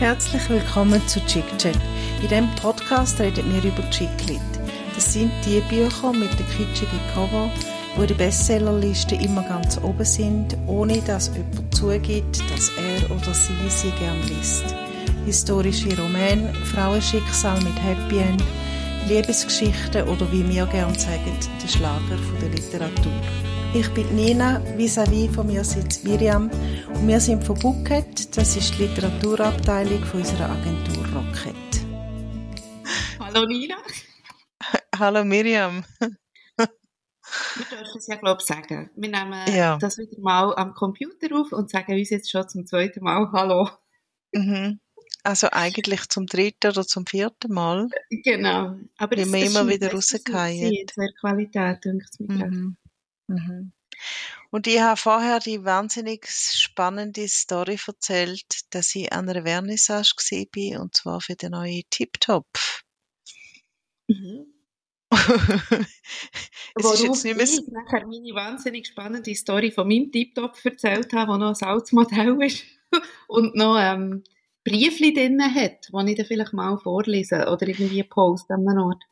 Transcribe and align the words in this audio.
Herzlich 0.00 0.48
willkommen 0.48 1.06
zu 1.08 1.20
Chick 1.26 1.44
Chat. 1.58 1.76
In 2.22 2.28
diesem 2.28 2.48
Podcast 2.54 3.20
reden 3.20 3.44
wir 3.52 3.62
über 3.70 3.82
Chicklit. 3.90 4.40
Das 4.94 5.12
sind 5.12 5.30
die 5.44 5.60
Bücher 5.68 6.14
mit 6.14 6.30
den 6.38 6.46
kitschigen 6.46 6.98
Cover, 7.12 7.50
die 7.94 8.00
in 8.00 8.06
der 8.06 8.14
Bestsellerliste 8.14 9.16
immer 9.16 9.42
ganz 9.42 9.76
oben 9.76 10.06
sind, 10.06 10.56
ohne 10.66 11.02
dass 11.02 11.30
jemand 11.36 11.74
zugibt, 11.74 12.40
dass 12.50 12.70
er 12.78 13.10
oder 13.14 13.34
sie 13.34 13.52
sie 13.68 13.90
gern 13.98 14.16
liest. 14.26 14.74
Historische 15.26 15.94
Romane, 16.00 16.50
Frauenschicksal 16.74 17.60
mit 17.60 17.78
Happy 17.82 18.20
End, 18.20 18.42
Liebesgeschichten 19.06 20.08
oder 20.08 20.32
wie 20.32 20.48
wir 20.48 20.64
gern 20.64 20.94
sagen, 20.98 21.36
der 21.62 21.68
Schlager 21.68 22.16
der 22.40 22.48
Literatur. 22.48 23.12
Ich 23.72 23.88
bin 23.94 24.16
Nina, 24.16 24.60
vis-à-vis 24.76 25.32
von 25.32 25.46
mir 25.46 25.62
sitzt 25.62 26.02
Miriam 26.02 26.50
und 26.88 27.06
wir 27.06 27.20
sind 27.20 27.44
von 27.44 27.56
Bucket, 27.56 28.36
das 28.36 28.56
ist 28.56 28.76
die 28.76 28.82
Literaturabteilung 28.82 30.02
von 30.04 30.20
unserer 30.20 30.50
Agentur 30.50 31.04
Rocket. 31.14 31.54
Hallo 33.20 33.46
Nina. 33.46 33.76
Hallo 34.98 35.24
Miriam. 35.24 35.84
Wir 36.56 37.64
dürfen 37.70 37.98
es 37.98 38.08
ja, 38.08 38.16
glaube 38.16 38.40
ich, 38.40 38.46
sagen. 38.48 38.90
Wir 38.96 39.08
nehmen 39.08 39.54
ja. 39.54 39.78
das 39.78 39.98
wieder 39.98 40.20
mal 40.20 40.52
am 40.56 40.74
Computer 40.74 41.28
auf 41.38 41.52
und 41.52 41.70
sagen 41.70 41.92
uns 41.92 42.10
jetzt 42.10 42.28
schon 42.28 42.48
zum 42.48 42.66
zweiten 42.66 43.04
Mal 43.04 43.30
Hallo. 43.32 43.70
Mhm. 44.32 44.80
Also 45.22 45.46
eigentlich 45.52 46.08
zum 46.08 46.26
dritten 46.26 46.72
oder 46.72 46.84
zum 46.84 47.06
vierten 47.06 47.52
Mal. 47.52 47.88
Genau. 48.10 48.74
Aber 48.98 49.16
Wie 49.16 49.32
wir 49.32 49.46
immer 49.46 49.68
wieder 49.68 49.92
rausgehen. 49.92 50.88
Sehr 50.92 51.12
Qualität, 51.20 51.84
denke 51.84 52.06
ich 52.12 52.26
mir. 52.26 52.46
Mhm. 52.46 52.76
Und 54.50 54.66
ich 54.66 54.80
habe 54.80 54.96
vorher 54.96 55.38
die 55.38 55.64
wahnsinnig 55.64 56.26
spannende 56.28 57.28
Story 57.28 57.78
erzählt, 57.86 58.44
dass 58.70 58.94
ich 58.94 59.12
an 59.12 59.28
einer 59.28 59.42
Vernissage 59.42 60.16
war, 60.16 60.80
und 60.80 60.96
zwar 60.96 61.20
für 61.20 61.36
den 61.36 61.52
neuen 61.52 61.82
Tip-Top. 61.90 62.46
Mhm. 64.08 64.46
Worauf 66.76 67.02
jetzt 67.02 67.24
nicht 67.24 67.36
mehr 67.36 67.44
ich 67.44 67.60
nachher 67.68 68.06
meine 68.06 68.32
wahnsinnig 68.34 68.86
spannende 68.86 69.34
Story 69.34 69.70
von 69.70 69.88
meinem 69.88 70.10
Tip-Top 70.10 70.56
erzählt 70.64 71.12
habe, 71.12 71.32
der 71.32 71.38
noch 71.38 71.60
ein 71.60 71.68
altes 71.68 71.92
Modell 71.92 72.42
ist 72.42 72.64
und 73.28 73.54
noch 73.56 73.76
ähm, 73.78 74.22
Briefli 74.64 75.12
drin 75.12 75.42
hat, 75.42 75.88
die 75.92 76.10
ich 76.10 76.16
dann 76.16 76.26
vielleicht 76.26 76.52
mal 76.52 76.78
vorlese 76.78 77.48
oder 77.48 77.66
irgendwie 77.66 78.02
poste 78.04 78.54
an 78.54 78.68
einem 78.68 78.82
Ort. 78.82 79.02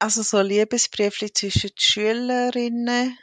Also 0.00 0.22
so 0.22 0.40
Liebesbriefli 0.40 1.32
zwischen 1.32 1.70
den 1.70 1.78
Schülerinnen 1.78 3.16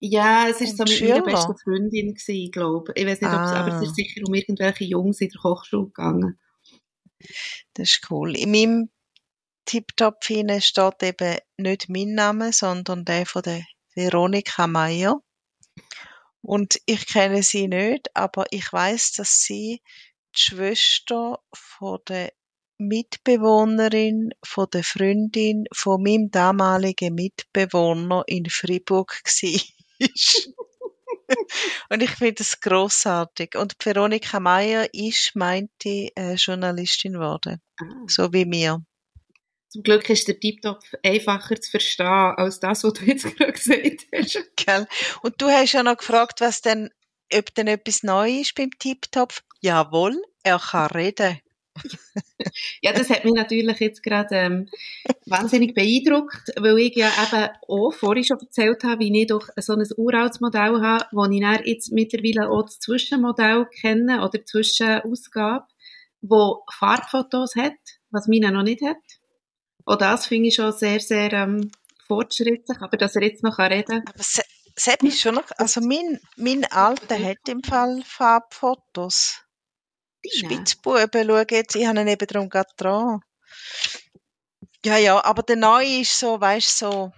ja, 0.00 0.48
es 0.48 0.60
ist 0.62 0.78
so 0.78 0.84
mit 0.84 1.00
meiner 1.02 1.22
besten 1.22 1.56
Freundin 1.58 2.14
gewesen, 2.14 2.50
glaube 2.50 2.92
ich. 2.94 3.06
weiß 3.06 3.20
nicht, 3.20 3.30
ah. 3.30 3.54
aber 3.54 3.76
es 3.76 3.88
ist 3.88 3.96
sicher 3.96 4.22
um 4.26 4.34
irgendwelche 4.34 4.84
Jungs 4.84 5.20
in 5.20 5.28
der 5.28 5.40
Kochschule 5.40 5.86
gegangen. 5.86 6.40
Das 7.74 7.90
ist 7.90 8.10
cool. 8.10 8.34
In 8.34 8.50
meinem 8.50 8.90
Tiptop 9.66 10.24
steht 10.24 11.02
eben 11.02 11.38
nicht 11.58 11.88
mein 11.90 12.14
Name, 12.14 12.52
sondern 12.52 13.04
der 13.04 13.26
von 13.26 13.42
der 13.42 13.62
Veronika 13.94 14.66
Meyer. 14.66 15.20
Und 16.40 16.80
ich 16.86 17.06
kenne 17.06 17.42
sie 17.42 17.68
nicht, 17.68 18.08
aber 18.16 18.46
ich 18.50 18.72
weiß, 18.72 19.12
dass 19.12 19.42
sie 19.42 19.82
die 20.34 20.40
Schwester 20.40 21.40
von 21.52 21.98
der 22.08 22.32
Mitbewohnerin 22.78 24.30
von 24.42 24.66
der 24.72 24.82
Freundin 24.82 25.66
von 25.74 26.02
meinem 26.02 26.30
damaligen 26.30 27.14
Mitbewohner 27.14 28.24
in 28.26 28.46
Fribourg 28.46 29.20
war 29.22 29.60
ist. 30.00 30.52
und 31.90 32.02
ich 32.02 32.10
finde 32.10 32.42
es 32.42 32.60
großartig. 32.60 33.56
Und 33.56 33.74
Veronika 33.82 34.40
Meyer 34.40 34.88
ist, 34.92 35.34
meinte, 35.34 36.10
äh, 36.16 36.34
Journalistin 36.34 37.14
geworden. 37.14 37.60
Ah. 37.80 37.84
So 38.06 38.32
wie 38.32 38.44
mir. 38.44 38.82
Zum 39.68 39.84
Glück 39.84 40.10
ist 40.10 40.26
der 40.26 40.40
Tiptop 40.40 40.82
einfacher 41.04 41.60
zu 41.60 41.70
verstehen 41.70 42.06
als 42.06 42.58
das, 42.58 42.82
was 42.82 42.92
du 42.94 43.04
jetzt 43.04 43.24
gerade 43.36 43.52
gesagt 43.52 44.06
hast. 44.12 44.56
Gell? 44.56 44.88
Und 45.22 45.40
du 45.40 45.46
hast 45.46 45.72
ja 45.72 45.82
noch 45.82 45.96
gefragt, 45.96 46.40
was 46.40 46.60
denn, 46.60 46.90
ob 47.32 47.54
denn 47.54 47.68
etwas 47.68 48.02
neu 48.02 48.40
ist 48.40 48.56
beim 48.56 48.70
Tiptop. 48.78 49.32
Jawohl, 49.60 50.20
er 50.42 50.58
kann 50.58 50.88
reden. 50.88 51.38
Ja, 52.82 52.92
das 52.92 53.10
hat 53.10 53.24
mich 53.24 53.34
natürlich 53.34 53.78
jetzt 53.80 54.02
gerade 54.02 54.34
ähm, 54.34 54.68
wahnsinnig 55.26 55.74
beeindruckt, 55.74 56.52
weil 56.56 56.78
ich 56.78 56.96
ja 56.96 57.08
eben 57.08 57.48
auch 57.68 57.92
vorhin 57.92 58.24
schon 58.24 58.38
erzählt 58.38 58.84
habe, 58.84 59.00
wie 59.00 59.22
ich 59.22 59.26
doch 59.26 59.48
so 59.56 59.74
ein 59.74 59.86
uraltes 59.96 60.40
Modell 60.40 60.80
habe, 60.80 61.06
wo 61.12 61.24
ich 61.26 61.40
dann 61.40 61.64
jetzt 61.64 61.92
mittlerweile 61.92 62.50
auch 62.50 62.62
das 62.62 62.78
Zwischenmodell 62.80 63.66
kenne 63.66 64.24
oder 64.24 64.44
Zwischenausgabe, 64.44 65.66
wo 66.22 66.64
Farbfotos 66.72 67.54
hat, 67.56 67.78
was 68.10 68.28
meine 68.28 68.50
noch 68.50 68.62
nicht 68.62 68.82
hat. 68.82 68.96
Auch 69.84 69.96
das 69.96 70.26
finde 70.26 70.48
ich 70.48 70.54
schon 70.54 70.72
sehr, 70.72 71.00
sehr 71.00 71.32
ähm, 71.32 71.70
fortschrittlich, 72.06 72.78
aber 72.80 72.96
dass 72.96 73.16
er 73.16 73.22
jetzt 73.22 73.42
noch 73.42 73.58
reden 73.58 74.04
kann. 74.04 74.04
Aber 74.06 74.24
Sepp 74.76 75.02
ist 75.02 75.20
schon 75.20 75.34
noch, 75.34 75.50
also 75.58 75.80
mein, 75.80 76.20
mein 76.36 76.64
Alter 76.64 77.18
hat 77.18 77.48
im 77.48 77.62
Fall 77.62 78.02
Farbfotos. 78.04 79.42
Spitzbuben 80.28 81.26
schauen 81.26 81.46
jetzt, 81.50 81.76
ich 81.76 81.86
habe 81.86 82.00
ihn 82.00 82.08
eben 82.08 82.26
darum 82.26 82.48
gerade 82.48 82.70
dran. 82.76 83.20
Ja, 84.84 84.96
ja, 84.96 85.22
aber 85.24 85.42
der 85.42 85.56
neue 85.56 86.00
ist 86.00 86.18
so, 86.18 86.40
weißt 86.40 86.82
du, 86.82 86.86
so, 86.86 87.12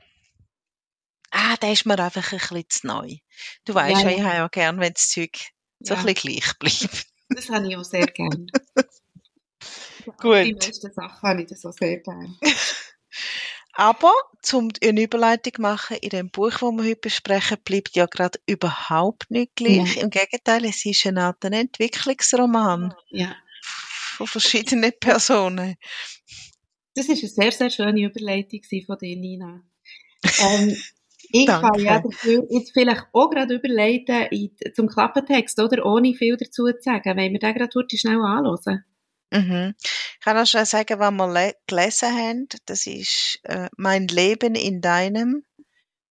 ah, 1.30 1.56
der 1.56 1.72
ist 1.72 1.86
mir 1.86 1.98
einfach 1.98 2.32
ein 2.32 2.38
bisschen 2.38 2.64
zu 2.68 2.86
neu. 2.86 3.16
Du 3.64 3.74
weißt 3.74 4.02
ja, 4.02 4.10
ja, 4.10 4.16
ich 4.16 4.22
habe 4.22 4.36
ja 4.36 4.48
gern, 4.48 4.80
wenn 4.80 4.92
das 4.92 5.10
Zeug 5.10 5.38
so 5.80 5.94
ja. 5.94 6.00
ein 6.00 6.06
bisschen 6.06 6.40
gleich 6.40 6.58
bleibt. 6.58 7.06
Das 7.28 7.48
habe 7.48 7.68
ich 7.68 7.76
auch 7.76 7.84
sehr 7.84 8.06
gern. 8.06 8.46
Gut. 10.19 10.44
Die 10.44 10.54
meisten 10.54 10.92
Sachen 10.92 11.28
habe 11.28 11.42
ich 11.42 11.48
das 11.48 11.64
auch 11.64 11.72
sehr 11.72 11.98
gern. 11.98 12.36
Aber, 13.75 14.12
zum 14.43 14.71
eine 14.83 15.03
Überleitung 15.03 15.55
machen, 15.59 15.97
in 16.00 16.10
dem 16.10 16.31
Buch, 16.31 16.50
das 16.50 16.62
wir 16.62 16.84
heute 16.84 16.97
besprechen, 16.97 17.56
bleibt 17.65 17.97
ja 17.97 18.06
gerade 18.06 18.38
überhaupt 18.47 19.31
nicht 19.31 19.56
gleich. 19.56 19.97
Ja. 19.97 20.03
Im 20.03 20.10
Gegenteil, 20.10 20.65
es 20.66 20.84
ist 20.84 21.06
eine 21.06 21.25
Art 21.25 21.44
Entwicklungsroman. 21.44 22.94
Ja. 23.09 23.34
Von 23.62 24.27
verschiedenen 24.27 24.93
Personen. 25.00 25.77
Das 26.94 27.09
ist 27.09 27.22
eine 27.22 27.31
sehr, 27.31 27.53
sehr 27.53 27.71
schöne 27.71 28.05
Überleitung 28.05 28.61
von 28.87 28.99
dir, 28.99 29.16
Nina. 29.16 29.62
Ähm, 30.41 30.77
ich 31.32 31.47
kann 31.47 31.78
ja 31.78 31.99
dafür 31.99 32.47
jetzt 32.50 32.72
vielleicht 32.72 33.06
auch 33.12 33.31
gerade 33.31 33.55
überleiten 33.55 34.28
zum 34.75 34.87
Klappentext, 34.87 35.59
oder? 35.59 35.84
Ohne 35.84 36.15
viel 36.15 36.37
dazu 36.37 36.66
zu 36.66 36.81
sagen. 36.81 37.16
Wenn 37.16 37.32
wir 37.32 37.41
den 37.41 37.55
gerade 37.55 37.87
schnell 37.91 38.21
anschauen. 38.21 38.84
Mhm. 39.32 39.75
Ich 39.81 40.20
kann 40.20 40.37
auch 40.37 40.47
schon 40.47 40.66
sagen, 40.66 40.98
was 40.98 41.12
wir 41.12 41.54
gelesen 41.66 42.15
haben. 42.15 42.48
Das 42.66 42.87
ist 42.87 43.41
äh, 43.44 43.69
Mein 43.76 44.06
Leben 44.09 44.54
in 44.54 44.81
deinem 44.81 45.44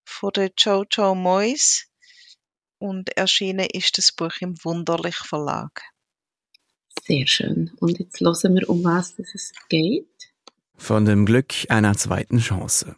von 0.03 0.31
der 0.33 0.51
Jojo 0.57 1.15
Moyes 1.15 1.87
und 2.79 3.15
erschienen 3.15 3.67
ist 3.71 3.97
das 3.97 4.11
Buch 4.11 4.33
im 4.39 4.55
Wunderlich 4.63 5.15
Verlag. 5.15 5.83
Sehr 7.03 7.27
schön. 7.27 7.71
Und 7.79 7.99
jetzt 7.99 8.19
hören 8.19 8.55
wir, 8.55 8.69
um 8.69 8.83
was 8.83 9.17
es 9.19 9.53
geht. 9.69 10.07
Von 10.75 11.05
dem 11.05 11.25
Glück 11.25 11.53
einer 11.69 11.95
zweiten 11.95 12.39
Chance. 12.39 12.95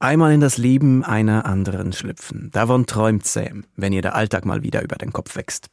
Einmal 0.00 0.32
in 0.32 0.40
das 0.40 0.58
Leben 0.58 1.04
einer 1.04 1.44
anderen 1.44 1.92
schlüpfen. 1.92 2.50
Davon 2.52 2.86
träumt 2.86 3.26
Sam, 3.26 3.64
wenn 3.76 3.92
ihr 3.92 4.02
der 4.02 4.14
Alltag 4.14 4.44
mal 4.44 4.62
wieder 4.62 4.82
über 4.82 4.96
den 4.96 5.12
Kopf 5.12 5.36
wächst. 5.36 5.68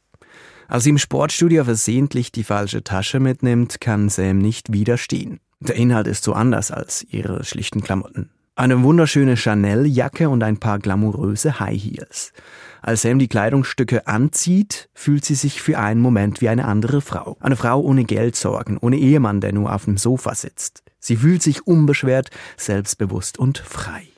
Als 0.68 0.84
sie 0.84 0.90
im 0.90 0.98
Sportstudio 0.98 1.64
versehentlich 1.64 2.32
die 2.32 2.44
falsche 2.44 2.82
Tasche 2.82 3.20
mitnimmt, 3.20 3.80
kann 3.80 4.08
Sam 4.08 4.38
nicht 4.38 4.72
widerstehen. 4.72 5.40
Der 5.60 5.76
Inhalt 5.76 6.06
ist 6.06 6.24
so 6.24 6.32
anders 6.32 6.70
als 6.70 7.06
ihre 7.08 7.44
schlichten 7.44 7.82
Klamotten. 7.82 8.30
Eine 8.58 8.82
wunderschöne 8.82 9.36
Chanel-Jacke 9.36 10.30
und 10.30 10.42
ein 10.42 10.56
paar 10.56 10.78
glamouröse 10.78 11.60
High 11.60 11.78
Heels. 11.78 12.32
Als 12.80 13.02
Sam 13.02 13.18
die 13.18 13.28
Kleidungsstücke 13.28 14.06
anzieht, 14.06 14.88
fühlt 14.94 15.24
sie 15.24 15.34
sich 15.34 15.60
für 15.60 15.78
einen 15.78 16.00
Moment 16.00 16.40
wie 16.40 16.48
eine 16.48 16.64
andere 16.64 17.02
Frau. 17.02 17.36
Eine 17.40 17.56
Frau 17.56 17.80
ohne 17.80 18.04
Geldsorgen, 18.04 18.78
ohne 18.78 18.96
Ehemann, 18.96 19.40
der 19.42 19.52
nur 19.52 19.74
auf 19.74 19.84
dem 19.84 19.98
Sofa 19.98 20.34
sitzt. 20.34 20.82
Sie 20.98 21.16
fühlt 21.16 21.42
sich 21.42 21.66
unbeschwert, 21.66 22.30
selbstbewusst 22.56 23.38
und 23.38 23.58
frei. 23.58 24.08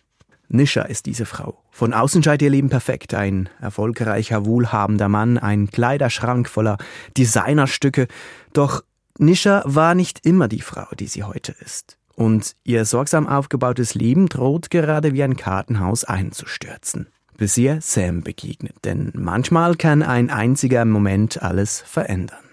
Nisha 0.48 0.82
ist 0.82 1.06
diese 1.06 1.26
Frau. 1.26 1.62
Von 1.70 1.92
außen 1.92 2.22
scheint 2.22 2.42
ihr 2.42 2.50
Leben 2.50 2.70
perfekt. 2.70 3.14
Ein 3.14 3.48
erfolgreicher, 3.60 4.46
wohlhabender 4.46 5.08
Mann, 5.08 5.38
ein 5.38 5.70
Kleiderschrank 5.70 6.48
voller 6.48 6.78
Designerstücke. 7.16 8.08
Doch 8.52 8.82
Nisha 9.18 9.62
war 9.66 9.94
nicht 9.94 10.24
immer 10.24 10.48
die 10.48 10.62
Frau, 10.62 10.86
die 10.98 11.06
sie 11.06 11.24
heute 11.24 11.54
ist. 11.64 11.98
Und 12.14 12.56
ihr 12.64 12.84
sorgsam 12.84 13.26
aufgebautes 13.28 13.94
Leben 13.94 14.28
droht 14.28 14.70
gerade 14.70 15.12
wie 15.12 15.22
ein 15.22 15.36
Kartenhaus 15.36 16.04
einzustürzen. 16.04 17.08
Bis 17.36 17.56
ihr 17.56 17.80
Sam 17.80 18.22
begegnet. 18.22 18.74
Denn 18.84 19.12
manchmal 19.14 19.76
kann 19.76 20.02
ein 20.02 20.30
einziger 20.30 20.84
Moment 20.84 21.40
alles 21.42 21.80
verändern. 21.86 22.47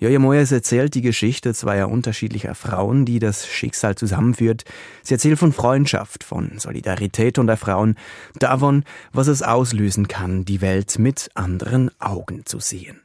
Joja 0.00 0.20
Moyes 0.20 0.52
erzählt 0.52 0.94
die 0.94 1.02
Geschichte 1.02 1.52
zweier 1.54 1.90
unterschiedlicher 1.90 2.54
Frauen, 2.54 3.04
die 3.04 3.18
das 3.18 3.48
Schicksal 3.48 3.96
zusammenführt. 3.96 4.64
Sie 5.02 5.14
erzählt 5.14 5.40
von 5.40 5.52
Freundschaft, 5.52 6.22
von 6.22 6.56
Solidarität 6.60 7.36
unter 7.38 7.56
Frauen, 7.56 7.96
davon, 8.38 8.84
was 9.12 9.26
es 9.26 9.42
auslösen 9.42 10.06
kann, 10.06 10.44
die 10.44 10.60
Welt 10.60 11.00
mit 11.00 11.30
anderen 11.34 11.90
Augen 12.00 12.46
zu 12.46 12.60
sehen. 12.60 13.00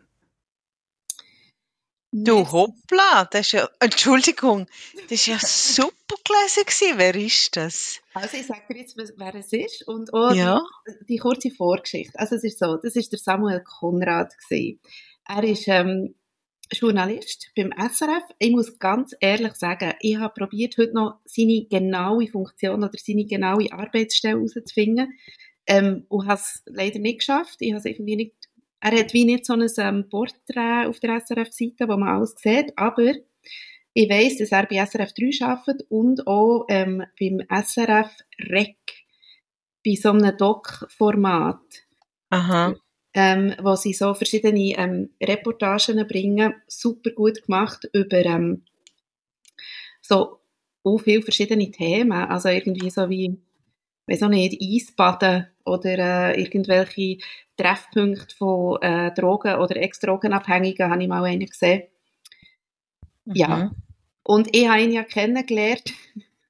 Du, 2.15 2.51
hoppla, 2.51 3.25
das 3.31 3.47
ist 3.47 3.51
ja, 3.53 3.67
Entschuldigung, 3.79 4.67
das 5.09 5.13
ist 5.13 5.25
ja 5.25 5.37
super 5.41 6.15
gelesen 6.23 6.63
gewesen. 6.67 6.97
Wer 6.97 7.15
ist 7.15 7.55
das? 7.57 8.01
Also 8.13 8.37
ich 8.37 8.45
sage 8.45 8.61
dir 8.69 8.77
jetzt, 8.81 8.95
wer 8.95 9.33
es 9.33 9.51
ist 9.51 9.87
und 9.87 10.13
auch 10.13 10.31
Ja. 10.35 10.61
die, 10.87 11.05
die 11.15 11.17
kurze 11.17 11.49
Vorgeschichte. 11.49 12.19
Also 12.19 12.35
es 12.35 12.43
ist 12.43 12.59
so, 12.59 12.77
das 12.77 12.95
ist 12.95 13.11
der 13.11 13.17
Samuel 13.17 13.63
Konrad 13.63 14.31
gewesen. 14.47 14.79
Er 15.27 15.43
ist 15.43 15.67
ähm, 15.67 16.13
Journalist 16.73 17.51
beim 17.55 17.71
SRF. 17.71 18.23
Ich 18.39 18.51
muss 18.51 18.77
ganz 18.79 19.15
ehrlich 19.19 19.53
sagen, 19.55 19.93
ich 20.01 20.17
habe 20.17 20.33
probiert 20.33 20.77
heute 20.77 20.93
noch 20.93 21.19
seine 21.25 21.65
genaue 21.65 22.27
Funktion 22.27 22.83
oder 22.83 22.97
seine 22.97 23.25
genaue 23.25 23.71
Arbeitsstelle 23.71 24.35
herauszufinden 24.35 25.13
ähm, 25.67 26.05
und 26.09 26.27
habe 26.27 26.39
es 26.41 26.63
leider 26.65 26.99
nicht 26.99 27.19
geschafft. 27.19 27.57
Ich 27.59 27.73
habe 27.73 27.89
irgendwie 27.89 28.15
nicht 28.15 28.35
er 28.79 28.99
hat 28.99 29.13
wie 29.13 29.23
nicht 29.23 29.45
so 29.45 29.53
ein 29.53 29.65
ähm, 29.77 30.09
Porträt 30.09 30.87
auf 30.87 30.99
der 30.99 31.21
SRF-Seite, 31.21 31.87
wo 31.87 31.95
man 31.95 32.17
alles 32.17 32.35
sieht, 32.37 32.77
aber 32.77 33.13
ich 33.93 34.09
weiss, 34.09 34.39
dass 34.39 34.51
er 34.51 34.65
bei 34.65 34.85
SRF 34.85 35.13
3 35.13 35.45
arbeitet 35.45 35.85
und 35.89 36.27
auch 36.27 36.65
ähm, 36.67 37.01
beim 37.17 37.39
SRF 37.49 38.11
REC, 38.49 38.75
bei 39.85 39.95
so 39.95 40.09
einem 40.09 40.35
Doc-Format, 40.35 41.61
Aha. 42.33 42.75
Ähm, 43.13 43.53
wo 43.61 43.75
sie 43.75 43.93
so 43.93 44.13
verschiedene 44.13 44.77
ähm, 44.77 45.09
Reportagen 45.21 46.07
bringen, 46.07 46.55
super 46.67 47.11
gut 47.11 47.43
gemacht 47.43 47.87
über 47.93 48.25
ähm, 48.25 48.63
so 50.01 50.39
auch 50.83 50.97
viele 50.97 51.21
verschiedene 51.21 51.71
Themen, 51.71 52.11
also 52.11 52.49
irgendwie 52.49 52.89
so 52.89 53.09
wie, 53.09 53.39
weiß 54.07 54.23
auch 54.23 54.29
nicht, 54.29 54.61
Eisbaden 54.61 55.47
oder 55.65 56.33
äh, 56.35 56.41
irgendwelche 56.41 57.19
Treffpunkte 57.55 58.35
von 58.35 58.81
äh, 58.81 59.13
Drogen- 59.13 59.59
oder 59.59 59.77
Ex-Drogenabhängigen, 59.77 60.91
habe 60.91 61.01
ich 61.03 61.07
mal 61.07 61.23
einen 61.23 61.45
gesehen. 61.45 61.83
Ja. 63.25 63.57
Mhm. 63.57 63.71
Und 64.23 64.55
ich 64.55 64.67
habe 64.67 64.81
ihn 64.81 64.91
ja 64.91 65.03
kennengelernt. 65.03 65.93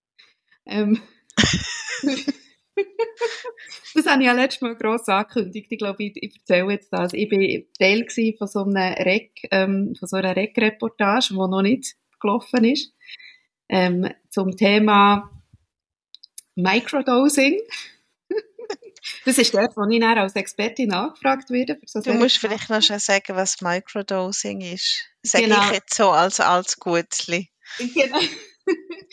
ähm, 0.66 1.00
das 3.96 4.06
habe 4.06 4.22
ich 4.22 4.28
ja 4.28 4.34
letztes 4.34 4.62
Mal 4.62 4.76
gross 4.76 5.08
angekündigt. 5.08 5.68
Ich 5.72 5.78
glaube, 5.78 6.04
ich, 6.04 6.14
ich 6.16 6.36
erzähle 6.38 6.74
jetzt 6.74 6.92
das. 6.92 7.14
Ich 7.14 7.32
war 7.32 7.64
Teil 7.80 8.36
von 8.38 8.48
so 8.48 8.64
einem 8.64 8.76
Rec, 8.76 9.32
ähm, 9.52 9.96
von 9.98 10.08
so 10.08 10.18
einer 10.18 10.36
Rec-Reportage, 10.36 11.30
die 11.30 11.36
noch 11.36 11.62
nicht 11.62 11.96
gelaufen 12.20 12.64
ist, 12.66 12.94
ähm, 13.70 14.10
zum 14.30 14.56
Thema 14.56 15.30
Microdosing. 16.56 17.60
das 19.26 19.38
ist 19.38 19.54
dort, 19.54 19.76
wo 19.76 19.88
ich 19.90 20.00
dann 20.00 20.18
als 20.18 20.36
Expertin 20.36 20.94
angefragt 20.94 21.50
werde. 21.50 21.80
So 21.86 22.02
Du 22.02 22.14
musst 22.14 22.38
vielleicht 22.38 22.70
noch 22.70 22.82
schon 22.82 23.00
sagen, 23.00 23.36
was 23.36 23.62
Microdosing 23.62 24.62
ist. 24.62 25.04
Sag 25.22 25.42
Genau. 25.42 25.62
ich 25.66 25.72
jetzt 25.74 25.96
so 25.96 26.10
als 26.10 26.40
als 26.40 26.78
Gutzli. 26.80 27.50
Genau. 27.78 28.20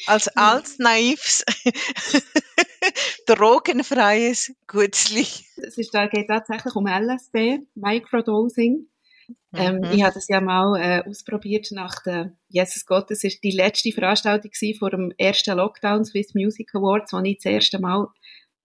Als 0.06 0.28
als 0.36 0.78
naives, 0.78 1.44
drogenfreies 3.26 4.52
Gutzli. 4.66 5.26
Es 5.56 5.78
ist, 5.78 5.94
da 5.94 6.06
geht 6.06 6.28
tatsächlich 6.28 6.74
um 6.74 6.86
LSD, 6.86 7.60
Microdosing. 7.74 8.86
Ähm, 9.52 9.78
Mhm. 9.78 9.84
Ich 9.92 10.02
habe 10.02 10.14
das 10.14 10.28
ja 10.28 10.40
mal 10.40 10.80
äh, 10.80 11.08
ausprobiert 11.08 11.68
nach 11.72 12.02
der, 12.02 12.36
Jesus 12.48 12.86
Gott, 12.86 13.10
das 13.10 13.24
ist 13.24 13.42
die 13.42 13.50
letzte 13.50 13.92
Veranstaltung 13.92 14.50
vor 14.78 14.90
dem 14.90 15.12
ersten 15.18 15.56
Lockdown 15.56 16.04
Swiss 16.04 16.34
Music 16.34 16.74
Awards, 16.74 17.12
wo 17.12 17.18
ich 17.20 17.38
das 17.38 17.52
erste 17.52 17.80
Mal 17.80 18.08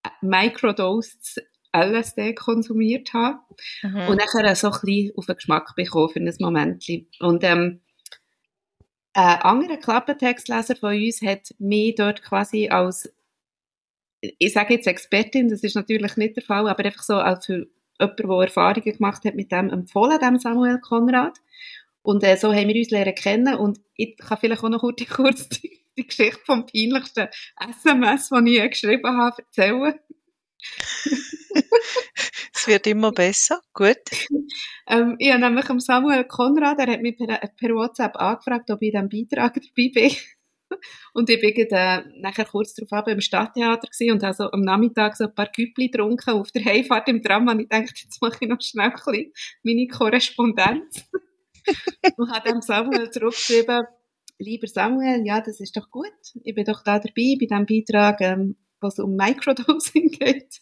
äh, 0.04 0.10
Microdosed 0.22 1.44
LSD 1.76 2.34
konsumiert 2.36 3.14
habe. 3.14 3.40
Mhm. 3.84 4.08
Und 4.08 4.18
nachher 4.18 4.56
so 4.56 4.72
ein 4.72 4.80
bisschen 4.81 5.12
auf 5.18 5.26
den 5.26 5.36
Geschmack 5.36 5.76
bekommen 5.76 6.10
für 6.10 6.20
ein 6.20 6.34
Moment. 6.40 6.86
Und 7.20 7.44
ähm, 7.44 7.81
ein 9.16 9.42
anderer 9.44 9.78
Klappentextleser 9.78 10.76
von 10.76 10.94
uns 10.94 11.22
hat 11.22 11.56
mich 11.58 11.96
dort 11.96 12.22
quasi 12.22 12.68
als, 12.68 13.10
ich 14.20 14.52
sage 14.52 14.74
jetzt 14.74 14.88
Expertin, 14.88 15.48
das 15.48 15.64
ist 15.64 15.76
natürlich 15.76 16.18
nicht 16.18 16.36
der 16.36 16.44
Fall, 16.44 16.68
aber 16.68 16.84
einfach 16.84 17.04
so 17.04 17.16
als 17.16 17.46
für 17.46 17.68
jemand, 18.00 18.20
der 18.20 18.30
Erfahrungen 18.42 18.92
gemacht 18.92 19.24
hat 19.24 19.36
mit 19.36 19.54
dem, 19.54 19.70
empfohlen, 19.70 20.20
dem 20.20 20.38
Samuel 20.38 20.80
Konrad. 20.80 21.38
Und 22.02 22.26
äh, 22.26 22.36
so 22.36 22.54
haben 22.54 22.68
wir 22.68 22.76
uns 22.76 22.92
lernen 22.92 23.16
kennen 23.16 23.56
und 23.56 23.80
ich 23.96 24.18
kann 24.18 24.38
vielleicht 24.38 24.64
auch 24.64 24.70
noch 24.70 24.82
kurz 24.82 25.48
die, 25.62 25.80
die 25.98 26.06
Geschichte 26.06 26.42
vom 26.44 26.66
peinlichsten 26.66 27.30
SMS, 27.58 28.30
das 28.30 28.44
ich 28.46 28.70
geschrieben 28.70 29.18
habe, 29.18 29.42
erzählen. 29.42 29.96
Es 32.66 32.72
wird 32.72 32.88
immer 32.88 33.12
besser. 33.12 33.62
Gut. 33.74 33.98
Ähm, 34.88 35.16
ich 35.18 35.32
habe 35.32 35.42
nämlich 35.42 35.68
am 35.72 35.80
Samuel 35.80 36.26
Konrad, 36.26 36.78
er 36.78 36.94
hat 36.94 37.02
mich 37.02 37.18
per, 37.18 37.40
per 37.58 37.70
WhatsApp 37.72 38.16
angefragt, 38.18 38.70
ob 38.70 38.84
ich 38.84 38.94
in 38.94 39.10
diesem 39.10 39.28
Beitrag 39.28 39.56
dabei 39.56 39.92
bin. 39.92 40.12
Und 41.14 41.28
ich 41.28 41.42
bin 41.42 41.56
gerade, 41.56 42.06
äh, 42.08 42.22
nachher 42.22 42.46
kurz 42.46 42.76
darauf 42.76 43.08
im 43.08 43.20
Stadttheater 43.20 43.88
und 44.12 44.22
habe 44.22 44.34
so 44.36 44.52
am 44.52 44.62
Nachmittag 44.62 45.18
so 45.18 45.24
ein 45.24 45.34
paar 45.34 45.48
Güppli 45.48 45.90
getrunken. 45.90 46.30
Auf 46.30 46.52
der 46.52 46.66
Heimfahrt 46.66 47.08
im 47.08 47.24
Tram 47.24 47.50
habe 47.50 47.64
ich 47.64 47.70
gedacht, 47.70 48.00
jetzt 48.00 48.22
mache 48.22 48.38
ich 48.42 48.48
noch 48.48 48.62
schnell 48.62 48.94
ein 48.94 49.32
meine 49.64 49.88
Korrespondenz. 49.88 51.10
und 52.18 52.32
habe 52.32 52.50
dem 52.50 52.62
Samuel 52.62 53.10
zurückgeschrieben, 53.10 53.86
lieber 54.38 54.68
Samuel, 54.68 55.26
ja, 55.26 55.42
das 55.42 55.60
ist 55.60 55.76
doch 55.76 55.90
gut. 55.90 56.14
Ich 56.44 56.54
bin 56.54 56.64
doch 56.64 56.84
da 56.84 57.00
dabei 57.00 57.36
bei 57.40 57.48
diesem 57.48 57.66
Beitrag, 57.66 58.22
ähm, 58.22 58.56
es 58.82 59.00
um 59.00 59.16
Microdosing 59.16 60.10
geht. 60.10 60.62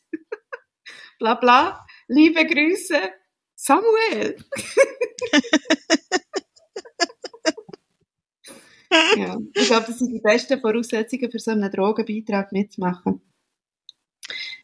bla 1.20 1.36
bla. 1.36 1.86
Liebe 2.14 2.46
Grüße, 2.46 3.12
Samuel! 3.56 4.38
ja, 9.18 9.36
ich 9.56 9.66
glaube, 9.66 9.88
das 9.88 9.98
sind 9.98 10.14
die 10.14 10.20
besten 10.20 10.62
Voraussetzungen 10.62 11.32
für 11.32 11.40
so 11.40 11.50
einen 11.50 11.72
Drogenbeitrag 11.72 12.52
mitzumachen. 12.52 13.20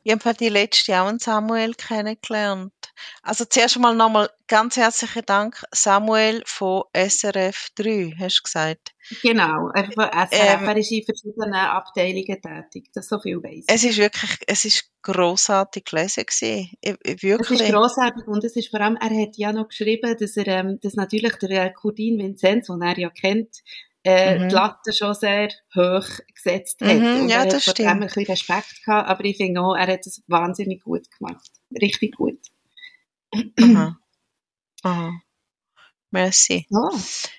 Ich 0.04 0.14
habe 0.14 0.36
die 0.36 0.50
letzte 0.50 0.96
einen 0.96 1.18
Samuel 1.18 1.74
kennengelernt. 1.74 2.72
Also 3.24 3.46
zuerst 3.46 3.76
einmal 3.76 3.96
nochmal 3.96 4.30
ganz 4.48 4.78
herzlichen 4.78 5.24
Dank, 5.26 5.64
Samuel 5.72 6.42
von 6.46 6.84
SRF 6.96 7.70
3, 7.76 8.16
hast 8.20 8.40
du 8.40 8.44
gesagt. 8.44 8.92
Genau, 9.22 9.70
einfach 9.74 9.94
von 9.94 10.06
SRF. 10.06 10.62
Ähm, 10.62 10.68
er 10.68 10.78
ist 10.78 10.92
in 10.92 11.04
verschiedenen 11.04 11.54
Abteilungen 11.54 12.42
tätig, 12.42 12.90
das 12.94 13.08
so 13.08 13.20
viel 13.20 13.38
weiss. 13.44 13.66
Es 13.68 13.84
ist 13.84 13.98
wirklich, 13.98 14.32
es 14.48 14.66
ist 14.66 14.92
grossartig 15.02 15.86
gelesen 15.86 16.26
gewesen. 16.26 16.72
Ich, 16.82 16.96
ich, 17.04 17.16
Es 17.16 17.24
wirklich. 17.24 17.62
ist 17.62 17.72
grossartig 17.72 18.28
und 18.28 18.44
es 18.44 18.56
ist 18.56 18.70
vor 18.70 18.82
allem, 18.82 18.98
er 18.98 19.10
hat 19.22 19.36
ja 19.38 19.52
noch 19.52 19.68
geschrieben, 19.70 20.16
dass 20.20 20.38
er, 20.38 20.48
ähm, 20.48 20.80
dass 20.82 20.94
natürlich 20.96 21.36
der 21.38 21.66
äh, 21.66 21.72
Kurdin 21.74 22.20
Vinzenz, 22.20 22.68
den 22.68 22.82
er 22.82 22.98
ja 22.98 23.10
kennt, 23.10 23.50
äh, 24.04 24.40
Mhm. 24.40 24.48
die 24.50 24.56
Latte 24.56 24.94
schon 24.94 25.14
sehr 25.14 25.50
hoch 25.76 26.08
gesetzt 26.34 26.80
hat. 26.82 26.96
Mhm, 26.96 27.22
und 27.24 27.30
ja, 27.30 27.38
er 27.38 27.42
hat 27.42 27.54
das 27.54 27.66
vor 27.66 27.74
dem 27.74 27.86
stimmt. 27.86 28.02
ein 28.02 28.08
bisschen 28.08 28.26
Respekt 28.28 28.86
gehabt, 28.86 29.10
aber 29.10 29.26
ich 29.26 29.38
finde 29.38 29.62
auch, 29.62 29.76
er 29.76 29.88
hat 29.88 30.06
es 30.08 30.24
wahnsinnig 30.28 30.84
gut 30.84 31.08
gemacht. 31.18 31.50
Richtig 31.82 32.16
gut. 32.16 32.40
Aha. 33.34 34.00
Aha. 34.84 35.22
Merci. 36.12 36.66
Ja. 36.70 36.90
Jetzt 36.92 37.30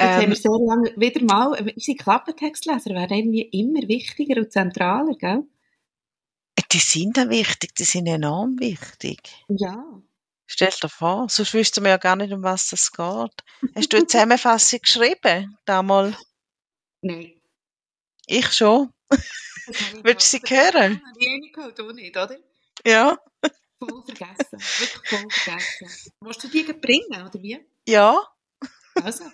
Ähm, 0.00 0.08
haben 0.10 0.28
wir 0.28 0.36
sehr 0.36 0.50
lange, 0.52 0.94
wieder 0.96 1.22
mal, 1.24 1.54
äh, 1.58 1.72
unsere 1.74 1.96
Klappentextleser 1.96 2.90
werden 2.90 3.16
irgendwie 3.16 3.42
immer 3.42 3.88
wichtiger 3.88 4.40
und 4.40 4.52
zentraler, 4.52 5.14
gell? 5.16 5.44
die 6.72 6.78
sind 6.78 7.18
auch 7.18 7.28
wichtig, 7.28 7.74
die 7.74 7.84
sind 7.84 8.06
enorm 8.06 8.58
wichtig. 8.58 9.20
Ja. 9.48 9.84
Stell 10.46 10.70
dir 10.80 10.88
vor, 10.88 11.28
sonst 11.28 11.54
wüssten 11.54 11.84
wir 11.84 11.90
ja 11.90 11.96
gar 11.98 12.16
nicht, 12.16 12.32
um 12.32 12.42
was 12.42 12.72
es 12.72 12.92
geht. 12.92 13.44
Hast 13.74 13.92
du 13.92 13.96
eine 13.96 14.06
Zusammenfassung 14.06 14.80
geschrieben? 14.80 15.56
Damals? 15.64 16.16
Nein. 17.02 17.32
Ich 18.26 18.52
schon. 18.52 18.92
Willst 20.02 20.32
du 20.32 20.38
sie 20.38 20.54
hören? 20.54 21.02
Die 21.20 21.28
eine 21.28 21.50
gehört 21.52 21.80
auch 21.80 21.92
nicht, 21.92 22.16
oder? 22.16 22.36
Ja. 22.86 23.18
Voll 23.78 24.02
vergessen. 24.04 24.58
Wirklich 24.58 25.08
voll 25.08 25.30
vergessen. 25.30 26.12
Willst 26.20 26.44
du 26.44 26.48
die 26.48 26.64
bringen, 26.64 27.26
oder 27.26 27.42
wie? 27.42 27.64
Ja. 27.86 28.22
Also, 28.94 29.24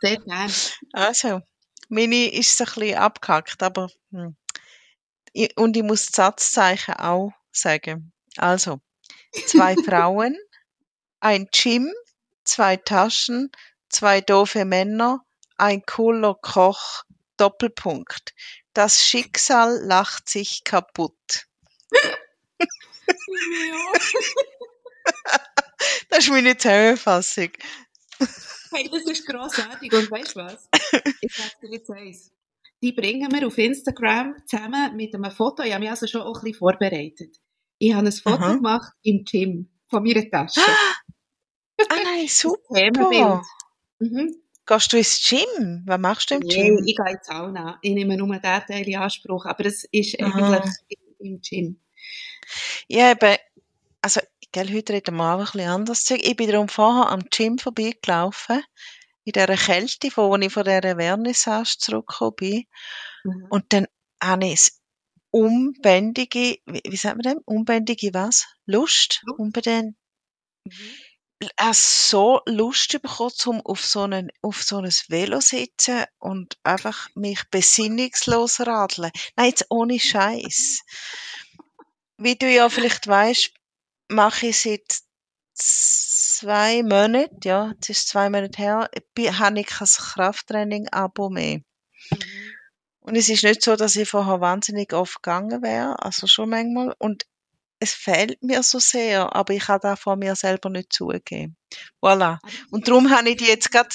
sehr 0.00 0.16
gerne. 0.18 0.52
Also, 0.92 1.40
meine 1.88 2.32
ist 2.32 2.56
so 2.56 2.64
ein 2.64 2.72
bisschen 2.74 2.98
abgehackt, 2.98 3.62
aber 3.62 3.90
hm. 4.10 4.36
Und 5.56 5.76
ich 5.76 5.82
muss 5.82 6.06
das 6.06 6.14
Satzzeichen 6.14 6.94
auch 6.94 7.32
sagen. 7.50 8.12
Also, 8.36 8.80
zwei 9.46 9.74
Frauen, 9.84 10.36
ein 11.20 11.48
Gym, 11.52 11.92
zwei 12.44 12.76
Taschen, 12.76 13.50
zwei 13.88 14.20
doofe 14.20 14.64
Männer, 14.64 15.24
ein 15.56 15.82
cooler 15.86 16.34
Koch, 16.34 17.04
Doppelpunkt. 17.36 18.34
Das 18.74 19.02
Schicksal 19.02 19.80
lacht 19.84 20.28
sich 20.28 20.62
kaputt. 20.64 21.46
Das 26.08 26.20
ist 26.24 26.30
meine 26.30 26.56
Zusammenfassung. 26.56 27.50
Hey, 28.72 28.88
das 28.90 29.02
ist 29.04 29.26
grossartig. 29.26 29.92
Und 29.92 30.10
weißt 30.10 30.36
du 30.36 30.40
was? 30.40 30.68
Ich 31.20 31.34
sag 31.34 31.60
dir 31.60 31.70
jetzt 31.70 31.90
eins. 31.90 32.30
Die 32.82 32.92
bringen 32.92 33.30
wir 33.32 33.46
auf 33.46 33.58
Instagram 33.58 34.34
zusammen 34.46 34.96
mit 34.96 35.14
einem 35.14 35.30
Foto. 35.30 35.62
Ich 35.62 35.72
habe 35.72 35.80
mich 35.80 35.90
also 35.90 36.06
schon 36.06 36.22
auch 36.22 36.36
ein 36.38 36.44
bisschen 36.44 36.58
vorbereitet. 36.58 37.36
Ich 37.78 37.92
habe 37.94 38.06
ein 38.06 38.12
Foto 38.12 38.36
Aha. 38.36 38.54
gemacht 38.54 38.92
im 39.02 39.24
Gym 39.24 39.68
von 39.88 40.02
meiner 40.02 40.28
Tasche. 40.30 40.60
Ah 41.90 41.96
nein, 42.04 42.28
super. 42.28 43.42
Mhm. 43.98 44.36
Gehst 44.64 44.92
du 44.92 44.96
ins 44.96 45.28
Gym? 45.28 45.82
Was 45.86 45.98
machst 45.98 46.30
du 46.30 46.36
im 46.36 46.40
Nee, 46.40 46.68
Gym? 46.68 46.84
ich 46.86 46.96
gehe 46.96 47.10
in 47.10 47.18
die 47.20 47.24
Sauna. 47.24 47.78
Ich 47.82 47.94
nehme 47.94 48.16
nur 48.16 48.28
diesen 48.28 48.42
Teil 48.42 48.88
in 48.88 48.96
Anspruch, 48.96 49.44
aber 49.44 49.66
es 49.66 49.82
ist 49.90 50.18
Aha. 50.20 50.54
eigentlich 50.54 50.98
im 51.18 51.40
Gym. 51.40 51.80
Ja, 52.88 53.12
eben, 53.12 53.36
also, 54.02 54.20
gell, 54.52 54.72
heute 54.72 54.92
reden 54.92 55.16
wir 55.16 55.34
auch 55.34 55.38
ein 55.38 55.44
bisschen 55.44 55.68
anders. 55.68 56.10
Ich 56.10 56.36
bin 56.36 56.50
darum 56.50 56.68
vorher 56.68 57.10
am 57.10 57.24
Gym 57.30 57.58
vorbeigelaufen, 57.58 58.62
in 59.24 59.32
dieser 59.32 59.56
Kälte, 59.56 60.10
von 60.10 60.30
wo 60.30 60.36
ich 60.36 60.52
von 60.52 60.64
dieser 60.64 60.96
Vernissage 60.96 61.76
zurückgekommen 61.78 62.34
bin. 62.36 62.64
Mhm. 63.24 63.46
Und 63.50 63.72
dann 63.72 63.86
habe 64.22 64.46
ich 64.46 64.72
unbändige, 65.30 66.58
wie, 66.66 66.82
wie 66.88 66.96
sagt 66.96 67.16
man 67.16 67.34
dem? 67.34 67.42
Unbändige 67.44 68.14
was? 68.14 68.46
Lust? 68.66 69.22
Lust. 69.24 69.38
Unbedingt. 69.38 69.96
Mhm. 70.64 70.72
Auch 71.56 71.74
so 71.74 72.40
Lust 72.46 72.92
bekommen, 73.02 73.32
um 73.46 73.60
auf 73.62 73.84
so, 73.84 74.02
einen, 74.02 74.30
auf 74.40 74.62
so 74.62 74.78
ein 74.78 74.90
Velo 75.08 75.40
sitzen 75.40 76.04
und 76.18 76.56
einfach 76.62 77.08
mich 77.16 77.42
besinnungslos 77.50 78.60
radeln. 78.60 79.10
Nein, 79.36 79.48
jetzt 79.48 79.66
ohne 79.70 79.98
Scheiß. 79.98 80.82
Wie 82.16 82.36
du 82.36 82.48
ja 82.50 82.68
vielleicht 82.68 83.06
weißt, 83.06 83.50
mache 84.08 84.46
ich 84.46 84.60
seit 84.60 85.00
zwei 85.54 86.82
Monaten, 86.82 87.38
ja, 87.44 87.74
es 87.80 87.88
ist 87.88 88.08
zwei 88.08 88.28
Monate 88.30 88.58
her, 88.58 88.90
habe 89.18 89.60
ich 89.60 89.66
kein 89.66 89.88
Krafttraining-Abo 89.88 91.30
mehr. 91.30 91.58
Mhm. 92.10 92.18
Und 93.00 93.16
es 93.16 93.28
ist 93.28 93.44
nicht 93.44 93.62
so, 93.62 93.76
dass 93.76 93.96
ich 93.96 94.08
vorher 94.08 94.40
wahnsinnig 94.40 94.94
oft 94.94 95.22
gegangen 95.22 95.62
wäre, 95.62 96.02
also 96.02 96.26
schon 96.26 96.48
manchmal. 96.48 96.94
Und 96.98 97.26
es 97.78 97.92
fehlt 97.92 98.42
mir 98.42 98.62
so 98.62 98.78
sehr, 98.78 99.34
aber 99.36 99.52
ich 99.52 99.64
kann 99.64 99.80
das 99.82 100.00
von 100.00 100.18
mir 100.18 100.34
selber 100.36 100.70
nicht 100.70 100.92
zugeben. 100.92 101.56
Voilà. 102.02 102.38
Aber 102.38 102.40
Und 102.70 102.88
darum 102.88 103.10
habe 103.10 103.28
ich 103.28 103.36
dich 103.36 103.48
jetzt 103.48 103.70
gerade 103.70 103.94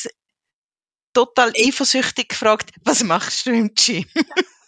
total 1.13 1.53
eifersüchtig 1.57 2.29
gefragt, 2.29 2.71
was 2.83 3.03
machst 3.03 3.47
du 3.47 3.51
im 3.51 3.73
Gym? 3.73 4.05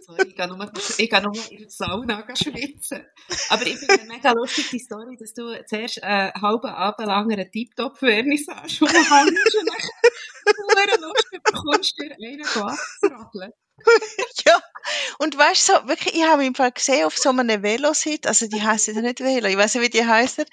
Sorry, 0.00 0.28
ich 0.28 0.36
gehe 0.36 0.48
nur, 0.48 0.58
nur 0.58 1.50
in 1.50 1.56
die 1.58 1.66
Sauna 1.68 2.24
schwitzen. 2.36 3.06
Aber 3.48 3.66
ich 3.66 3.76
finde 3.78 4.00
eine 4.00 4.12
mega 4.12 4.32
lustig 4.32 4.70
die 4.70 4.78
Story, 4.78 5.16
dass 5.18 5.32
du 5.34 5.64
zuerst 5.66 6.02
einen 6.02 6.32
halben 6.40 6.68
Abend 6.68 7.06
lang 7.06 7.32
eine 7.32 7.50
Tip-Top-Vernissage 7.50 8.80
rumhängst 8.80 9.56
und 9.56 9.68
dann 10.74 10.88
eine 10.88 11.06
Lust 11.06 11.30
bekommst, 11.30 11.98
dir 11.98 12.12
einen 12.12 12.44
abzuradeln. 12.44 13.52
ja. 14.46 14.60
Und 15.18 15.36
weißt 15.38 15.68
du, 15.68 15.72
so, 15.74 15.88
wirklich, 15.88 16.14
ich 16.14 16.24
habe 16.24 16.50
Fall 16.54 16.72
gesehen 16.72 17.06
auf 17.06 17.16
so 17.18 17.30
einem 17.30 17.62
Velositz, 17.62 18.26
also 18.26 18.46
die 18.46 18.62
heißen 18.62 18.94
ja 18.94 19.02
nicht 19.02 19.20
Velo, 19.20 19.48
ich 19.48 19.56
weiß 19.56 19.74
nicht, 19.76 19.84
wie 19.84 19.90
die 19.98 20.06
heißen. 20.06 20.44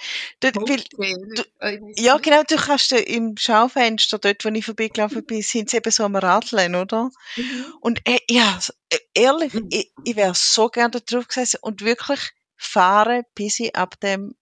Ja, 1.97 2.17
genau, 2.17 2.43
du 2.43 2.55
kannst 2.55 2.91
im 2.93 3.35
Schaufenster, 3.37 4.19
dort, 4.19 4.45
wo 4.45 4.49
ich 4.49 4.65
vorbeigelaufen 4.65 5.25
bin, 5.25 5.41
sind 5.41 5.69
sie 5.69 5.77
eben 5.77 5.91
so 5.91 6.05
am 6.05 6.15
Radeln, 6.15 6.75
oder? 6.75 7.11
Mhm. 7.35 7.73
Und 7.81 8.01
äh, 8.07 8.19
ja, 8.29 8.59
äh, 8.89 8.97
ehrlich, 9.13 9.53
Mhm. 9.53 9.67
ich, 9.71 9.91
ich 10.03 10.15
wäre 10.15 10.33
so 10.35 10.69
gerne 10.69 10.91
da 10.91 10.99
drauf 10.99 11.27
gesessen 11.27 11.59
und 11.61 11.81
wirklich 11.81 12.19
fahren, 12.57 13.23
bis 13.35 13.59
ich 13.59 13.75
ab 13.75 13.99
dem 14.01 14.35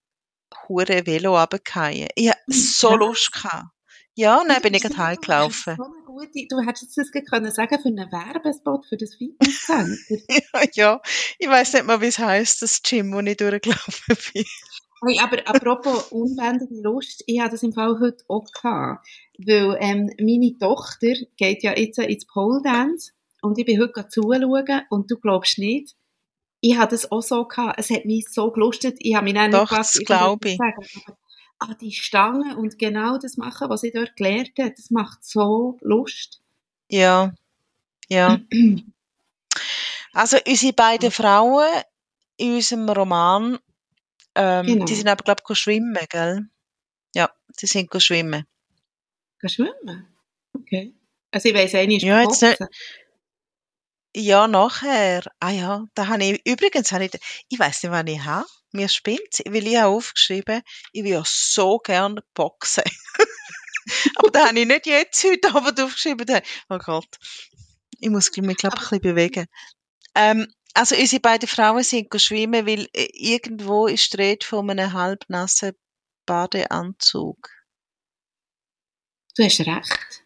hure 0.68 1.06
Velo 1.06 1.38
runterfallen. 1.38 2.08
Ich 2.16 2.30
hatte 2.30 2.40
so 2.48 2.90
Ja. 2.90 2.96
Lust 2.96 3.32
gehabt. 3.32 3.66
Ja, 4.16 4.42
dann 4.46 4.62
bin 4.62 4.74
ich 4.74 4.82
gerade 4.82 4.96
heimgelaufen. 4.96 5.76
gute, 6.04 6.46
du 6.48 6.60
hättest 6.60 6.96
das 6.96 7.10
können 7.10 7.50
sagen 7.52 7.80
für 7.80 7.88
einen 7.88 8.10
Werbespot 8.10 8.86
für 8.86 8.96
das 8.96 9.14
Fitnesscenter. 9.14 10.16
ja, 10.74 11.00
ich 11.38 11.48
weiß 11.48 11.74
nicht 11.74 11.86
mal, 11.86 12.00
wie 12.00 12.06
es 12.06 12.18
heisst, 12.18 12.62
das 12.62 12.82
Gym, 12.82 13.12
wo 13.12 13.20
ich 13.20 13.36
durchgelaufen 13.36 14.16
bin. 14.34 14.44
Hey, 15.06 15.18
aber 15.20 15.38
apropos 15.48 16.08
unbändige 16.10 16.82
Lust, 16.82 17.24
ich 17.26 17.40
hatte 17.40 17.52
das 17.52 17.62
im 17.62 17.72
Fall 17.72 17.98
heute 18.00 18.22
auch 18.28 18.44
gehabt. 18.52 19.06
Weil 19.38 19.78
ähm, 19.80 20.10
meine 20.20 20.58
Tochter 20.58 21.14
geht 21.36 21.62
ja 21.62 21.76
jetzt 21.76 21.98
ins 21.98 22.26
Pole 22.26 22.60
Dance 22.62 23.12
und 23.40 23.58
ich 23.58 23.64
bin 23.64 23.80
heute 23.80 24.08
zuschauen 24.08 24.82
und 24.90 25.10
du 25.10 25.16
glaubst 25.16 25.58
nicht, 25.58 25.96
ich 26.60 26.76
hatte 26.76 26.94
das 26.94 27.10
auch 27.10 27.22
so 27.22 27.46
gehabt. 27.46 27.78
Es 27.78 27.88
hat 27.88 28.04
mich 28.04 28.28
so 28.28 28.50
gelustet. 28.50 28.96
Ich 28.98 29.14
habe 29.14 29.24
mich 29.24 29.34
dann 29.34 29.50
Doch, 29.50 29.60
nicht 29.60 29.70
gewusst, 29.70 29.96
das 29.96 30.04
glaube 30.04 30.48
ich. 30.50 30.56
sagen, 30.58 30.86
aber 31.06 31.16
an 31.60 31.76
die 31.80 31.92
Stange 31.92 32.56
und 32.56 32.78
genau 32.78 33.18
das 33.18 33.36
machen, 33.36 33.68
was 33.68 33.82
ich 33.82 33.92
dort 33.92 34.16
gelernt 34.16 34.52
habe, 34.58 34.72
das 34.76 34.90
macht 34.90 35.24
so 35.24 35.78
Lust. 35.82 36.40
Ja, 36.88 37.32
ja. 38.08 38.40
Also 40.12 40.38
unsere 40.44 40.72
beiden 40.72 41.12
Frauen 41.12 41.68
in 42.36 42.56
unserem 42.56 42.88
Roman, 42.88 43.60
ähm, 44.34 44.66
Genau. 44.66 44.84
die 44.84 44.94
sind 44.96 45.06
aber, 45.06 45.22
glaube 45.22 45.42
ich, 45.48 45.56
schwimmen, 45.56 45.96
gell? 46.08 46.48
Ja, 47.14 47.30
die 47.60 47.66
sind 47.66 47.88
go 47.90 48.00
schwimmen. 48.00 48.44
Schwimmen? 49.44 50.08
Okay. 50.52 50.94
Also 51.30 51.48
ich 51.50 51.54
weiss, 51.54 51.76
eine 51.76 51.96
ist 51.96 52.02
Ja, 52.02 52.22
jetzt 52.22 52.40
boxen. 52.40 52.66
Ja, 54.16 54.48
nachher. 54.48 55.22
Ah 55.38 55.50
ja, 55.50 55.86
da 55.94 56.08
habe 56.08 56.24
ich, 56.24 56.44
übrigens 56.44 56.90
habe 56.90 57.04
ich, 57.04 57.12
ich 57.48 57.58
weiß 57.58 57.84
nicht, 57.84 57.92
wann 57.92 58.06
ich 58.08 58.24
habe. 58.24 58.48
Mir 58.72 58.88
spinnt 58.88 59.42
weil 59.46 59.66
ich 59.66 59.76
habe 59.76 59.88
aufgeschrieben, 59.88 60.62
ich 60.92 61.04
ja 61.04 61.22
so 61.26 61.78
gerne 61.78 62.22
boxen. 62.34 62.84
aber 64.16 64.30
da 64.30 64.48
habe 64.48 64.60
ich 64.60 64.66
nicht 64.66 64.86
jetzt 64.86 65.24
heute 65.24 65.54
Abend 65.54 65.80
aufgeschrieben. 65.80 66.40
Oh 66.68 66.78
Gott. 66.78 67.18
Ich 67.98 68.10
muss 68.10 68.30
mich, 68.36 68.56
glaube 68.56 68.76
ich, 68.76 68.82
ein 68.82 69.00
bisschen 69.00 69.14
bewegen. 69.14 69.46
Ähm, 70.14 70.46
also 70.74 70.96
unsere 70.96 71.20
beiden 71.20 71.48
Frauen 71.48 71.82
sind 71.82 72.08
schwimmen, 72.20 72.66
weil 72.66 72.88
äh, 72.92 73.08
irgendwo 73.12 73.86
ist 73.86 74.12
die 74.12 74.18
Rede 74.18 74.46
von 74.46 74.70
einem 74.70 74.92
halbnassen 74.92 75.72
Badeanzug. 76.26 77.50
Du 79.36 79.44
hast 79.44 79.60
recht. 79.60 80.24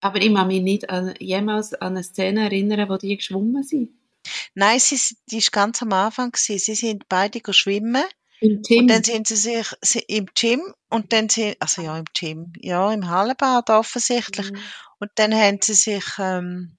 Aber 0.00 0.20
ich 0.20 0.34
kann 0.34 0.48
mich 0.48 0.62
nicht 0.62 0.88
an, 0.88 1.14
jemals 1.18 1.74
an 1.74 1.92
eine 1.92 2.02
Szene 2.02 2.44
erinnern, 2.44 2.88
wo 2.88 2.96
die 2.96 3.16
geschwommen 3.16 3.62
sind. 3.62 3.99
Nein, 4.54 4.78
sie, 4.80 4.96
s- 4.96 5.16
die 5.30 5.38
ist 5.38 5.52
ganz 5.52 5.82
am 5.82 5.92
Anfang 5.92 6.32
gewesen. 6.32 6.58
Sie 6.58 6.74
sind 6.74 7.08
beide 7.08 7.40
go 7.40 7.52
schwimmen. 7.52 8.04
Im. 8.40 8.62
Und 8.70 8.88
dann 8.88 9.04
sind 9.04 9.26
sie 9.26 9.36
sich 9.36 9.66
sie, 9.82 9.98
im 10.00 10.26
Gym 10.34 10.62
und 10.88 11.12
dann 11.12 11.28
sind, 11.28 11.56
also 11.60 11.82
ja, 11.82 11.98
im 11.98 12.06
Gym, 12.14 12.52
ja, 12.58 12.90
im 12.92 13.08
Hallenbad 13.08 13.68
offensichtlich. 13.70 14.50
Mhm. 14.50 14.58
Und 14.98 15.10
dann 15.16 15.34
haben 15.34 15.58
sie 15.62 15.74
sich 15.74 16.04
ähm, 16.18 16.78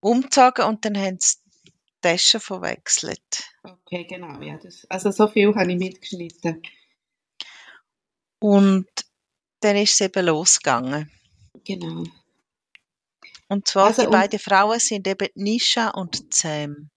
umgezogen 0.00 0.64
und 0.64 0.84
dann 0.84 0.96
haben 0.98 1.18
sie 1.20 1.36
die 1.66 1.72
Taschen 2.00 2.40
verwechselt. 2.40 3.22
Okay, 3.62 4.04
genau. 4.04 4.40
Ja, 4.42 4.58
das, 4.58 4.84
also 4.88 5.12
so 5.12 5.28
viel 5.28 5.54
habe 5.54 5.70
ich 5.72 5.78
mitgeschnitten. 5.78 6.62
Und 8.40 8.88
dann 9.60 9.76
ist 9.76 9.92
es 9.92 10.00
eben 10.00 10.26
losgegangen. 10.26 11.10
Genau. 11.64 12.04
Und 13.48 13.68
zwar, 13.68 13.86
Also, 13.88 14.02
die 14.02 14.08
beiden 14.08 14.38
Frauen 14.38 14.78
sind 14.80 15.06
eben 15.06 15.28
Nisha 15.34 15.88
und 15.90 16.32
Sam. 16.34 16.90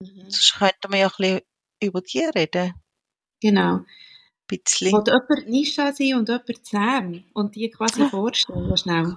Mhm. 0.00 0.30
Sonst 0.30 0.54
könnten 0.58 0.92
wir 0.92 0.98
ja 1.00 1.06
ein 1.08 1.12
bisschen 1.18 1.40
über 1.82 2.00
die 2.00 2.20
reden. 2.20 2.74
Genau. 3.40 3.76
Ein 3.78 3.86
bisschen. 4.46 4.92
Wollte 4.92 5.10
jemand 5.12 5.48
Nisha 5.48 5.92
sein 5.92 6.14
und 6.14 6.28
jemand 6.28 6.66
Sam 6.66 7.24
und 7.34 7.54
die 7.56 7.70
quasi 7.70 8.08
vorstellen, 8.08 8.76
schnell. 8.76 9.16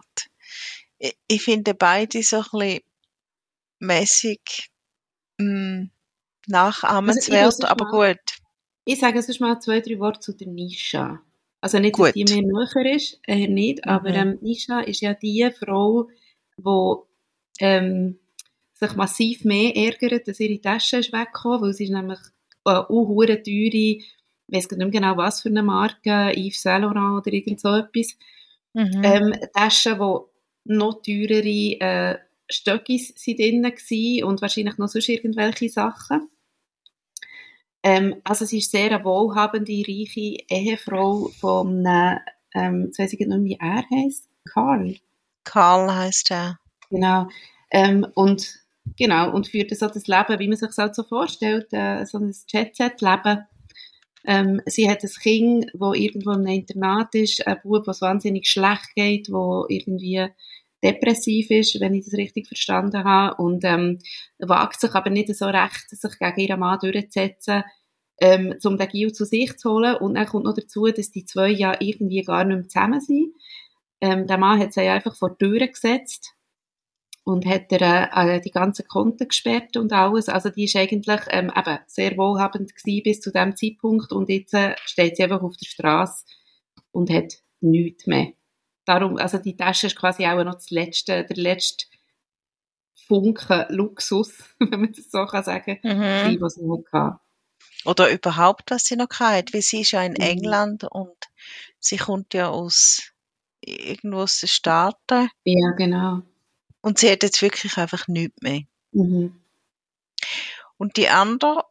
Ich, 0.97 1.15
ich 1.27 1.41
finde 1.43 1.73
beide 1.75 2.21
so 2.23 2.37
ein 2.37 2.43
bisschen 2.51 2.79
mäßig 3.79 4.69
mh, 5.39 5.87
nachahmenswert, 6.47 7.45
Also 7.45 7.67
aber 7.67 7.85
mal- 7.85 8.13
gut. 8.13 8.37
Ich 8.85 8.99
sage 8.99 9.21
sonst 9.21 9.39
mal 9.39 9.59
zwei, 9.59 9.79
drei 9.79 9.99
Worte 9.99 10.19
zu 10.19 10.33
der 10.33 10.47
Nisha. 10.47 11.21
Also 11.61 11.77
nicht, 11.77 11.93
Gut. 11.93 12.07
dass 12.07 12.13
die 12.13 12.25
mir 12.25 12.41
näher 12.41 12.95
ist, 12.95 13.19
eher 13.27 13.47
nicht, 13.47 13.85
aber 13.85 14.09
Mhm. 14.09 14.15
ähm, 14.15 14.39
Nisha 14.41 14.79
ist 14.81 15.01
ja 15.01 15.13
die 15.13 15.47
Frau, 15.57 16.09
die 16.63 17.63
ähm, 17.65 18.19
sich 18.73 18.95
massiv 18.95 19.45
mehr 19.45 19.75
ärgert, 19.75 20.27
dass 20.27 20.39
ihre 20.39 20.59
Tasche 20.61 20.97
ist 20.97 21.13
weggekommen, 21.13 21.61
weil 21.61 21.73
sie 21.73 21.85
ist 21.85 21.91
nämlich 21.91 22.19
äh, 22.65 22.71
auch 22.71 22.87
teure, 22.87 23.43
ich 23.43 24.67
gar 24.67 24.77
nicht 24.77 24.77
mehr 24.77 24.89
genau 24.89 25.17
was 25.17 25.41
für 25.41 25.49
eine 25.49 25.63
Marke, 25.63 26.33
Yves 26.35 26.61
Saint 26.61 26.83
Laurent 26.83 27.25
oder 27.25 27.33
irgend 27.33 27.59
so 27.59 27.69
etwas, 27.69 28.17
Mhm. 28.73 29.01
ähm, 29.03 29.33
Taschen, 29.53 29.99
wo 29.99 30.29
noch 30.63 31.01
teurere 31.01 31.79
äh, 31.79 32.17
Stöckis 32.49 33.13
sind 33.15 33.39
drin 33.39 33.63
gewesen 33.63 34.23
und 34.23 34.41
wahrscheinlich 34.41 34.77
noch 34.77 34.87
sonst 34.87 35.09
irgendwelche 35.09 35.69
Sachen. 35.69 36.29
Ähm, 37.83 38.21
also 38.23 38.45
sie 38.45 38.59
ist 38.59 38.71
sehr 38.71 38.91
eine 38.91 39.03
wohlhabende, 39.03 39.83
reiche 39.87 40.37
Ehefrau 40.49 41.29
von 41.39 41.85
ähm, 42.53 42.85
jetzt 42.85 42.99
weiss 42.99 43.13
ich 43.13 43.19
nicht 43.19 43.29
mehr, 43.29 43.43
wie 43.43 43.57
er 43.59 43.83
heisst, 43.89 44.29
Karl. 44.45 44.97
Karl 45.43 45.93
heißt 45.93 46.31
er. 46.31 46.59
Genau. 46.89 47.27
Ähm, 47.71 48.05
und, 48.15 48.59
genau, 48.97 49.31
und 49.31 49.47
führt 49.47 49.75
so 49.75 49.87
das 49.87 50.07
Leben, 50.07 50.39
wie 50.39 50.47
man 50.47 50.57
sich 50.57 50.69
halt 50.77 50.95
so 50.95 51.03
vorstellt, 51.03 51.67
äh, 51.71 52.05
so 52.05 52.17
ein 52.17 52.33
Jet-Set-Leben. 52.47 53.45
Ähm, 54.25 54.61
sie 54.65 54.89
hat 54.89 55.03
ein 55.03 55.09
Kind, 55.09 55.71
wo 55.73 55.93
irgendwo 55.93 56.31
in 56.31 56.45
einem 56.45 56.59
Internat 56.59 57.15
ist, 57.15 57.45
ein 57.47 57.59
Bub, 57.63 57.87
was 57.87 58.01
wahnsinnig 58.01 58.47
schlecht 58.47 58.93
geht, 58.95 59.31
wo 59.31 59.65
irgendwie 59.67 60.27
depressiv 60.83 61.49
ist, 61.51 61.79
wenn 61.79 61.93
ich 61.93 62.05
das 62.05 62.13
richtig 62.15 62.47
verstanden 62.47 63.03
habe, 63.03 63.41
und 63.41 63.63
ähm, 63.63 63.99
wagt 64.39 64.79
sich 64.79 64.93
aber 64.93 65.09
nicht 65.09 65.33
so 65.35 65.45
recht, 65.45 65.89
sich 65.89 66.19
gegen 66.19 66.39
ihren 66.39 66.59
Mann 66.59 66.79
durchzusetzen, 66.79 67.63
ähm, 68.19 68.55
um 68.63 68.77
den 68.77 68.87
Gil 68.87 69.11
zu 69.11 69.25
sich 69.25 69.57
zu 69.57 69.71
holen. 69.71 69.95
Und 69.95 70.15
dann 70.15 70.27
kommt 70.27 70.45
noch 70.45 70.55
dazu, 70.55 70.85
dass 70.87 71.11
die 71.11 71.25
zwei 71.25 71.49
ja 71.49 71.75
irgendwie 71.79 72.21
gar 72.23 72.43
nicht 72.43 72.55
mehr 72.55 72.67
zusammen 72.67 73.01
sind. 73.01 73.33
Ähm, 74.01 74.27
der 74.27 74.37
Mann 74.37 74.59
hat 74.59 74.73
sie 74.73 74.81
einfach 74.81 75.15
vor 75.15 75.29
die 75.31 75.45
Tür 75.45 75.67
gesetzt 75.67 76.33
und 77.23 77.45
hat 77.45 77.71
er 77.71 78.09
äh, 78.15 78.41
die 78.41 78.51
ganzen 78.51 78.87
Konten 78.87 79.27
gesperrt 79.27 79.77
und 79.77 79.93
alles. 79.93 80.27
Also 80.27 80.49
die 80.49 80.63
ist 80.65 80.75
eigentlich 80.75 81.21
ähm, 81.29 81.51
eben 81.55 81.77
sehr 81.87 82.17
wohlhabend 82.17 82.75
gewesen 82.75 83.03
bis 83.03 83.21
zu 83.21 83.31
dem 83.31 83.55
Zeitpunkt 83.55 84.11
und 84.11 84.27
jetzt 84.29 84.53
äh, 84.55 84.75
steht 84.85 85.17
sie 85.17 85.23
einfach 85.23 85.41
auf 85.43 85.55
der 85.55 85.67
Straße 85.67 86.25
und 86.91 87.09
hat 87.11 87.33
nichts 87.59 88.07
mehr. 88.07 88.33
Darum, 88.85 89.17
also 89.17 89.37
die 89.37 89.55
Tasche 89.55 89.87
ist 89.87 89.95
quasi 89.95 90.25
auch 90.25 90.43
noch 90.43 90.55
das 90.55 90.71
letzte, 90.71 91.23
der 91.23 91.37
letzte 91.37 91.85
Funken 93.07 93.65
Luxus, 93.69 94.33
wenn 94.59 94.81
man 94.81 94.93
das 94.93 95.11
so 95.11 95.25
kann 95.25 95.43
sagen, 95.43 95.79
Mhm. 95.83 96.37
was 96.41 96.55
sie 96.55 96.65
noch 96.65 96.83
hatte. 96.91 97.19
Oder 97.85 98.11
überhaupt, 98.11 98.71
was 98.71 98.85
sie 98.85 98.95
noch 98.95 99.09
hat, 99.19 99.53
weil 99.53 99.61
sie 99.61 99.81
ist 99.81 99.91
ja 99.91 100.03
in 100.03 100.13
Mhm. 100.13 100.17
England 100.21 100.83
und 100.85 101.15
sie 101.79 101.97
kommt 101.97 102.33
ja 102.33 102.49
aus 102.49 103.10
irgendwo 103.61 104.21
aus 104.21 104.39
den 104.39 104.49
Staaten 104.49 105.29
Ja, 105.43 105.71
genau. 105.77 106.21
und 106.81 106.99
sie 106.99 107.11
hat 107.11 107.23
jetzt 107.23 107.41
wirklich 107.41 107.77
einfach 107.77 108.07
nichts 108.07 108.41
mehr. 108.41 108.61
Mhm. 108.91 109.41
Und 110.77 110.97
die 110.97 111.09
andere, 111.09 111.65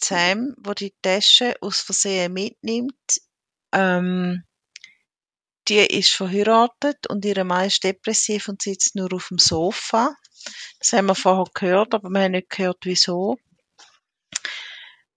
Sam, 0.00 0.54
wo 0.58 0.74
die 0.74 0.94
Tasche 1.02 1.54
aus 1.60 1.80
Versehen 1.80 2.32
mitnimmt, 2.32 3.20
ähm, 3.72 4.44
die 5.68 5.78
ist 5.78 6.10
verheiratet 6.10 7.06
und 7.08 7.24
ihre 7.24 7.44
Mann 7.44 7.66
ist 7.66 7.84
depressiv 7.84 8.48
und 8.48 8.62
sitzt 8.62 8.94
nur 8.96 9.12
auf 9.12 9.28
dem 9.28 9.38
Sofa. 9.38 10.14
Das 10.78 10.92
haben 10.92 11.06
wir 11.06 11.14
vorher 11.14 11.44
gehört, 11.52 11.94
aber 11.94 12.08
wir 12.10 12.22
haben 12.22 12.32
nicht 12.32 12.50
gehört, 12.50 12.78
wieso. 12.84 13.38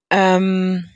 Ähm, 0.09 0.89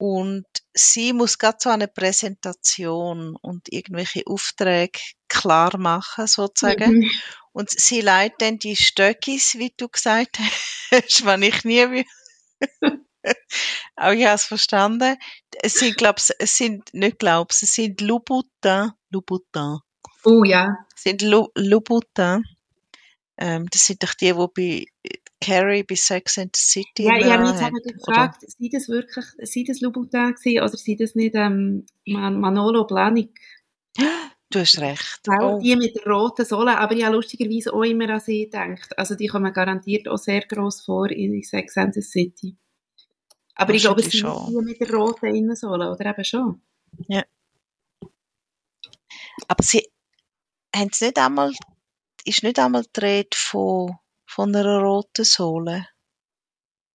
und 0.00 0.46
sie 0.72 1.12
muss 1.12 1.36
gerade 1.36 1.58
so 1.60 1.68
eine 1.68 1.86
Präsentation 1.86 3.36
und 3.36 3.70
irgendwelche 3.70 4.22
Aufträge 4.26 4.98
klar 5.28 5.76
machen, 5.76 6.26
sozusagen. 6.26 7.00
Mhm. 7.00 7.10
Und 7.52 7.68
sie 7.68 8.00
leitet 8.00 8.40
dann 8.40 8.58
die 8.58 8.76
Stöckis, 8.76 9.56
wie 9.58 9.74
du 9.76 9.90
gesagt 9.90 10.38
hast, 10.38 10.90
was 11.26 11.40
ich 11.42 11.64
nie 11.64 11.90
will. 11.90 12.04
Aber 13.94 14.14
ich 14.14 14.24
habe 14.24 14.36
es 14.36 14.44
verstanden. 14.44 15.18
Es 15.62 15.74
sind, 15.74 15.98
glaub's, 15.98 16.30
es 16.30 16.56
sind, 16.56 16.94
nicht 16.94 17.18
glaub's, 17.18 17.62
es 17.62 17.74
sind 17.74 18.00
Louboutin, 18.00 18.92
Louboutin. 19.10 19.80
Oh 20.24 20.44
ja. 20.44 20.78
Es 20.96 21.02
sind 21.02 21.20
Louboutin. 21.20 22.42
Ähm, 23.36 23.66
das 23.70 23.84
sind 23.84 24.02
doch 24.02 24.14
die, 24.14 24.32
die 24.32 24.86
bei 25.04 25.19
Carrie 25.40 25.82
bei 25.82 25.94
Sex 25.94 26.38
and 26.38 26.54
the 26.54 26.62
City 26.62 27.04
Ja, 27.04 27.16
ich 27.16 27.24
habe 27.26 27.42
mich 27.42 27.52
jetzt 27.52 27.62
eben 27.62 27.76
oder? 27.76 27.92
gefragt, 27.94 28.40
sind 28.46 28.74
das 28.74 28.88
wirklich, 28.88 29.24
sind 29.38 29.68
das 29.68 29.80
Louboutin 29.80 30.34
gewesen, 30.34 30.58
oder 30.62 30.76
sind 30.76 31.00
das 31.00 31.14
nicht 31.14 31.34
ähm, 31.34 31.86
Man 32.06 32.40
Manolo 32.40 32.86
Blahnik? 32.86 33.38
Du 34.50 34.58
hast 34.58 34.80
recht. 34.80 35.20
Weil 35.26 35.54
Oh, 35.54 35.60
Die 35.60 35.76
mit 35.76 35.94
der 35.96 36.12
roten 36.12 36.44
Sohle, 36.44 36.76
aber 36.76 36.94
ich 36.94 37.04
habe 37.04 37.14
lustigerweise 37.14 37.72
auch 37.72 37.84
immer 37.84 38.08
an 38.10 38.20
sie 38.20 38.44
gedacht. 38.44 38.98
Also 38.98 39.14
die 39.14 39.28
kommen 39.28 39.52
garantiert 39.52 40.08
auch 40.08 40.18
sehr 40.18 40.40
gross 40.40 40.82
vor 40.84 41.08
in 41.10 41.40
Sex 41.42 41.76
and 41.76 41.94
the 41.94 42.02
City. 42.02 42.56
Aber 43.54 43.74
ich 43.74 43.82
glaube, 43.82 44.00
es 44.00 44.10
sind 44.10 44.26
die 44.26 44.64
mit 44.64 44.80
der 44.80 44.90
roten 44.92 45.26
Innensohle, 45.34 45.90
oder 45.90 46.06
eben 46.06 46.24
schon? 46.24 46.62
aber 49.48 49.62
sie 49.62 49.88
haben 50.74 50.90
nicht 51.00 51.18
einmal, 51.18 51.52
ist 52.24 52.42
nicht 52.42 52.58
einmal 52.58 52.84
die 52.96 53.00
Rede 53.00 53.36
von, 53.36 53.96
von 54.30 54.54
einer 54.54 54.78
roten 54.78 55.24
Sohle. 55.24 55.86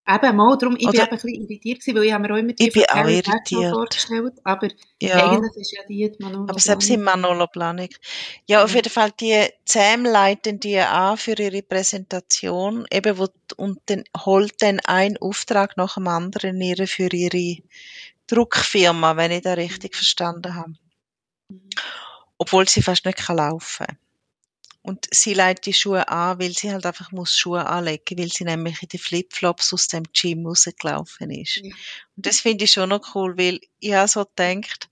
Eben 0.08 0.36
mal, 0.36 0.56
darum, 0.56 0.76
ich 0.78 0.88
Oder- 0.88 0.92
bin 0.92 1.02
eben 1.02 1.10
ein 1.10 1.16
bisschen 1.18 1.42
irritiert 1.42 1.80
gewesen, 1.80 1.96
weil 1.98 2.04
ich 2.06 2.14
habe 2.14 2.28
mir 2.28 2.34
auch 2.36 2.38
immer 2.38 2.54
die 2.54 2.68
Ich 2.68 2.74
bin 2.74 2.84
auch 2.90 3.08
irritiert. 3.08 3.74
vorgestellt, 3.74 4.34
aber 4.44 4.68
Ja. 5.02 5.32
eigentlich 5.32 5.56
ist 5.56 5.72
ja 5.72 5.82
die 5.90 6.12
die 6.12 6.24
Manolo 6.24 6.44
Aber 6.48 6.60
selbst 6.60 6.88
Blahnik. 6.90 7.06
Manolo 7.06 7.48
Blahnik. 7.48 8.00
Ja, 8.48 8.64
auf 8.64 8.70
Ja. 8.70 8.76
jeden 8.76 8.90
Fall, 8.92 9.12
die 9.20 9.48
Sam 9.66 10.06
leiten 10.06 10.60
die 10.60 10.78
an 10.78 11.18
für 11.18 11.34
ihre 11.40 11.64
Präsentation, 11.64 12.86
eben, 12.92 13.18
wo, 13.18 13.28
und 13.58 13.80
dann 13.88 14.04
holt 14.16 14.62
dann 14.62 14.80
ein 14.82 15.18
Auftrag 15.18 15.76
nach 15.76 15.96
dem 15.96 16.08
anderen 16.08 16.62
ihre 16.62 16.86
für 16.86 17.12
ihre 17.12 17.64
Druckfirma, 18.28 19.18
wenn 19.18 19.32
ich 19.32 19.42
da 19.42 19.54
richtig 19.54 19.96
verstanden 19.96 20.54
habe. 20.54 20.74
Mhm. 21.50 21.70
Obwohl 22.38 22.68
sie 22.70 22.84
fast 22.84 23.06
nicht 23.06 23.18
kann 23.18 23.38
laufen. 23.38 23.88
Und 24.86 25.08
sie 25.12 25.34
leitet 25.34 25.66
die 25.66 25.74
Schuhe 25.74 26.08
an, 26.10 26.40
weil 26.40 26.52
sie 26.52 26.72
halt 26.72 26.86
einfach 26.86 27.12
muss 27.12 27.36
Schuhe 27.36 27.66
anlegen, 27.66 28.20
weil 28.20 28.32
sie 28.32 28.44
nämlich 28.44 28.84
in 28.84 28.90
die 28.90 29.00
Flipflops 29.00 29.74
aus 29.74 29.88
dem 29.88 30.04
Gym 30.14 30.46
rausgelaufen 30.46 31.32
ist. 31.32 31.56
Ja. 31.56 31.74
Und 32.16 32.28
das 32.28 32.42
finde 32.42 32.66
ich 32.66 32.74
schon 32.74 32.90
noch 32.90 33.16
cool, 33.16 33.36
weil 33.36 33.62
ich 33.80 33.94
habe 33.94 34.08
so 34.08 34.26
gedacht, 34.26 34.88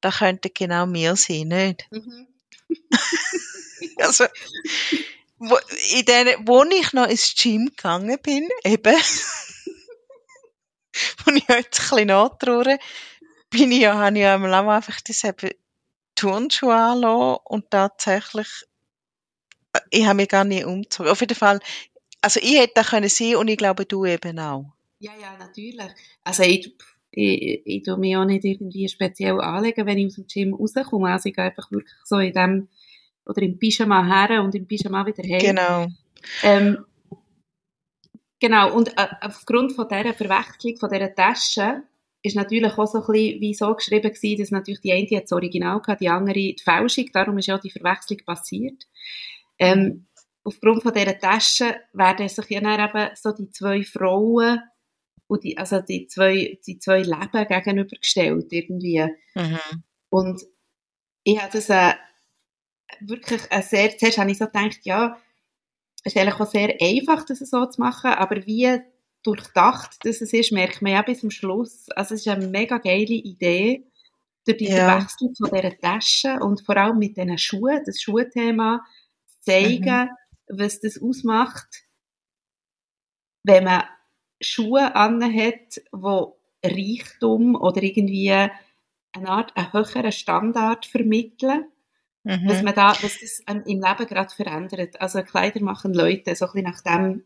da 0.00 0.10
könnte 0.10 0.48
genau 0.48 0.86
mir 0.86 1.14
sein, 1.16 1.48
nicht? 1.48 1.86
Mhm. 1.90 2.26
Also, 3.98 4.24
wo, 5.36 5.58
in 5.92 6.06
den, 6.06 6.46
wo 6.46 6.64
ich 6.64 6.94
noch 6.94 7.06
ins 7.06 7.34
Gym 7.34 7.66
gegangen 7.66 8.18
bin, 8.22 8.48
eben, 8.64 8.94
wo 11.24 11.32
ich 11.32 11.46
heute 11.48 11.52
ein 11.52 11.64
bisschen 11.70 12.06
nachtraue, 12.06 12.78
bin 13.50 13.72
ich 13.72 13.82
ja, 13.82 13.94
habe 13.94 14.16
ich 14.16 14.22
ja 14.22 14.36
auch 14.36 14.68
einfach 14.68 15.02
das 15.02 15.22
eben 15.22 15.50
Turnschuhe 16.14 16.74
anlassen 16.74 17.40
und 17.44 17.70
tatsächlich, 17.70 18.48
ich 19.90 20.04
habe 20.04 20.16
mich 20.16 20.28
gar 20.28 20.44
nicht 20.44 20.64
umgezogen. 20.64 21.10
Auf 21.10 21.20
jeden 21.20 21.34
Fall, 21.34 21.60
also 22.20 22.40
ich 22.42 22.58
hätte 22.58 22.74
da 22.76 22.82
können 22.82 23.08
sein 23.08 23.36
und 23.36 23.48
ich 23.48 23.56
glaube, 23.56 23.86
du 23.86 24.04
eben 24.04 24.38
auch. 24.38 24.66
Ja, 24.98 25.12
ja, 25.20 25.36
natürlich. 25.38 25.90
Also 26.22 26.42
ich, 26.44 26.74
ich, 27.10 27.62
ich 27.64 27.82
tue 27.82 27.98
mich 27.98 28.16
auch 28.16 28.24
nicht 28.24 28.44
irgendwie 28.44 28.88
speziell 28.88 29.40
anlegen, 29.40 29.86
wenn 29.86 29.98
ich 29.98 30.06
aus 30.06 30.14
dem 30.14 30.26
Gym 30.26 30.54
rauskomme. 30.54 31.10
Also 31.10 31.28
ich 31.28 31.34
gehe 31.34 31.44
einfach 31.44 31.70
wirklich 31.70 31.94
so 32.04 32.18
in 32.18 32.32
dem, 32.32 32.68
oder 33.26 33.42
im 33.42 33.58
Pyjama 33.58 34.04
her 34.04 34.42
und 34.42 34.54
im 34.54 34.66
Pyjama 34.66 35.06
wieder 35.06 35.22
heim. 35.22 35.38
Genau. 35.40 35.86
Ähm, 36.42 36.84
genau, 38.40 38.74
und 38.74 38.96
äh, 38.96 39.08
aufgrund 39.20 39.72
von 39.72 39.88
dieser 39.88 40.14
Verwechslung 40.14 40.76
von 40.76 40.90
dieser 40.90 41.14
Tasche 41.14 41.82
ist 42.22 42.36
natürlich 42.36 42.72
auch 42.72 42.86
so 42.86 43.00
ein 43.00 43.06
bisschen 43.06 43.40
wie 43.40 43.54
so 43.54 43.74
geschrieben 43.74 44.12
gewesen, 44.12 44.40
dass 44.40 44.50
natürlich 44.50 44.80
die 44.80 44.92
eine 44.92 45.06
hat 45.16 45.24
das 45.24 45.32
Original 45.32 45.80
gehabt, 45.80 46.00
die 46.00 46.08
andere 46.08 46.34
die 46.34 46.56
Fälschung, 46.62 47.10
darum 47.12 47.36
ist 47.36 47.46
ja 47.46 47.58
die 47.58 47.70
Verwechslung 47.70 48.18
passiert. 48.24 48.86
Ähm, 49.58 50.06
aufgrund 50.42 50.82
von 50.82 50.92
dieser 50.92 51.18
Tasche 51.18 51.76
werden 51.92 52.28
sich 52.28 52.48
ja 52.50 52.60
dann 52.60 52.88
eben 52.88 53.16
so 53.16 53.32
die 53.32 53.50
zwei 53.50 53.82
Frauen 53.82 54.60
und 55.26 55.44
die, 55.44 55.56
also 55.56 55.80
die 55.80 56.06
zwei, 56.06 56.58
die 56.66 56.78
zwei 56.78 57.02
Leben 57.02 57.48
gegenübergestellt 57.48 58.52
irgendwie. 58.52 59.06
Mhm. 59.34 59.84
Und 60.10 60.42
ich 61.24 61.40
habe 61.40 61.52
das 61.52 61.70
äh, 61.70 61.94
wirklich 63.00 63.40
äh, 63.50 63.62
sehr, 63.62 63.96
zuerst 63.96 64.18
habe 64.18 64.30
ich 64.30 64.38
so 64.38 64.46
gedacht, 64.46 64.80
ja, 64.82 65.18
es 66.04 66.14
ist 66.14 66.20
eigentlich 66.20 66.40
auch 66.40 66.50
sehr 66.50 66.76
einfach, 66.80 67.24
das 67.24 67.38
so 67.38 67.64
zu 67.66 67.80
machen, 67.80 68.10
aber 68.10 68.44
wie 68.46 68.78
durchdacht 69.22 69.96
das 70.02 70.20
es 70.20 70.34
ist, 70.34 70.52
merkt 70.52 70.82
man 70.82 70.92
ja 70.92 71.02
bis 71.02 71.20
zum 71.20 71.30
Schluss. 71.30 71.88
Also 71.96 72.14
es 72.14 72.20
ist 72.26 72.28
eine 72.28 72.46
mega 72.46 72.76
geile 72.76 73.14
Idee, 73.14 73.86
durch 74.44 74.58
die 74.58 74.66
Ja. 74.68 74.90
Verwechslung 74.90 75.34
von 75.34 75.50
dieser 75.50 75.78
Tasche 75.78 76.38
und 76.40 76.60
vor 76.60 76.76
allem 76.76 76.98
mit 76.98 77.16
diesen 77.16 77.38
Schuhen, 77.38 77.80
das 77.86 78.00
Schuhthema, 78.02 78.84
zeigen, 79.44 80.10
was 80.48 80.80
das 80.80 81.00
ausmacht, 81.00 81.84
wenn 83.44 83.64
man 83.64 83.84
Schuhe 84.40 84.94
anhat, 84.94 85.82
wo 85.92 86.38
Reichtum 86.64 87.54
oder 87.54 87.82
irgendwie 87.82 88.30
eine 88.30 89.28
Art, 89.28 89.56
einen 89.56 89.72
höheren 89.72 90.12
Standard 90.12 90.86
vermitteln 90.86 91.66
was 92.24 92.58
Mhm. 92.58 92.64
man 92.64 92.74
da, 92.74 92.96
was 93.02 93.20
das 93.20 93.40
im 93.46 93.62
Leben 93.64 94.06
gerade 94.06 94.34
verändert. 94.34 95.00
Also 95.00 95.22
Kleider 95.22 95.62
machen 95.62 95.92
Leute 95.92 96.34
so 96.34 96.46
ein 96.46 96.52
bisschen 96.52 96.70
nach 96.70 96.80
dem 96.80 97.24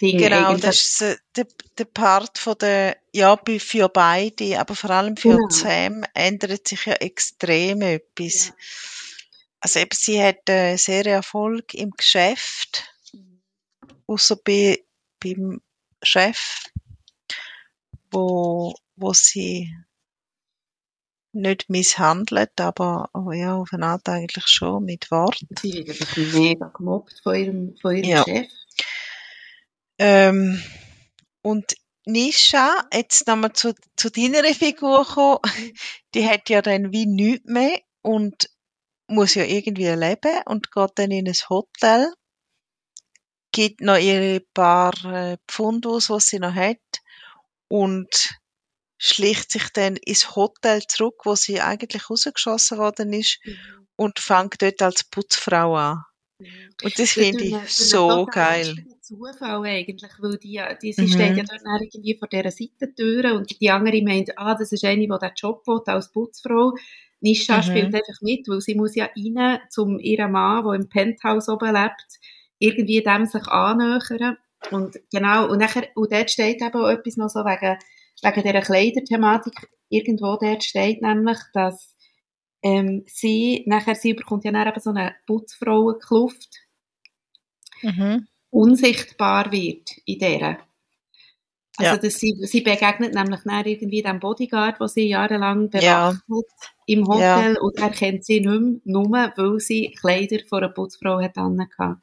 Ding 0.00 0.18
Genau, 0.18 0.50
eigentlich. 0.50 0.62
das 0.62 0.84
ist 0.84 1.02
äh, 1.02 1.16
der, 1.36 1.46
der 1.78 1.84
Part 1.84 2.38
von 2.38 2.56
der, 2.58 2.96
ja, 3.12 3.38
für 3.58 3.88
beide, 3.88 4.58
aber 4.58 4.74
vor 4.74 4.90
allem 4.90 5.16
für 5.16 5.36
Genau. 5.36 5.48
Sam 5.48 6.04
ändert 6.14 6.68
sich 6.68 6.84
ja 6.86 6.94
extrem 6.94 7.82
etwas. 7.82 8.48
Ja. 8.48 8.54
Also 9.64 9.80
eben, 9.80 9.88
sie 9.94 10.22
hat 10.22 10.46
äh, 10.50 10.76
sehr 10.76 11.06
Erfolg 11.06 11.72
im 11.72 11.90
Geschäft, 11.92 12.86
außer 14.06 14.36
bei, 14.44 14.84
beim 15.20 15.62
Chef, 16.02 16.64
wo, 18.10 18.74
wo 18.96 19.14
sie 19.14 19.74
nicht 21.32 21.70
misshandelt, 21.70 22.60
aber 22.60 23.08
oh 23.14 23.32
ja, 23.32 23.54
auf 23.54 23.72
eine 23.72 23.86
Art 23.86 24.06
eigentlich 24.06 24.46
schon 24.48 24.84
mit 24.84 25.10
Wort. 25.10 25.40
Sie 25.62 25.72
wird 25.72 25.98
einfach 25.98 26.14
mega 26.14 26.68
gemobbt 26.68 27.18
von 27.22 27.34
ihrem, 27.34 27.76
von 27.80 27.96
ihrem 27.96 28.10
Ja. 28.10 28.22
Chef. 28.22 28.50
Ähm, 29.98 30.62
und 31.40 31.74
Nisha, 32.04 32.86
jetzt 32.92 33.26
nochmal 33.26 33.54
zu, 33.54 33.74
zu 33.96 34.10
deiner 34.10 34.44
Figur 34.52 35.06
kommen, 35.06 35.38
die 36.14 36.28
hat 36.28 36.50
ja 36.50 36.60
dann 36.60 36.92
wie 36.92 37.06
nichts 37.06 37.46
mehr 37.46 37.80
und 38.02 38.50
muss 39.08 39.34
ja 39.34 39.44
irgendwie 39.44 39.88
leben 39.88 40.42
und 40.46 40.70
geht 40.72 40.92
dann 40.96 41.10
in 41.10 41.26
ein 41.28 41.34
Hotel. 41.48 42.12
gibt 43.52 43.80
noch 43.80 43.98
ihre 43.98 44.40
paar 44.52 44.92
äh, 45.04 45.36
Pfund 45.48 45.86
aus, 45.86 46.10
was 46.10 46.26
sie 46.26 46.38
noch 46.40 46.54
hat 46.54 46.78
und 47.68 48.08
schlicht 48.98 49.50
sich 49.52 49.68
dann 49.72 49.96
ins 49.96 50.34
Hotel 50.34 50.82
zurück, 50.88 51.22
wo 51.24 51.34
sie 51.34 51.60
eigentlich 51.60 52.08
rausgeschossen 52.10 52.78
worden 52.78 53.12
ist 53.12 53.38
Mhm. 53.44 53.86
und 53.96 54.18
fängt 54.18 54.60
dort 54.62 54.82
als 54.82 55.04
Putzfrau 55.04 55.76
an. 55.76 56.02
Mhm. 56.38 56.70
Und 56.82 56.98
das 56.98 57.12
finde 57.12 57.44
ich 57.44 57.56
so 57.68 58.26
geil. 58.26 58.74
Zufall 59.00 59.64
eigentlich, 59.66 60.12
weil 60.18 60.38
die, 60.38 60.60
die, 60.82 60.92
sie 60.92 61.02
Mhm. 61.02 61.08
steht 61.08 61.36
ja 61.36 61.44
dort 61.44 61.60
dann 61.62 61.82
irgendwie 61.82 62.16
vor 62.18 62.26
dieser 62.28 62.50
Seitentür 62.50 63.34
und 63.34 63.60
die 63.60 63.70
andere 63.70 64.02
meint, 64.02 64.36
ah, 64.38 64.54
das 64.54 64.72
ist 64.72 64.84
eine, 64.84 65.02
die 65.02 65.06
diesen 65.08 65.32
Job 65.36 65.66
will 65.66 65.80
als 65.86 66.10
Putzfrau. 66.10 66.72
Nisha 67.24 67.58
Mhm. 67.58 67.62
spielt 67.62 67.94
einfach 67.94 68.20
mit, 68.20 68.46
weil 68.48 68.60
sie 68.60 68.74
muss 68.74 68.94
ja 68.94 69.06
rein 69.16 69.58
zum 69.70 69.98
ihrem 69.98 70.32
Mann, 70.32 70.64
der 70.64 70.74
im 70.74 70.88
Penthouse 70.88 71.48
oben 71.48 71.72
lebt, 71.74 72.20
irgendwie 72.58 73.02
dem 73.02 73.26
sich 73.26 73.46
annähern. 73.48 74.36
Und 74.70 74.96
genau, 75.12 75.48
und, 75.50 75.58
nachher, 75.58 75.88
und 75.96 76.12
dort 76.12 76.30
steht 76.30 76.62
eben 76.62 76.74
auch 76.80 76.88
etwas 76.88 77.16
noch 77.16 77.28
so 77.30 77.40
wegen, 77.40 77.78
wegen 78.22 78.42
dieser 78.42 78.60
Kleiderthematik. 78.62 79.54
Irgendwo 79.88 80.36
dort 80.36 80.64
steht 80.64 81.02
nämlich, 81.02 81.38
dass 81.54 81.94
ähm, 82.62 83.04
sie, 83.06 83.64
nachher, 83.66 83.94
sie 83.94 84.14
bekommt 84.14 84.44
ja 84.44 84.52
dann 84.52 84.68
eben 84.68 84.80
so 84.80 84.90
eine 84.90 85.14
Putzfrauenkluft, 85.26 86.48
Mhm. 87.82 88.26
unsichtbar 88.50 89.52
wird 89.52 89.90
in 90.06 90.18
der. 90.18 90.58
Also, 91.76 91.92
Ja. 91.92 91.96
dass 91.98 92.14
sie, 92.14 92.34
sie 92.46 92.60
begegnet 92.62 93.14
nämlich 93.14 93.40
dann 93.44 93.66
irgendwie 93.66 94.00
dem 94.02 94.20
Bodyguard, 94.20 94.80
den 94.80 94.88
sie 94.88 95.08
jahrelang 95.08 95.68
bewacht 95.70 95.82
Ja. 95.84 96.08
hat 96.12 96.73
im 96.86 97.06
Hotel 97.06 97.56
und 97.58 97.78
er 97.78 97.90
kennt 97.90 98.24
sie 98.24 98.40
nicht 98.40 98.46
mehr, 98.46 98.80
nur 98.84 99.10
weil 99.10 99.60
sie 99.60 99.94
Kleider 99.98 100.38
von 100.48 100.62
einer 100.62 100.72
Putzfrau 100.72 101.20
hat 101.20 101.36
angehabt. 101.38 102.02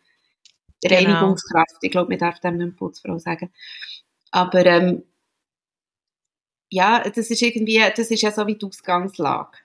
Genau. 0.83 0.95
Reinigungskraft, 0.95 1.77
ich 1.81 1.91
glaube, 1.91 2.09
man 2.09 2.19
darf 2.19 2.39
dem 2.39 2.57
nicht 2.57 2.77
Putzfrau 2.77 3.19
sagen. 3.19 3.51
Aber 4.31 4.65
ähm, 4.65 5.03
ja, 6.69 7.03
das 7.03 7.29
ist 7.29 7.41
irgendwie, 7.41 7.83
das 7.95 8.09
ist 8.09 8.21
ja 8.21 8.31
so 8.31 8.47
wie 8.47 8.55
die 8.55 8.65
Ausgangslage. 8.65 9.57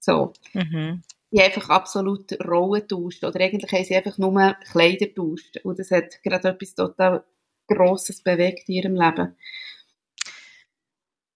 So. 0.00 0.32
Mhm. 0.52 1.02
die 1.30 1.40
einfach 1.40 1.70
absolut 1.70 2.32
Rollen 2.46 2.86
tauscht. 2.86 3.24
Oder 3.24 3.40
eigentlich 3.40 3.72
haben 3.72 3.84
sie 3.84 3.96
einfach 3.96 4.18
nur 4.18 4.56
Kleider 4.70 5.12
tauscht. 5.14 5.58
Und 5.64 5.78
das 5.78 5.90
hat 5.90 6.22
gerade 6.22 6.48
etwas 6.48 6.74
total 6.74 7.24
Grosses 7.66 8.20
bewegt 8.22 8.68
in 8.68 8.74
ihrem 8.74 8.94
Leben. 8.94 9.36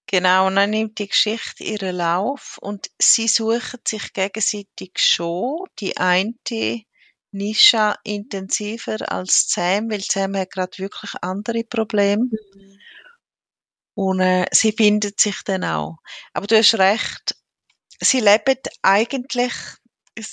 Genau, 0.08 0.46
und 0.46 0.56
dann 0.56 0.70
nimmt 0.70 0.98
die 0.98 1.08
Geschichte 1.08 1.64
ihren 1.64 1.96
Lauf 1.96 2.58
und 2.60 2.90
sie 3.00 3.26
suchen 3.28 3.80
sich 3.86 4.12
gegenseitig 4.12 4.92
schon. 4.98 5.66
Die 5.80 5.96
eine 5.96 6.34
Nisha 7.32 7.96
intensiver 8.04 9.10
als 9.10 9.48
Sam, 9.50 9.90
weil 9.90 10.00
Sam 10.02 10.36
hat 10.36 10.50
gerade 10.52 10.78
wirklich 10.78 11.12
andere 11.22 11.64
Probleme. 11.64 12.30
Und 13.94 14.20
äh, 14.20 14.46
sie 14.52 14.72
findet 14.72 15.20
sich 15.20 15.42
dann 15.44 15.64
auch. 15.64 15.96
Aber 16.34 16.46
du 16.46 16.56
hast 16.56 16.74
recht, 16.74 17.34
sie 18.00 18.20
leben 18.20 18.58
eigentlich 18.82 19.52
ein, 20.16 20.26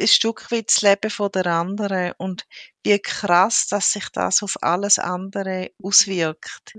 ein 0.00 0.08
Stück 0.08 0.50
weit 0.50 0.68
das 0.70 0.82
Leben 0.82 1.10
von 1.10 1.30
der 1.32 1.46
anderen 1.46 2.12
und 2.18 2.46
wie 2.84 2.98
krass, 2.98 3.66
dass 3.68 3.92
sich 3.92 4.08
das 4.10 4.42
auf 4.42 4.56
alles 4.62 4.98
andere 4.98 5.70
auswirkt. 5.82 6.74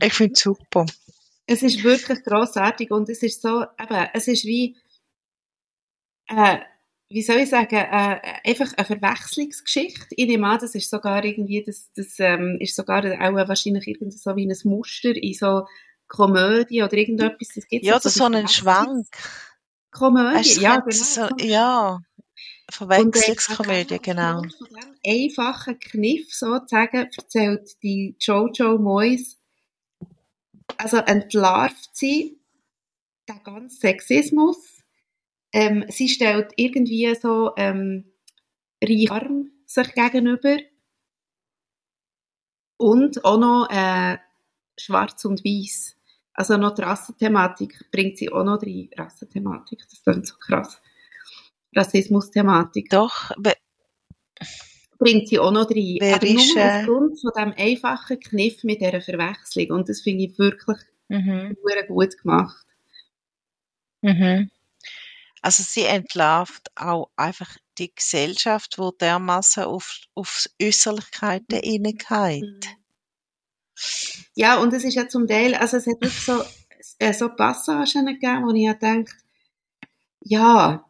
Ich 0.00 0.12
finde 0.12 0.32
es 0.34 0.40
super. 0.40 0.86
Es 1.46 1.62
ist 1.62 1.82
wirklich 1.84 2.22
grossartig 2.24 2.90
und 2.90 3.08
es 3.08 3.22
ist 3.22 3.42
so, 3.42 3.62
eben, 3.62 4.08
es 4.14 4.28
ist 4.28 4.44
wie, 4.44 4.76
äh, 6.28 6.58
wie 7.10 7.22
soll 7.22 7.36
ich 7.36 7.50
sagen, 7.50 7.76
äh, 7.76 8.20
einfach 8.44 8.72
eine 8.76 8.86
Verwechslungsgeschichte. 8.86 10.06
Ich 10.10 10.26
nehme 10.26 10.48
an, 10.48 10.58
das 10.58 10.74
ist 10.74 10.90
sogar 10.90 11.22
irgendwie, 11.24 11.62
das, 11.62 11.90
das 11.94 12.18
ähm, 12.18 12.56
ist 12.60 12.74
sogar 12.74 13.04
auch 13.04 13.48
wahrscheinlich 13.48 13.86
irgendwie 13.86 14.16
so 14.16 14.34
wie 14.36 14.46
ein 14.46 14.56
Muster 14.64 15.14
in 15.14 15.34
so 15.34 15.66
Komödie 16.08 16.82
oder 16.82 16.94
irgendetwas. 16.94 17.48
Das 17.54 17.66
gibt's 17.68 17.86
Ja, 17.86 17.94
das 17.94 18.06
ist 18.06 18.14
so 18.16 18.28
die 18.28 18.36
ein 18.36 18.48
Schwank. 18.48 19.06
Komödie, 19.90 20.60
ja, 20.60 20.76
genau. 20.80 20.90
so, 20.90 21.28
so- 21.28 21.44
ja, 21.44 21.94
Und, 21.94 22.04
äh, 22.68 22.72
Verwechslungskomödie, 22.72 23.98
genau. 24.02 24.40
Von 24.40 24.48
diesem 24.48 24.96
einfachen 25.06 25.78
Kniff 25.78 26.32
sozusagen 26.34 27.08
erzählt 27.16 27.70
die 27.82 28.16
Jojo 28.18 28.78
Moyes, 28.78 29.38
also 30.78 30.98
entlarvt 30.98 31.94
sie 31.96 32.40
den 33.28 33.42
ganzen 33.42 33.78
Sexismus. 33.78 34.82
Ähm, 35.52 35.84
sie 35.88 36.08
stellt 36.08 36.52
irgendwie 36.56 37.14
so 37.14 37.52
ähm, 37.56 38.12
reich 38.82 39.10
arm 39.10 39.50
sich 39.66 39.94
gegenüber 39.94 40.58
und 42.76 43.24
auch 43.24 43.38
noch 43.38 43.68
äh, 43.70 44.18
schwarz 44.78 45.24
und 45.24 45.44
weiß. 45.44 45.96
Also 46.34 46.56
noch 46.56 46.74
die 46.74 46.82
Rassenthematik 46.82 47.88
bringt 47.92 48.18
sie 48.18 48.30
auch 48.32 48.44
noch 48.44 48.60
rein. 48.62 48.90
Rassenthematik, 48.96 49.84
das 49.88 50.02
klingt 50.02 50.26
so 50.26 50.34
krass. 50.36 50.80
Rassismus-Thematik 51.76 52.90
Doch, 52.90 53.30
be- 53.38 53.54
bringt 55.04 55.28
sie 55.28 55.38
auch 55.38 55.52
noch 55.52 55.70
rein. 55.70 55.96
Wer 56.00 56.16
Aber 56.16 56.26
ist, 56.26 56.54
nur 56.54 56.64
äh, 56.64 56.80
aufgrund 56.80 57.20
von 57.20 57.30
diesem 57.36 57.52
einfachen 57.56 58.20
Kniff 58.20 58.64
mit 58.64 58.80
dieser 58.80 59.00
Verwechslung. 59.00 59.78
Und 59.78 59.88
das 59.88 60.00
finde 60.00 60.24
ich 60.24 60.38
wirklich 60.38 60.80
mhm, 61.08 61.56
gut 61.88 62.18
gemacht. 62.18 62.66
mhm. 64.02 64.50
Also 65.42 65.62
sie 65.62 65.84
entlarvt 65.84 66.70
auch 66.74 67.10
einfach 67.16 67.54
die 67.76 67.94
Gesellschaft, 67.94 68.78
wo 68.78 68.92
dermaßen 68.92 69.64
auf, 69.64 70.00
auf 70.14 70.46
Äußerlichkeiten 70.62 71.60
hineingeht. 71.62 72.66
Ja, 74.34 74.58
und 74.62 74.72
es 74.72 74.84
ist 74.84 74.94
ja 74.94 75.06
zum 75.06 75.26
Teil, 75.26 75.54
also 75.54 75.76
es 75.76 75.86
hat 75.86 76.00
wirklich 76.00 76.18
so, 76.18 76.42
äh, 76.98 77.12
so 77.12 77.28
Passagen 77.28 78.06
gegeben, 78.06 78.46
wo 78.46 78.52
ich 78.52 78.62
ja 78.62 78.72
gedacht, 78.72 79.16
ja, 80.22 80.84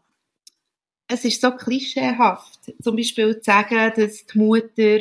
es 1.09 1.25
ist 1.25 1.41
so 1.41 1.51
klischeehaft. 1.53 2.73
Zum 2.83 2.97
Beispiel 2.97 3.37
zu 3.41 3.45
sagen, 3.45 3.93
dass 3.97 4.27
die 4.27 4.39
Mutter 4.39 4.99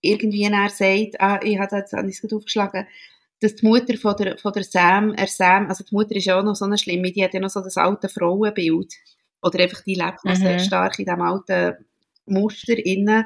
irgendwie 0.00 0.48
nachher 0.48 0.70
sagt, 0.70 1.20
ah, 1.20 1.40
ich 1.42 1.58
habe 1.58 1.76
jetzt 1.76 1.90
gerade 1.92 2.36
aufgeschlagen, 2.36 2.86
dass 3.40 3.56
die 3.56 3.66
Mutter 3.66 3.96
von 3.96 4.16
der, 4.16 4.38
von 4.38 4.52
der 4.52 4.64
Sam, 4.64 5.14
er 5.14 5.26
Sam, 5.26 5.68
also 5.68 5.84
die 5.84 5.94
Mutter 5.94 6.16
ist 6.16 6.24
ja 6.24 6.38
auch 6.38 6.44
noch 6.44 6.56
so 6.56 6.64
eine 6.64 6.78
schlimme, 6.78 7.12
die 7.12 7.22
hat 7.22 7.34
ja 7.34 7.40
noch 7.40 7.50
so 7.50 7.60
das 7.60 7.76
alte 7.76 8.08
Frauenbild. 8.08 8.94
Oder 9.42 9.60
einfach, 9.60 9.82
die 9.82 9.94
lebt 9.94 10.24
noch 10.24 10.34
Mhm. 10.34 10.42
sehr 10.42 10.58
stark 10.58 10.98
in 10.98 11.04
diesem 11.04 11.22
alten 11.22 11.76
Muster 12.26 12.76
innen. 12.76 13.24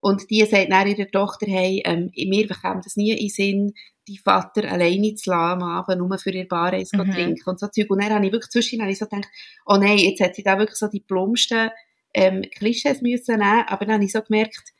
Und 0.00 0.30
die 0.30 0.44
sagt 0.46 0.70
dann 0.72 0.88
ihrer 0.88 1.10
Tochter, 1.10 1.46
hey, 1.46 1.82
ähm, 1.84 2.10
mir 2.16 2.46
bekommt 2.46 2.86
das 2.86 2.96
nie 2.96 3.12
in 3.12 3.28
Sinn, 3.28 3.74
die 4.08 4.18
Vater 4.18 4.70
alleine 4.70 5.14
zu 5.14 5.30
lassen, 5.30 5.62
am 5.62 5.68
Abend, 5.68 5.98
nur 5.98 6.18
für 6.18 6.30
ihr 6.32 6.48
Bareis 6.48 6.90
Mhm. 6.92 7.10
trinken 7.12 7.48
und 7.48 7.60
so 7.60 7.68
Zeug. 7.68 7.90
Und 7.90 8.02
dann 8.02 8.12
habe 8.14 8.26
ich 8.26 8.32
wirklich 8.32 8.50
zwischen 8.50 8.80
habe 8.80 8.90
ich 8.90 8.98
so 8.98 9.06
gedacht, 9.06 9.28
oh 9.66 9.76
nein, 9.76 9.98
jetzt 9.98 10.20
hat 10.20 10.34
sie 10.34 10.42
da 10.42 10.58
wirklich 10.58 10.78
so 10.78 10.88
die 10.88 11.00
plumpsten 11.00 11.70
ähm, 12.14 12.42
Klischees 12.50 13.02
müssen 13.02 13.38
nehmen, 13.38 13.64
aber 13.68 13.84
dann 13.84 13.94
habe 13.96 14.04
ich 14.04 14.12
so 14.12 14.20
gemerkt, 14.22 14.72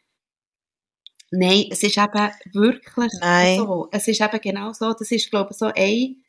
nein, 1.30 1.66
es 1.70 1.82
ist 1.82 1.96
eben 1.98 2.30
wirklich 2.52 3.12
Nein. 3.20 3.58
so. 3.58 3.88
Es 3.92 4.08
ist 4.08 4.20
eben 4.20 4.40
genau 4.40 4.72
so, 4.72 4.92
das 4.92 5.10
ist, 5.12 5.30
glaube 5.30 5.50
ich, 5.52 5.58
so 5.58 5.70
ein 5.74 6.24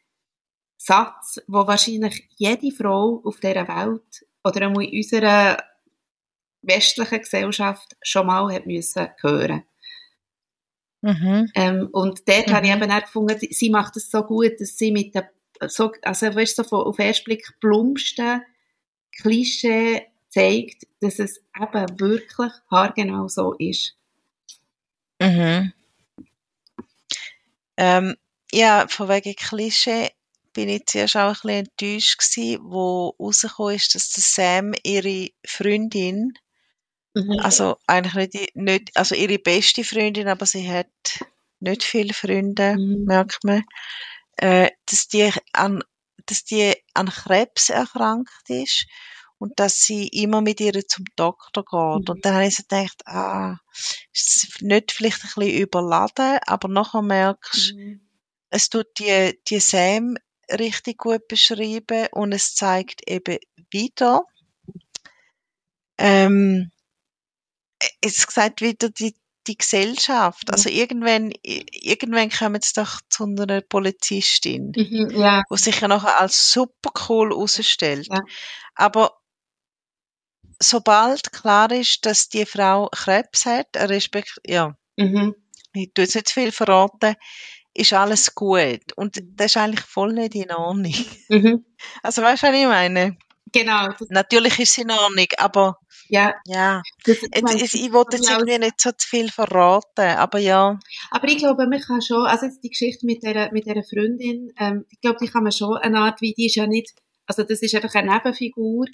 Satz, 0.77 1.39
wo 1.47 1.65
wahrscheinlich 1.65 2.27
jede 2.37 2.71
Frau 2.71 3.21
auf 3.23 3.39
dieser 3.39 3.67
Welt 3.67 4.25
oder 4.43 4.67
auch 4.67 4.79
in 4.79 4.97
unserer 4.97 5.57
westlichen 6.61 7.19
Gesellschaft 7.19 7.95
schon 8.01 8.27
mal 8.27 8.53
hat 8.53 8.65
müssen 8.67 9.07
hören. 9.21 9.63
Mhm. 11.01 11.49
Ähm, 11.55 11.89
und 11.91 12.27
dort 12.27 12.47
Mhm. 12.47 12.51
habe 12.53 12.65
ich 12.67 12.73
eben 12.73 12.91
auch 12.91 13.01
gefunden, 13.01 13.37
sie- 13.49 13.69
macht 13.71 13.97
es 13.97 14.11
so 14.11 14.23
gut, 14.23 14.59
dass 14.59 14.77
sie 14.77 14.91
mit 14.91 15.15
den, 15.15 15.23
so, 15.67 15.91
also 16.03 16.33
weißt 16.35 16.59
du, 16.59 16.63
so 16.63 16.85
auf 16.85 16.97
den 16.97 17.07
ersten 17.07 17.23
Blick 17.25 17.47
plumpsten 17.59 18.43
Klischee 19.17 20.07
zeigt, 20.29 20.87
dass 21.01 21.19
es 21.19 21.41
eben 21.59 21.99
wirklich 21.99 22.51
haargenau 22.69 23.27
so 23.27 23.53
ist. 23.53 23.95
Mhm. 25.19 25.73
Ähm, 27.77 28.15
ja, 28.51 28.85
von 28.87 29.09
wegen 29.09 29.35
Klischee 29.35 30.09
bin 30.53 30.69
ich 30.69 30.85
zuerst 30.85 31.15
auch 31.15 31.27
ein 31.29 31.33
bisschen 31.33 31.49
enttäuscht 31.89 32.19
gewesen, 32.19 32.59
wo 32.63 33.15
rausgekommen 33.19 33.75
ist, 33.75 33.95
dass 33.95 34.09
der 34.11 34.23
Sam 34.23 34.73
ihre 34.83 35.29
Freundin, 35.45 36.33
also 37.39 37.77
eigentlich 37.87 38.33
nicht, 38.33 38.55
nicht, 38.55 38.97
also 38.97 39.15
ihre 39.15 39.39
beste 39.39 39.83
Freundin, 39.83 40.27
aber 40.27 40.45
sie 40.45 40.69
hat 40.69 40.87
nicht 41.59 41.83
viele 41.83 42.13
Freunde, 42.13 42.75
Mhm. 42.77 43.03
merkt 43.05 43.43
man, 43.43 43.63
äh, 44.37 44.69
dass 44.85 45.07
die 45.07 45.31
an, 45.53 45.83
dass 46.25 46.43
die 46.45 46.73
an 46.93 47.07
Krebs 47.09 47.69
erkrankt 47.69 48.49
ist 48.49 48.85
und 49.39 49.59
dass 49.59 49.81
sie 49.81 50.07
immer 50.07 50.41
mit 50.41 50.59
ihr 50.61 50.87
zum 50.87 51.05
Doktor 51.15 51.63
geht. 51.65 52.07
Mhm. 52.07 52.13
Und 52.15 52.25
dann 52.25 52.33
habe 52.35 52.47
ich 52.47 52.55
so 52.55 52.63
gedacht, 52.63 53.01
ah, 53.07 53.57
ist 54.13 54.35
es 54.55 54.61
nicht 54.61 54.91
vielleicht 54.91 55.23
ein 55.23 55.31
bisschen 55.35 55.61
überladen, 55.61 56.39
aber 56.47 56.67
nachher 56.67 57.01
merkst, 57.01 57.73
Mhm. 57.75 58.01
es 58.49 58.69
tut 58.69 58.87
die, 58.99 59.39
die 59.47 59.59
Sam 59.59 60.15
richtig 60.51 60.97
gut 60.97 61.27
beschreiben 61.27 62.07
und 62.11 62.33
es 62.33 62.55
zeigt 62.55 63.07
eben 63.09 63.37
wieder, 63.71 64.23
ähm, 65.97 66.71
es 68.01 68.25
gesagt 68.27 68.61
wieder 68.61 68.89
die, 68.89 69.15
die 69.47 69.57
Gesellschaft. 69.57 70.47
Mhm. 70.47 70.53
Also 70.53 70.69
irgendwann, 70.69 71.31
irgendwann 71.43 72.29
kommen 72.29 72.61
sie 72.61 72.73
doch 72.75 72.99
zu 73.09 73.23
einer 73.25 73.61
Polizistin, 73.61 74.71
Mhm, 74.75 75.09
ja. 75.19 75.43
wo 75.49 75.55
sich 75.55 75.79
ja 75.81 75.87
nachher 75.87 76.19
als 76.21 76.51
super 76.51 76.91
cool 77.09 77.29
herausstellt. 77.31 78.07
Ja. 78.11 78.21
Aber 78.75 79.17
sobald 80.59 81.31
klar 81.31 81.71
ist, 81.71 82.05
dass 82.05 82.29
die 82.29 82.45
Frau 82.45 82.87
Krebs 82.91 83.45
hat, 83.45 83.67
respekt, 83.75 84.39
ja, 84.45 84.75
Mhm. 84.97 85.35
ich 85.73 85.91
tue 85.93 86.03
jetzt 86.03 86.15
nicht 86.15 86.27
zu 86.27 86.33
viel 86.35 86.51
verraten, 86.51 87.15
ist 87.73 87.93
alles 87.93 88.35
gut. 88.35 88.81
Und 88.95 89.21
das 89.23 89.47
ist 89.51 89.57
eigentlich 89.57 89.85
voll 89.85 90.13
nicht 90.13 90.35
in 90.35 90.51
Ordnung. 90.51 90.93
Mhm. 91.29 91.65
Also 92.03 92.21
weißt 92.21 92.43
du, 92.43 92.47
was 92.47 92.55
ich 92.55 92.65
meine? 92.65 93.17
Genau. 93.53 93.89
Natürlich 94.09 94.59
ist 94.59 94.71
es 94.71 94.77
in 94.77 94.91
Ordnung, 94.91 95.27
aber 95.37 95.77
ja, 96.07 96.33
ja, 96.45 96.81
jetzt, 97.05 97.23
ich, 97.23 97.85
ich 97.85 97.93
wollte 97.93 98.17
jetzt 98.17 98.29
irgendwie 98.29 98.57
nicht 98.57 98.79
so 98.79 98.91
zu 98.91 99.07
viel 99.07 99.29
verraten, 99.29 100.17
aber 100.17 100.39
ja, 100.39 100.79
Aber 101.09 101.27
ich 101.27 101.37
glaube, 101.37 101.67
man 101.67 101.79
kann 101.79 102.01
schon, 102.01 102.25
also 102.25 102.45
jetzt 102.45 102.63
die 102.63 102.69
Geschichte 102.69 103.05
mit 103.05 103.23
der, 103.23 103.51
mit 103.51 103.65
der 103.65 103.83
Freundin, 103.83 104.51
ähm, 104.57 104.85
ich 104.89 104.99
glaube, 105.01 105.17
die 105.21 105.27
kann 105.27 105.43
man 105.43 105.51
schon 105.51 105.77
eine 105.77 105.99
Art, 105.99 106.21
wie 106.21 106.33
die 106.33 106.47
ist 106.47 106.55
ja 106.55 106.67
nicht, 106.67 106.91
also 107.25 107.43
das 107.43 107.61
ist 107.61 107.75
einfach 107.75 107.93
eine 107.95 108.13
Nebenfigur, 108.13 108.85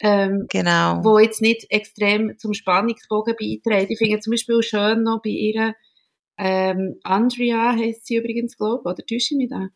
ähm, 0.00 0.46
genau. 0.50 1.04
wo 1.04 1.18
jetzt 1.18 1.40
nicht 1.40 1.66
extrem 1.70 2.38
zum 2.38 2.54
Spannungsbogen 2.54 3.36
beiträgt. 3.38 3.90
Ich 3.90 3.98
finde 3.98 4.20
zum 4.20 4.32
Beispiel 4.32 4.62
schön 4.62 5.02
noch 5.02 5.20
bei 5.22 5.30
ihr, 5.30 5.74
ähm, 6.38 6.98
Andrea 7.04 7.72
heisst 7.76 8.06
sie 8.06 8.16
übrigens, 8.16 8.56
glaube 8.56 8.82
ich, 8.84 8.86
oder 8.86 9.06
täusche 9.06 9.34
ich 9.34 9.36
mich 9.36 9.50
da? 9.50 9.68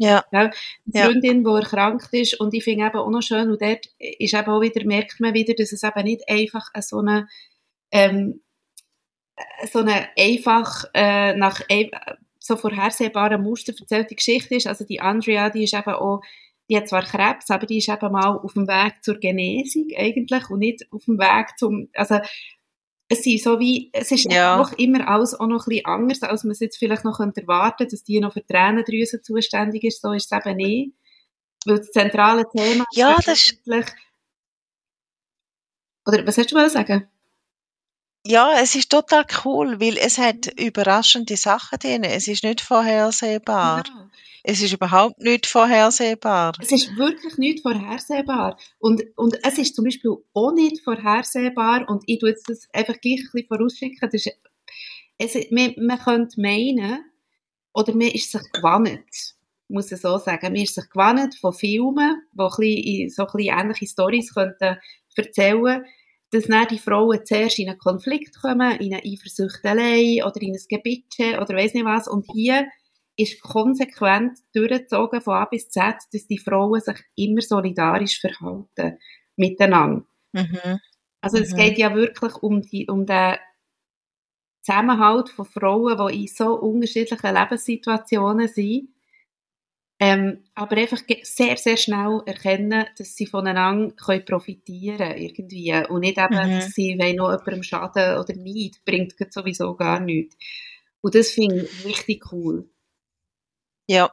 Ja, 0.00 0.24
Eine 0.30 0.50
Ja. 0.86 1.04
Freundin, 1.04 1.44
die 1.44 1.50
erkrankt 1.50 2.08
ist 2.12 2.40
und 2.40 2.54
ich 2.54 2.64
finde 2.64 2.86
eben 2.86 2.96
auch 2.96 3.10
noch 3.10 3.20
schön, 3.20 3.50
und 3.50 3.60
dort 3.60 3.84
ist 3.98 4.32
eben 4.32 4.48
auch 4.48 4.62
wieder, 4.62 4.82
merkt 4.86 5.20
man 5.20 5.34
wieder, 5.34 5.52
dass 5.52 5.72
es 5.72 5.82
eben 5.82 6.04
nicht 6.04 6.22
einfach 6.26 6.70
so 6.80 7.00
eine, 7.00 7.28
ähm, 7.92 8.40
so 9.70 9.80
eine 9.80 10.08
einfach 10.18 10.84
äh, 10.94 11.34
nach 11.34 11.60
so 12.38 12.56
vorhersehbaren 12.56 13.42
Muster 13.42 13.74
erzählte 13.78 14.14
Geschichte 14.14 14.54
ist. 14.54 14.66
Also 14.66 14.86
die 14.86 15.00
Andrea, 15.02 15.50
die 15.50 15.64
ist 15.64 15.74
eben 15.74 15.92
auch, 15.92 16.22
die 16.70 16.78
hat 16.78 16.88
zwar 16.88 17.02
Krebs, 17.04 17.50
aber 17.50 17.66
die 17.66 17.78
ist 17.78 17.90
eben 17.90 18.12
mal 18.12 18.38
auf 18.38 18.54
dem 18.54 18.66
Weg 18.68 19.02
zur 19.02 19.18
Genesung 19.20 19.88
eigentlich 19.94 20.48
und 20.48 20.60
nicht 20.60 20.86
auf 20.92 21.04
dem 21.04 21.18
Weg 21.18 21.58
zum, 21.58 21.90
also 21.94 22.20
es 23.12 23.22
sind 23.24 23.42
so 23.42 23.58
wie, 23.58 23.90
es 23.92 24.10
ist 24.12 24.32
Ja. 24.32 24.56
noch 24.56 24.72
immer 24.78 25.06
alles 25.08 25.34
auch 25.34 25.46
noch 25.48 25.66
ein 25.66 25.68
bisschen 25.70 25.86
anders, 25.86 26.22
als 26.22 26.44
man 26.44 26.52
es 26.52 26.60
jetzt 26.60 26.78
vielleicht 26.78 27.04
noch 27.04 27.18
könnte 27.18 27.42
erwarten, 27.42 27.88
dass 27.90 28.04
die 28.04 28.20
noch 28.20 28.32
für 28.32 28.40
die 28.40 28.46
Tränendrüse 28.46 29.20
zuständig 29.20 29.82
ist, 29.84 30.00
so 30.00 30.12
ist 30.12 30.32
es 30.32 30.38
eben 30.46 30.56
nicht. 30.56 30.92
Weil 31.66 31.78
das 31.78 31.90
zentrale 31.90 32.48
Thema 32.48 32.84
Ja, 32.92 33.16
ist 33.18 33.26
das- 33.28 33.50
eigentlich, 33.66 33.86
oder 36.06 36.26
was 36.26 36.38
hast 36.38 36.50
du 36.50 36.54
mal 36.54 36.70
sagen? 36.70 37.08
Ja, 38.26 38.60
es 38.60 38.74
ist 38.74 38.90
total 38.90 39.24
cool, 39.44 39.80
weil 39.80 39.96
es 39.96 40.18
hat 40.18 40.46
überraschende 40.58 41.36
Sachen 41.36 41.78
drin. 41.78 42.04
Es 42.04 42.28
ist 42.28 42.44
nicht 42.44 42.60
vorhersehbar. 42.60 43.84
Ja. 43.86 44.10
Es 44.42 44.62
ist 44.62 44.72
überhaupt 44.72 45.18
nicht 45.20 45.46
vorhersehbar. 45.46 46.52
Es 46.60 46.72
ist 46.72 46.96
wirklich 46.96 47.36
nicht 47.36 47.60
vorhersehbar. 47.62 48.58
Und, 48.78 49.02
und 49.16 49.38
es 49.42 49.58
ist 49.58 49.74
zum 49.74 49.84
Beispiel 49.84 50.16
auch 50.32 50.52
nicht 50.52 50.80
vorhersehbar, 50.82 51.88
und 51.88 52.02
ich 52.06 52.18
tue 52.18 52.30
jetzt 52.30 52.48
das 52.48 52.68
einfach 52.72 52.98
gleich 53.00 53.20
ein 53.20 53.28
bisschen 53.32 53.48
vorausschicken, 53.48 54.08
das 54.10 54.26
ist, 54.26 54.36
es, 55.18 55.50
man, 55.50 55.74
man 55.78 55.98
könnte 55.98 56.40
meinen, 56.40 57.04
oder 57.74 57.92
man 57.92 58.08
ist 58.08 58.32
sich 58.32 58.42
gewannet, 58.52 59.34
muss 59.68 59.92
ich 59.92 60.00
so 60.00 60.16
sagen, 60.18 60.52
man 60.52 60.62
ist 60.62 60.74
sich 60.74 60.88
gewannet 60.88 61.34
von 61.34 61.52
Filmen, 61.52 62.22
die 62.32 63.10
so 63.14 63.26
ein 63.26 63.32
bisschen 63.34 63.58
ähnliche 63.58 63.86
Stories 63.86 64.34
könnten 64.34 64.78
erzählen, 65.16 65.84
dass 66.32 66.44
dann 66.44 66.66
die 66.68 66.78
Frauen 66.78 67.20
zuerst 67.24 67.58
in 67.58 67.68
einen 67.68 67.78
Konflikt 67.78 68.40
kommen, 68.40 68.78
in 68.78 68.94
eine 68.94 69.02
Eifersüchtelei 69.04 70.24
oder 70.24 70.40
in 70.42 70.54
ein 70.54 70.62
Gebitsche 70.68 71.40
oder 71.40 71.56
weiss 71.56 71.74
nicht 71.74 71.84
was, 71.84 72.08
und 72.08 72.26
hier 72.32 72.68
ist 73.16 73.40
konsequent 73.42 74.38
durchgezogen 74.54 75.20
von 75.20 75.34
A 75.34 75.44
bis 75.44 75.68
Z, 75.68 75.96
dass 76.12 76.26
die 76.26 76.38
Frauen 76.38 76.80
sich 76.80 76.98
immer 77.16 77.42
solidarisch 77.42 78.20
verhalten 78.20 78.98
miteinander. 79.36 80.04
Mhm. 80.32 80.78
Also 81.20 81.38
es 81.38 81.52
Mhm. 81.52 81.56
geht 81.56 81.78
ja 81.78 81.94
wirklich 81.94 82.34
um, 82.36 82.62
die, 82.62 82.86
um 82.88 83.04
den 83.06 83.36
Zusammenhalt 84.62 85.30
von 85.30 85.44
Frauen, 85.46 85.98
die 86.08 86.22
in 86.22 86.28
so 86.28 86.54
unterschiedlichen 86.58 87.34
Lebenssituationen 87.34 88.48
sind, 88.48 88.88
ähm, 90.00 90.42
aber 90.54 90.76
einfach 90.78 91.00
sehr, 91.22 91.56
sehr 91.58 91.76
schnell 91.76 92.22
erkennen, 92.26 92.86
dass 92.98 93.14
sie 93.16 93.26
voneinander 93.26 93.94
können 93.94 94.24
profitieren 94.24 95.16
irgendwie 95.16 95.74
und 95.88 96.00
nicht 96.00 96.18
eben, 96.18 96.34
Mhm. 96.34 96.50
dass 96.60 96.70
sie 96.72 96.96
wollen 96.98 97.16
noch 97.16 97.30
jemandem 97.32 97.62
schaden 97.62 98.18
oder 98.18 98.34
nicht, 98.34 98.84
bringt 98.84 99.14
sowieso 99.32 99.74
gar 99.76 100.00
nichts. 100.00 100.36
Und 101.02 101.14
das 101.14 101.30
finde 101.30 101.64
ich 101.64 101.84
richtig 101.84 102.32
cool. 102.32 102.68
Ja, 103.88 104.12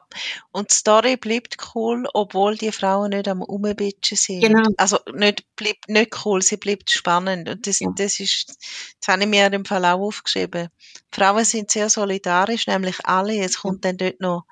und 0.50 0.72
die 0.72 0.74
Story 0.74 1.16
bleibt 1.16 1.56
cool, 1.74 2.04
obwohl 2.12 2.56
die 2.56 2.72
Frauen 2.72 3.10
nicht 3.10 3.28
am 3.28 3.42
Umbitschen 3.42 4.16
sind. 4.16 4.40
Genau. 4.40 4.68
Also 4.76 4.98
nicht, 5.14 5.44
bleibt 5.54 5.88
nicht 5.88 6.24
cool, 6.24 6.42
sie 6.42 6.56
bleibt 6.56 6.90
spannend. 6.90 7.48
Und 7.48 7.64
das, 7.66 7.78
Ja. 7.78 7.88
das 7.94 8.18
ist, 8.18 8.56
das 9.00 9.08
habe 9.14 9.22
ich 9.22 9.28
mir 9.28 9.52
im 9.52 9.64
Fall 9.64 9.84
auch 9.84 10.00
aufgeschrieben. 10.00 10.68
Die 11.14 11.20
Frauen 11.20 11.44
sind 11.44 11.70
sehr 11.70 11.88
solidarisch, 11.90 12.66
nämlich 12.66 12.96
alle. 13.06 13.38
Es 13.38 13.58
kommt 13.60 13.84
dann 13.84 13.96
dort 13.98 14.20
noch 14.20 14.42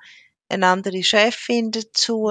eine 0.49 0.67
andere 0.67 1.03
Chefin 1.03 1.71
dazu. 1.71 2.29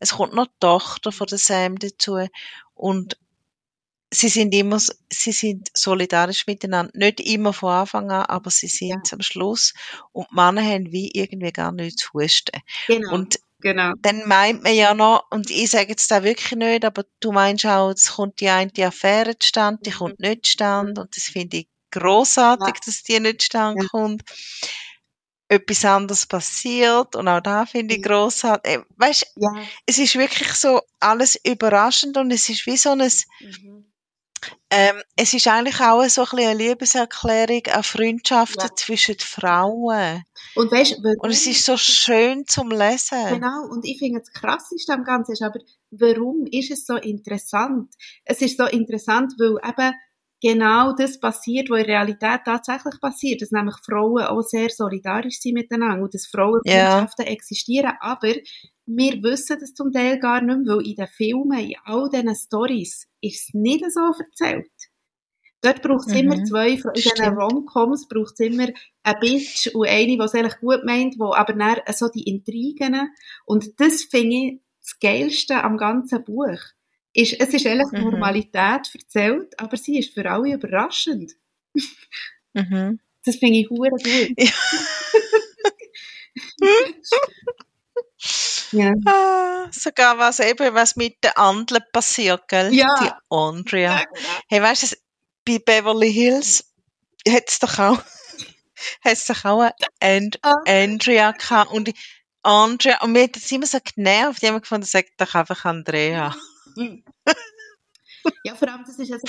Es 0.00 0.12
kommt 0.12 0.34
noch 0.34 0.46
die 0.46 0.52
Tochter 0.60 1.12
von 1.12 1.26
der 1.26 1.38
Sam 1.38 1.78
dazu. 1.78 2.26
Und 2.74 3.16
sie 4.12 4.28
sind 4.28 4.54
immer, 4.54 4.78
sie 5.12 5.32
sind 5.32 5.68
solidarisch 5.74 6.46
miteinander. 6.46 6.92
Nicht 6.94 7.20
immer 7.20 7.52
von 7.52 7.70
Anfang 7.72 8.10
an, 8.10 8.26
aber 8.26 8.50
sie 8.50 8.68
sind 8.68 9.02
es 9.06 9.12
am 9.12 9.20
Schluss. 9.22 9.74
Und 10.12 10.26
die 10.30 10.34
Männer 10.36 10.62
haben 10.62 10.92
wie 10.92 11.10
irgendwie 11.12 11.52
gar 11.52 11.72
nichts 11.72 12.02
zu 12.02 12.12
husten. 12.14 12.60
Genau. 12.86 13.12
Und 13.14 13.38
genau. 13.60 13.92
dann 14.02 14.26
meint 14.28 14.62
man 14.62 14.74
ja 14.74 14.94
noch, 14.94 15.24
und 15.30 15.50
ich 15.50 15.70
sage 15.70 15.90
jetzt 15.90 16.10
da 16.10 16.22
wirklich 16.22 16.52
nicht, 16.52 16.84
aber 16.84 17.04
du 17.20 17.32
meinst 17.32 17.66
auch, 17.66 17.90
es 17.90 18.12
kommt 18.12 18.40
die 18.40 18.48
eine 18.48 18.70
Affäre 18.80 19.38
zustande, 19.38 19.80
die 19.84 19.90
kommt 19.92 20.20
nicht 20.20 20.46
zustande, 20.46 21.00
und 21.02 21.16
das 21.16 21.24
finde 21.24 21.58
ich 21.58 21.68
großartig, 21.90 22.74
Ja. 22.74 22.80
dass 22.84 23.02
die 23.02 23.20
nicht 23.20 23.42
zustande 23.42 23.84
Ja. 23.84 23.88
kommt. 23.90 24.22
Etwas 25.48 25.84
anderes 25.84 26.26
passiert, 26.26 27.14
und 27.14 27.28
auch 27.28 27.40
da 27.40 27.66
finde 27.66 27.94
ich 27.96 28.02
großartig. 28.02 28.80
Weißt, 28.96 29.26
Ja. 29.36 29.62
es 29.86 29.98
ist 29.98 30.16
wirklich 30.16 30.52
so 30.54 30.80
alles 30.98 31.38
überraschend 31.44 32.16
und 32.16 32.32
es 32.32 32.48
ist 32.48 32.66
wie 32.66 32.76
so 32.76 32.90
ein, 32.90 32.98
Mhm. 32.98 33.84
ähm, 34.70 35.02
es 35.14 35.34
ist 35.34 35.46
eigentlich 35.46 35.80
auch 35.80 36.02
so 36.08 36.22
ein 36.22 36.28
bisschen 36.30 36.48
eine 36.50 36.58
Liebeserklärung 36.58 37.62
an 37.72 37.82
Freundschaften 37.84 38.68
Ja. 38.68 38.74
zwischen 38.74 39.18
Frauen. 39.20 40.24
Und 40.56 40.72
weißt 40.72 40.98
Und 41.20 41.30
es 41.30 41.46
ist 41.46 41.64
so 41.64 41.76
schön 41.76 42.44
zum 42.48 42.70
Lesen. 42.70 43.28
Genau, 43.28 43.68
und 43.70 43.84
ich 43.84 43.98
finde, 43.98 44.18
das 44.20 44.32
Krasseste 44.32 44.92
am 44.94 45.04
Ganzen 45.04 45.32
ist 45.32 45.42
aber, 45.42 45.60
warum 45.92 46.44
ist 46.50 46.72
es 46.72 46.84
so 46.86 46.96
interessant? 46.96 47.94
Es 48.24 48.40
ist 48.42 48.58
so 48.58 48.64
interessant, 48.66 49.32
weil 49.38 49.56
eben 49.68 49.94
genau 50.42 50.92
das 50.94 51.18
passiert, 51.20 51.70
was 51.70 51.80
in 51.80 51.86
der 51.86 51.94
Realität 51.94 52.40
tatsächlich 52.44 53.00
passiert, 53.00 53.42
dass 53.42 53.50
nämlich 53.50 53.76
Frauen 53.84 54.24
auch 54.24 54.42
sehr 54.42 54.68
solidarisch 54.70 55.40
sind 55.40 55.54
miteinander 55.54 56.02
und 56.02 56.14
dass 56.14 56.26
Frauenfreundschaften 56.26 57.26
existieren, 57.26 57.92
aber 58.00 58.34
wir 58.86 59.22
wissen 59.22 59.58
das 59.58 59.74
zum 59.74 59.90
Teil 59.92 60.18
gar 60.20 60.40
nicht 60.42 60.58
mehr, 60.64 60.76
weil 60.76 60.86
in 60.86 60.94
den 60.94 61.06
Filmen, 61.08 61.58
in 61.58 61.74
all 61.84 62.08
diesen 62.08 62.34
Stories 62.36 63.08
ist 63.20 63.48
es 63.48 63.54
nicht 63.54 63.84
so 63.90 64.00
erzählt. 64.18 64.70
Dort 65.62 65.82
braucht 65.82 66.06
es 66.06 66.12
Mhm. 66.14 66.18
immer 66.20 66.44
zwei, 66.44 66.68
in 66.70 66.82
diesen. 66.94 67.34
Romcoms 67.38 68.06
braucht 68.08 68.34
es 68.38 68.40
immer 68.46 68.68
eine 69.02 69.18
Bitch 69.18 69.68
und 69.74 69.88
eine, 69.88 70.06
die 70.06 70.18
es 70.20 70.34
eigentlich 70.34 70.58
gut 70.60 70.84
meint, 70.84 71.18
wo 71.18 71.32
aber 71.34 71.54
dann 71.54 71.80
so 71.92 72.08
die 72.08 72.22
Intrigen 72.24 73.08
und 73.46 73.80
das 73.80 74.02
finde 74.04 74.36
ich 74.36 74.60
das 74.82 74.98
Geilste 75.00 75.64
am 75.64 75.76
ganzen 75.78 76.22
Buch. 76.24 76.58
Ist, 77.16 77.32
es 77.40 77.48
ist 77.54 77.66
eigentlich 77.66 77.90
Mhm. 77.92 78.10
Normalität 78.10 78.90
erzählt, 78.94 79.58
aber 79.58 79.76
sie 79.78 79.98
ist 79.98 80.12
für 80.12 80.30
alle 80.30 80.52
überraschend. 80.52 81.32
Mhm. 82.52 83.00
Das 83.24 83.36
finde 83.36 83.60
ich 83.60 83.68
gut. 83.68 83.88
Ja. 84.06 84.26
ja. 88.72 88.92
Ah, 89.06 89.68
sogar 89.72 90.18
was 90.18 90.40
eben, 90.40 90.74
was 90.74 90.96
mit 90.96 91.22
den 91.24 91.32
Andeln 91.36 91.82
passiert, 91.92 92.48
gell? 92.48 92.72
Ja. 92.74 92.94
Die 93.00 93.10
Andrea. 93.30 94.04
Genau. 94.04 94.28
Hey, 94.48 94.62
weißt 94.62 94.92
du, 94.92 94.96
bei 95.46 95.58
Beverly 95.58 96.12
Hills 96.12 96.64
hat's 97.26 97.58
doch 97.58 97.78
auch, 97.78 98.02
hat's 99.04 99.26
doch 99.26 99.44
auch 99.44 99.60
eine 99.62 99.72
And 100.02 100.38
Ah. 100.42 100.52
Andrea 100.66 101.32
gehabt 101.32 101.72
und 101.72 101.88
die 101.88 101.94
Andrea, 102.42 103.00
und 103.02 103.12
mir 103.12 103.24
hat 103.24 103.36
das 103.36 103.50
immer 103.50 103.66
so 103.66 103.78
genervt, 103.82 104.42
die 104.42 104.48
haben 104.48 104.60
gefunden, 104.60 104.86
sag 104.86 105.06
doch 105.16 105.34
einfach 105.34 105.64
Andrea. 105.64 106.34
Ja, 108.44 108.54
vor 108.54 108.68
allem, 108.68 108.82
das 108.84 108.98
ist 108.98 109.08
ja 109.08 109.18
so 109.18 109.26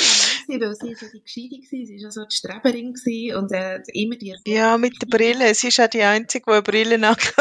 gemein, 0.48 0.62
weil 0.62 0.76
sie 0.76 0.92
ist 0.92 1.02
ja 1.02 1.08
die 1.14 1.22
Gescheite 1.22 1.62
gewesen, 1.62 1.86
sie 1.86 1.96
ist 1.96 2.04
ja 2.04 2.12
so 2.12 2.26
die 2.26 2.36
Streberin 2.36 2.94
und 3.36 3.52
äh, 3.52 3.82
immer 3.94 4.16
die 4.16 4.36
Ja, 4.46 4.78
mit 4.78 5.02
der 5.02 5.08
Brille. 5.08 5.54
Sie 5.54 5.68
ist 5.68 5.80
auch 5.80 5.88
die 5.88 6.02
Einzige, 6.02 6.46
die 6.46 6.52
eine 6.52 6.62
Brille 6.64 7.08
hat. 7.08 7.36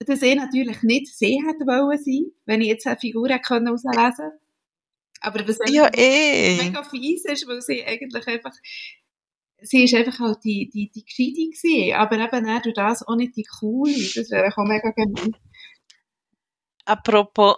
ich 0.00 0.06
dass 0.06 0.22
er 0.22 0.36
natürlich 0.36 0.82
nicht 0.82 1.14
sie 1.14 1.42
hätte 1.46 1.66
wollen 1.66 2.02
sein, 2.02 2.32
wenn 2.46 2.60
ich 2.60 2.68
jetzt 2.68 2.86
eine 2.86 2.98
Figur 2.98 3.28
hätte 3.28 3.42
können 3.42 3.66
herauslesen 3.66 4.32
Aber 5.20 5.46
was 5.46 5.58
Ja, 5.68 5.90
eh. 5.94 6.56
mega 6.56 6.82
fies 6.84 7.24
ist, 7.24 7.46
weil 7.46 7.60
sie 7.60 7.84
eigentlich 7.84 8.26
einfach, 8.26 8.54
sie 9.60 9.84
ist 9.84 9.94
einfach 9.94 10.18
halt 10.20 10.38
die, 10.44 10.70
die, 10.72 10.90
die 10.90 11.04
Gescheite 11.04 11.50
gewesen, 11.50 11.94
aber 11.94 12.18
eben 12.18 12.48
auch 12.48 12.62
durch 12.62 12.74
das 12.74 13.06
auch 13.06 13.16
nicht 13.16 13.36
die 13.36 13.44
Coole. 13.44 13.92
Das 13.92 14.30
wäre 14.30 14.52
auch 14.56 14.66
mega 14.66 14.90
gemein. 14.90 15.36
Apropos, 16.84 17.56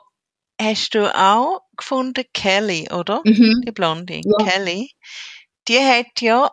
hast 0.61 0.95
du 0.95 1.15
auch 1.15 1.63
gefunden 1.77 2.25
Kelly, 2.33 2.89
oder? 2.91 3.21
Mhm. 3.25 3.63
Die 3.67 3.73
Blondie. 3.73 4.23
Ja. 4.25 4.47
Kelly. 4.47 4.91
Die 5.69 5.79
hat 5.79 6.21
ja 6.21 6.51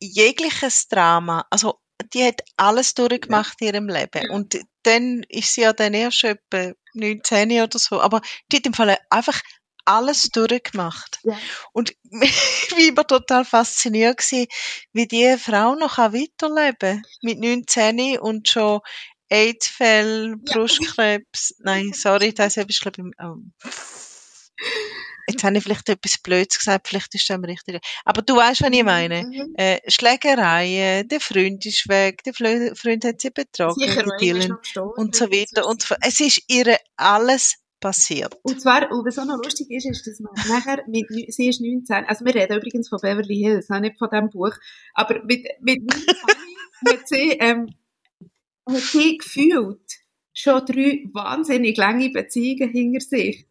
jegliches 0.00 0.88
Drama, 0.88 1.46
also 1.50 1.78
die 2.14 2.24
hat 2.24 2.42
alles 2.56 2.94
durchgemacht 2.94 3.60
in 3.60 3.68
ihrem 3.68 3.88
Leben. 3.88 4.30
Und 4.30 4.58
dann 4.82 5.22
ist 5.28 5.54
sie 5.54 5.62
ja 5.62 5.72
dann 5.72 5.94
erst 5.94 6.24
etwa 6.24 6.72
19 6.94 7.62
oder 7.62 7.78
so. 7.78 8.00
Aber 8.00 8.22
die 8.50 8.56
hat 8.56 8.66
im 8.66 8.74
Fall 8.74 8.96
einfach 9.10 9.40
alles 9.84 10.22
durchgemacht. 10.30 11.18
Ja. 11.22 11.38
Und 11.72 11.94
wie 12.04 12.96
war 12.96 13.06
total 13.06 13.44
fasziniert 13.44 14.18
gewesen, 14.18 14.46
wie 14.92 15.06
die 15.06 15.36
Frau 15.38 15.74
noch 15.74 15.96
kann 15.96 16.12
weiterleben 16.12 17.02
Mit 17.22 17.38
19 17.38 18.18
und 18.18 18.48
schon 18.48 18.80
Ja. 20.44 20.54
Brustkrebs. 20.54 21.54
Nein, 21.60 21.92
sorry, 21.94 22.32
das 22.34 22.56
ist, 22.56 22.80
glaube 22.80 23.02
ich, 23.02 23.24
ähm, 23.24 23.52
Jetzt 25.30 25.44
habe 25.44 25.56
ich 25.56 25.62
vielleicht 25.62 25.88
etwas 25.88 26.18
Blödes 26.18 26.58
gesagt, 26.58 26.88
vielleicht 26.88 27.14
ist 27.14 27.28
das 27.28 27.36
am 27.36 27.44
richtigen. 27.44 27.80
Aber 28.04 28.22
du 28.22 28.36
weißt, 28.36 28.62
was 28.62 28.70
ich 28.72 28.82
meine. 28.82 29.22
Mhm. 29.22 29.54
Äh, 29.54 29.78
Schlägereien, 29.86 31.06
der 31.06 31.20
Freund 31.20 31.64
ist 31.66 31.88
weg, 31.88 32.22
der 32.24 32.34
Freund 32.34 33.04
hat 33.04 33.20
sie 33.20 33.30
betrogen, 33.30 33.74
Sicher, 33.78 34.04
ich 34.20 34.48
gestorben 34.60 35.00
und 35.00 35.14
so 35.14 35.26
weiter 35.26 35.66
und 35.66 35.82
so. 35.82 35.94
Es 36.00 36.18
ist 36.20 36.42
ihr 36.48 36.76
alles 36.96 37.54
passiert. 37.78 38.36
Und 38.42 38.60
zwar, 38.60 38.90
und 38.90 39.06
was 39.06 39.18
auch 39.18 39.24
noch 39.24 39.42
lustig 39.42 39.70
ist, 39.70 39.86
ist, 39.86 40.06
dass 40.06 40.20
man 40.20 40.32
nachher 40.48 40.84
mit, 40.86 41.06
sie 41.08 41.48
ist 41.48 41.60
19, 41.60 42.04
also 42.06 42.24
wir 42.24 42.34
reden 42.34 42.58
übrigens 42.58 42.88
von 42.88 42.98
Beverly 43.00 43.36
Hills, 43.36 43.68
nicht 43.68 43.98
von 43.98 44.10
diesem 44.10 44.30
Buch, 44.30 44.54
aber 44.94 45.22
mit, 45.24 45.46
mit 45.60 45.80
19 45.82 46.14
hat 46.88 47.08
sie, 47.08 47.36
ähm, 47.40 47.74
hat 48.70 48.82
sie 48.82 49.18
gefühlt 49.18 49.80
schon 50.32 50.64
drei 50.64 51.04
wahnsinnig 51.12 51.76
lange 51.76 52.10
Beziehungen 52.10 52.70
hinter 52.70 53.00
sich. 53.00 53.46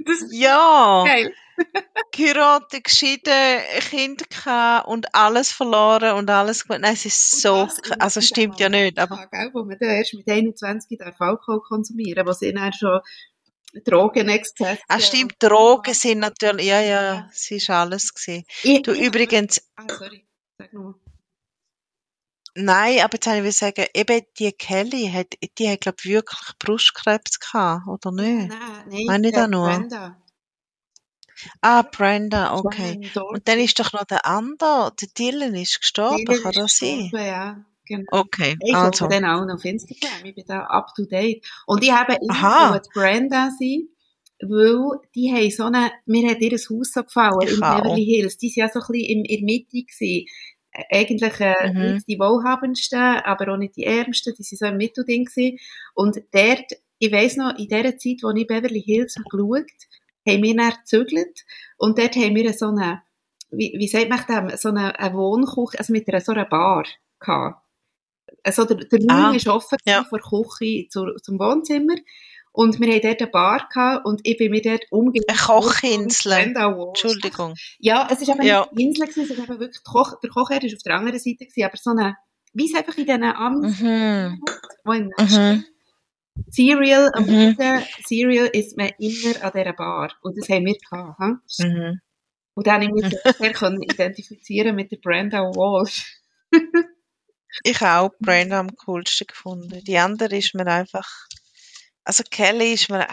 Das 0.00 0.24
Ja, 0.30 1.04
geil. 1.06 1.34
geheiratet, 2.12 2.84
geschieden, 2.84 3.60
Kind 3.80 4.28
gehabt 4.30 4.88
und 4.88 5.14
alles 5.14 5.52
verloren 5.52 6.16
und 6.16 6.28
alles 6.30 6.66
gut. 6.66 6.80
Nein, 6.80 6.94
es 6.94 7.06
ist 7.06 7.40
so, 7.40 7.68
also 7.98 8.20
stimmt 8.20 8.60
ja 8.60 8.68
nicht, 8.68 8.98
aber 8.98 9.18
Alter, 9.18 9.30
gell, 9.30 9.50
wo 9.54 9.64
man 9.64 9.78
dann 9.78 9.90
erst 9.90 10.14
mit 10.14 10.28
21 10.28 10.98
darf 10.98 11.20
Alkohol 11.20 11.60
konsumieren, 11.62 12.26
wo 12.26 12.32
sie 12.32 12.52
dann 12.52 12.72
schon 12.72 13.00
Drogenexzesse. 13.84 14.80
ah, 14.88 15.00
stimmt, 15.00 15.34
Drogen 15.38 15.94
sind 15.94 16.20
natürlich, 16.20 16.66
ja, 16.66 16.80
ja, 16.80 17.28
es 17.32 17.50
ist 17.50 17.68
alles 17.70 18.14
gewesen. 18.14 18.44
Ich, 18.62 18.82
Du 18.82 18.92
übrigens, 18.92 19.60
Ah, 19.76 19.84
sorry. 19.88 20.26
Sag 20.58 20.72
nur. 20.72 20.98
Nein, 22.56 23.00
aber 23.00 23.14
jetzt 23.14 23.26
habe 23.26 23.38
ich 23.38 23.44
will 23.44 23.52
sagen, 23.52 23.86
eben 23.94 24.20
die 24.38 24.52
Kelly 24.52 25.10
hat, 25.12 25.34
die 25.58 25.70
hat, 25.70 25.80
glaube 25.82 25.98
ich, 26.02 26.10
wirklich 26.10 26.40
Brustkrebs 26.58 27.38
gehabt, 27.40 27.86
oder 27.86 28.12
nicht? 28.12 28.48
Nein, 28.48 28.58
nein. 28.90 29.04
Meine 29.06 29.28
ich 29.28 29.34
da 29.34 29.46
nur? 29.46 29.68
Brenda. 29.68 30.16
Ah, 31.60 31.82
Brenda, 31.82 32.54
okay. 32.54 33.10
Und 33.14 33.46
dann 33.46 33.58
ist 33.58 33.78
doch 33.78 33.92
noch 33.92 34.04
der 34.04 34.24
andere, 34.26 34.92
der 35.00 35.08
Dylan 35.18 35.54
ist 35.54 35.80
gestorben, 35.80 36.24
Dylan 36.24 36.42
kann 36.42 36.52
das 36.52 36.76
sein? 36.76 37.10
Ja, 37.12 37.64
genau. 37.84 38.04
Okay, 38.10 38.56
Ich 38.64 38.74
also. 38.74 39.06
folge 39.06 39.20
dann 39.20 39.24
auch 39.26 39.44
noch 39.44 39.54
auf 39.56 39.64
Instagram. 39.64 40.24
Ich 40.24 40.34
bin 40.34 40.44
da 40.46 40.60
up 40.64 40.94
to 40.96 41.04
date. 41.04 41.44
Und 41.66 41.82
ich 41.84 41.92
habe 41.92 42.14
immer 42.20 42.80
die 42.80 42.88
Brenda 42.94 43.50
sein, 43.58 43.88
weil 44.40 44.98
die 45.14 45.32
haben 45.32 45.50
so 45.50 45.64
eine, 45.64 45.92
mir 46.06 46.30
hat 46.30 46.40
ihr 46.40 46.52
Haus 46.52 46.68
so 46.92 47.02
gefallen 47.02 47.40
Ich 47.42 47.52
in. 47.52 47.60
Beverly 47.60 48.04
Hills. 48.04 48.38
Die 48.38 48.48
waren 48.56 48.68
ja 48.68 48.72
so 48.72 48.80
ein 48.80 48.86
bisschen 48.92 49.18
in, 49.18 49.24
in 49.24 49.46
der 49.46 49.54
Mitte 49.54 49.82
gewesen. 49.84 50.26
Eigentlich 50.90 51.40
äh, 51.40 51.72
Mhm. 51.72 51.94
nicht 51.94 52.08
die 52.08 52.18
wohlhabendsten, 52.18 52.98
aber 53.24 53.52
auch 53.52 53.56
nicht 53.56 53.76
die 53.76 53.84
ärmsten. 53.84 54.34
Die 54.34 54.42
waren 54.42 54.56
so 54.58 54.66
im 54.66 54.76
Mittelding 54.76 55.24
gewesen. 55.24 55.58
Und 55.94 56.16
dort, 56.32 56.72
ich 56.98 57.12
weiss 57.12 57.36
noch, 57.36 57.58
in 57.58 57.68
der 57.68 57.96
Zeit, 57.98 58.18
wo 58.22 58.30
ich 58.30 58.46
Beverly 58.46 58.82
Hills 58.82 59.16
habe 59.16 59.28
geschaut, 59.30 59.70
haben 60.28 60.42
wir 60.42 60.56
dann 60.56 60.70
gezügelt. 60.72 61.44
Und 61.78 61.98
dort 61.98 62.16
haben 62.16 62.34
wir 62.34 62.52
so 62.52 62.66
eine, 62.68 63.02
wie, 63.50 63.74
wie 63.78 63.88
sagt 63.88 64.08
man 64.08 64.48
dem, 64.48 64.56
so 64.56 64.68
eine, 64.70 64.98
eine 64.98 65.14
Wohnküche, 65.14 65.78
also 65.78 65.92
mit 65.92 66.08
einer, 66.08 66.20
so 66.20 66.32
einer 66.32 66.44
Bar 66.46 66.84
gehabt. 67.20 67.62
Also 68.42 68.64
der, 68.64 68.76
der 68.78 68.98
Raum 69.00 69.32
Ah, 69.32 69.34
ist 69.34 69.46
offen 69.48 69.78
ja. 69.86 70.04
von 70.04 70.18
der 70.20 70.28
Küche 70.58 70.88
zu, 70.88 71.06
zum 71.22 71.38
Wohnzimmer. 71.38 71.94
Und 72.56 72.80
wir 72.80 72.90
haben 72.90 73.02
dort 73.02 73.20
eine 73.20 73.30
Bar 73.30 73.68
gehabt 73.70 74.06
und 74.06 74.22
ich 74.24 74.38
bin 74.38 74.50
mir 74.50 74.62
dort 74.62 74.82
umgekehrt. 74.90 75.28
Eine 75.28 75.38
Kochinsel. 75.60 76.32
Entschuldigung. 76.32 77.54
Ja, 77.78 78.08
es 78.10 78.22
ist 78.22 78.30
eben 78.30 78.40
Ja. 78.42 78.60
nicht 78.60 78.70
eine 78.72 78.80
Insel 78.82 79.06
gewesen, 79.08 79.24
es 79.24 79.30
ist 79.30 79.38
eben 79.38 79.60
wirklich, 79.60 79.82
der, 79.82 79.92
Koch, 79.92 80.20
der 80.22 80.30
Kocher 80.30 80.62
ist 80.62 80.74
auf 80.74 80.82
der 80.82 80.94
anderen 80.94 81.18
Seite 81.18 81.44
gewesen, 81.44 81.64
aber 81.64 81.76
so 81.76 81.90
eine, 81.90 82.16
wie 82.54 82.64
es 82.64 82.74
einfach 82.74 82.96
in 82.96 83.04
diesen 83.04 83.22
Amis, 83.24 83.78
Mhm. 83.80 84.40
wo 84.84 84.92
in 84.92 85.12
Mhm. 85.18 85.64
Serial, 86.48 87.10
am 87.14 87.26
Mhm. 87.26 87.56
Serial 88.06 88.46
ist 88.46 88.76
man 88.78 88.90
immer 88.98 89.44
an 89.44 89.52
dieser 89.54 89.72
Bar. 89.74 90.12
Und 90.22 90.38
das 90.38 90.48
haben 90.48 90.64
wir 90.64 90.74
gehabt. 90.78 91.18
hm? 91.20 91.40
Mhm. 91.58 92.00
Und 92.54 92.66
dann 92.66 92.74
habe 92.76 92.84
ich 92.86 92.90
mich 92.92 93.12
sehr, 93.22 93.32
sehr 93.34 93.52
können 93.52 93.82
identifizieren 93.82 94.74
mit 94.76 94.90
der 94.90 94.96
Brenda 94.96 95.40
Walsh. 95.42 96.20
Ich 97.64 97.80
habe 97.82 98.06
auch 98.06 98.18
Brenda 98.18 98.60
am 98.60 98.74
coolsten 98.76 99.26
gefunden. 99.26 99.82
Die 99.86 99.98
andere 99.98 100.36
ist 100.38 100.54
mir 100.54 100.66
einfach, 100.66 101.06
also 102.06 102.22
Kelly 102.30 102.72
ist 102.74 102.88
mir, 102.88 103.02
äh, 103.08 103.12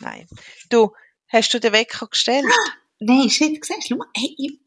nein. 0.00 0.26
Du, 0.68 0.92
hast 1.28 1.54
du 1.54 1.60
den 1.60 1.72
Wecker 1.72 2.06
gestellt? 2.08 2.44
Nein, 2.98 3.30
shit, 3.30 3.64
siehst 3.64 3.84
du, 3.84 3.88
schau 3.88 3.96
mal, 3.96 4.08
hey, 4.16 4.34
ich, 4.38 4.60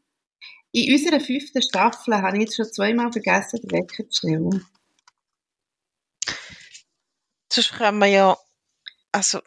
in 0.72 0.92
unserer 0.92 1.20
fünften 1.20 1.62
Staffel 1.62 2.14
habe 2.16 2.36
ich 2.36 2.42
jetzt 2.44 2.56
schon 2.56 2.70
zweimal 2.72 3.10
vergessen, 3.12 3.60
den 3.62 3.70
Wecker 3.70 4.08
zu 4.10 4.18
stellen. 4.28 4.66
Sonst 7.52 7.72
können 7.72 7.98
wir 7.98 8.06
ja, 8.06 8.36
also, 9.12 9.40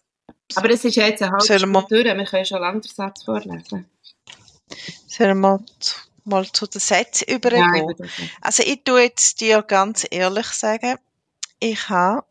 Aber 0.56 0.70
es 0.72 0.86
ist 0.86 0.96
ja 0.96 1.08
jetzt 1.08 1.22
eine 1.22 1.32
halbe 1.32 1.46
Sollen 1.46 1.72
wir- 1.72 1.82
Stunde 1.82 2.04
durch, 2.04 2.18
wir 2.18 2.26
können 2.26 2.46
schon 2.46 2.62
lange 2.62 2.82
den 2.82 2.92
Satz 2.92 3.24
vorlesen. 3.24 3.90
sollen 5.08 5.40
wir 5.42 5.64
zu, 5.80 5.96
mal 6.24 6.46
zu 6.52 6.66
den 6.68 6.80
Sätzen 6.80 7.26
übergehen? 7.30 7.94
das 7.98 8.16
sagen. 8.16 8.32
Also 8.42 8.64
ich 8.64 8.84
tue 8.84 9.02
jetzt 9.02 9.42
dir 9.42 9.62
ganz 9.62 10.08
ehrlich 10.10 10.48
sagen, 10.48 10.98
ich 11.60 11.90
habe 11.90 12.26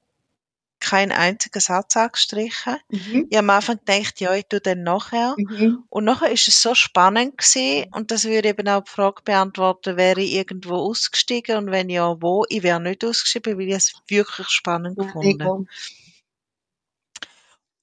keinen 0.80 1.12
einzigen 1.12 1.60
Satz 1.60 1.96
angestrichen. 1.96 2.76
Mhm. 2.90 3.26
Ich 3.30 3.36
habe 3.36 3.46
am 3.46 3.50
Anfang 3.50 3.78
gedacht, 3.84 4.20
ja, 4.20 4.34
ich 4.34 4.46
tue 4.46 4.60
den 4.60 4.82
nachher. 4.82 5.34
Mhm. 5.36 5.84
Und 5.88 6.04
nachher 6.04 6.30
ist 6.30 6.48
es 6.48 6.62
so 6.62 6.74
spannend 6.74 7.38
gewesen, 7.38 7.86
und 7.92 8.10
das 8.10 8.24
würde 8.24 8.48
eben 8.48 8.68
auch 8.68 8.84
die 8.84 8.90
Frage 8.90 9.22
beantworten, 9.22 9.96
wäre 9.96 10.20
ich 10.20 10.34
irgendwo 10.34 10.74
ausgestiegen 10.74 11.56
und 11.56 11.70
wenn 11.70 11.88
ja, 11.90 12.20
wo? 12.20 12.44
Ich 12.48 12.62
wäre 12.62 12.80
nicht 12.80 13.04
ausgestiegen, 13.04 13.58
weil 13.58 13.68
ich 13.68 13.74
es 13.74 13.94
wirklich 14.08 14.48
spannend 14.48 14.98
Ja, 14.98 15.04
gefunden. 15.04 15.68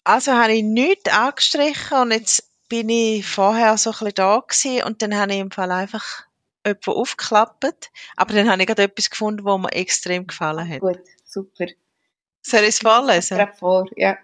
Also 0.03 0.33
habe 0.33 0.53
ich 0.53 0.63
nichts 0.63 1.11
angestrichen 1.11 1.97
und 1.97 2.11
jetzt 2.11 2.51
bin 2.69 2.89
ich 2.89 3.25
vorher 3.25 3.77
so 3.77 3.89
ein 3.89 3.93
bisschen 3.93 4.13
da 4.15 4.39
gewesen 4.39 4.83
und 4.83 5.01
dann 5.01 5.15
habe 5.15 5.33
ich 5.33 5.39
im 5.39 5.51
Fall 5.51 5.71
einfach 5.71 6.25
jemanden 6.65 6.91
aufgeklappt, 6.91 7.91
aber 8.15 8.33
dann 8.33 8.49
habe 8.49 8.61
ich 8.61 8.67
gerade 8.67 8.83
etwas 8.83 9.09
gefunden, 9.09 9.45
was 9.45 9.59
mir 9.59 9.71
extrem 9.73 10.27
gefallen 10.27 10.67
hat. 10.67 10.79
Gut, 10.79 10.99
super. 11.23 11.67
Soll 12.47 12.61
ich 12.61 12.69
es 12.69 12.79
vorlesen? 12.79 13.37
Gerade 13.37 13.57
vor, 13.57 13.85
ja. 13.95 14.17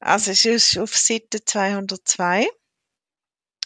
Also 0.00 0.32
es 0.32 0.44
ist 0.44 0.76
auf 0.76 0.96
Seite 0.96 1.44
202 1.44 2.48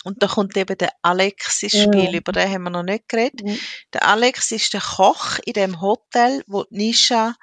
und 0.05 0.23
da 0.23 0.27
kommt 0.27 0.57
eben 0.59 0.77
der 0.77 0.93
Alex 1.01 1.63
ins 1.63 1.73
Spiel, 1.73 2.11
Ja. 2.13 2.19
über 2.19 2.33
den 2.33 2.51
haben 2.51 2.65
wir 2.65 2.71
noch 2.71 2.83
nicht 2.83 3.09
geredet. 3.09 3.43
Mhm. 3.43 3.59
Der 3.95 4.07
Alex 4.07 4.51
ist 4.51 4.75
der 4.75 4.83
Koch 4.83 5.39
in 5.47 5.55
dem 5.55 5.81
Hotel, 5.81 6.43
wo 6.47 6.67
Nisha 6.69 7.35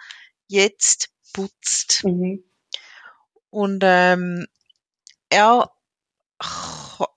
jetzt 0.48 1.10
putzt. 1.34 2.04
Mhm. 2.04 2.43
Und 3.50 3.82
ähm, 3.84 4.45
er, 5.29 5.71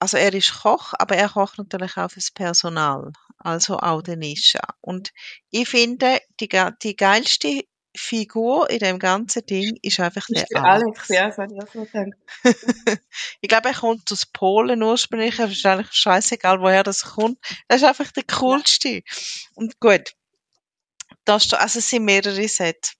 also 0.00 0.16
er 0.16 0.32
ist 0.32 0.62
Koch, 0.62 0.94
aber 0.98 1.16
er 1.16 1.28
kocht 1.28 1.58
natürlich 1.58 1.96
auch 1.98 2.10
fürs 2.10 2.30
Personal, 2.30 3.12
also 3.38 3.78
auch 3.78 4.00
der 4.00 4.16
Nisha. 4.16 4.60
Und 4.80 5.12
ich 5.50 5.68
finde, 5.68 6.20
die, 6.40 6.48
die 6.82 6.96
geilste 6.96 7.64
Figur 7.94 8.70
in 8.70 8.78
dem 8.78 8.98
ganzen 8.98 9.44
Ding 9.44 9.78
ist 9.82 10.00
einfach 10.00 10.26
Das 10.28 10.34
der, 10.34 10.42
ist 10.42 10.52
der 10.52 10.64
Alex. 10.64 10.84
Alex, 10.84 11.08
ja, 11.08 11.26
das 11.26 11.38
habe 11.38 11.54
ich 11.54 11.62
auch 11.62 11.72
so 11.72 11.84
gedacht. 11.84 12.12
ich 13.40 13.48
glaube, 13.48 13.68
er 13.68 13.74
kommt 13.74 14.10
aus 14.10 14.26
Polen 14.26 14.82
ursprünglich. 14.82 15.38
Es 15.38 15.52
ist 15.52 15.66
eigentlich 15.66 15.92
scheißegal, 15.92 16.60
woher 16.60 16.82
das 16.82 17.02
kommt. 17.02 17.38
Er 17.68 17.76
ist 17.76 17.84
einfach 17.84 18.10
der 18.12 18.24
coolste. 18.24 19.02
Und 19.54 19.78
gut. 19.80 20.14
Da 21.24 21.38
steht, 21.38 21.60
also 21.60 21.78
es 21.78 21.90
sind 21.90 22.04
mehrere 22.04 22.48
Sätze. 22.48 22.92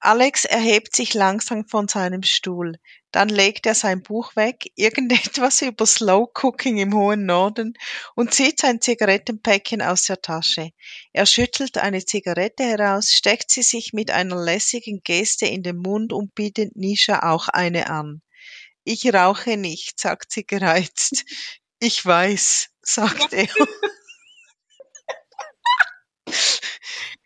Alex 0.00 0.44
erhebt 0.44 0.94
sich 0.94 1.14
langsam 1.14 1.66
von 1.66 1.88
seinem 1.88 2.22
Stuhl. 2.22 2.76
Dann 3.10 3.30
legt 3.30 3.64
er 3.64 3.74
sein 3.74 4.02
Buch 4.02 4.36
weg, 4.36 4.70
irgendetwas 4.74 5.62
über 5.62 5.86
Slow 5.86 6.30
Cooking 6.34 6.76
im 6.78 6.94
hohen 6.94 7.24
Norden 7.24 7.74
und 8.14 8.34
zieht 8.34 8.60
sein 8.60 8.80
Zigarettenpäckchen 8.80 9.80
aus 9.80 10.04
der 10.04 10.20
Tasche. 10.20 10.70
Er 11.12 11.24
schüttelt 11.24 11.78
eine 11.78 12.04
Zigarette 12.04 12.64
heraus, 12.64 13.12
steckt 13.12 13.50
sie 13.50 13.62
sich 13.62 13.92
mit 13.92 14.10
einer 14.10 14.36
lässigen 14.36 15.00
Geste 15.02 15.46
in 15.46 15.62
den 15.62 15.78
Mund 15.78 16.12
und 16.12 16.34
bietet 16.34 16.76
Nisha 16.76 17.30
auch 17.30 17.48
eine 17.48 17.88
an. 17.88 18.20
Ich 18.84 19.12
rauche 19.12 19.56
nicht, 19.56 19.98
sagt 19.98 20.32
sie 20.32 20.46
gereizt. 20.46 21.24
Ich 21.80 22.04
weiß, 22.04 22.68
sagt 22.82 23.32
er. 23.32 23.48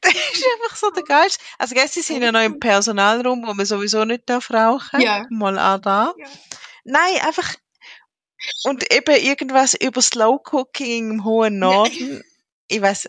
Das 0.13 0.15
ist 0.15 0.47
einfach 0.65 0.77
so 0.77 0.91
der 0.91 1.05
Geist. 1.05 1.41
Also, 1.59 1.75
gell, 1.75 1.89
sie 1.89 2.03
sind 2.03 2.23
ja 2.23 2.33
noch 2.33 2.43
im 2.43 2.59
Personalraum, 2.59 3.47
wo 3.47 3.55
man 3.55 3.67
sowieso 3.67 4.05
nicht 4.05 4.29
darf 4.29 4.51
rauchen. 4.51 5.01
Ja. 5.01 5.27
Mal 5.31 5.59
auch 5.59 5.81
da. 5.81 6.13
Ja. 6.19 6.27
Nein, 6.85 7.21
einfach. 7.25 7.55
Und 8.65 8.93
eben 8.93 9.15
irgendwas 9.15 9.75
über 9.75 10.03
Slow 10.03 10.41
Cooking 10.51 11.11
im 11.11 11.25
hohen 11.25 11.61
Norden. 11.61 12.23
Ich 12.67 12.83
weiß. 12.83 13.09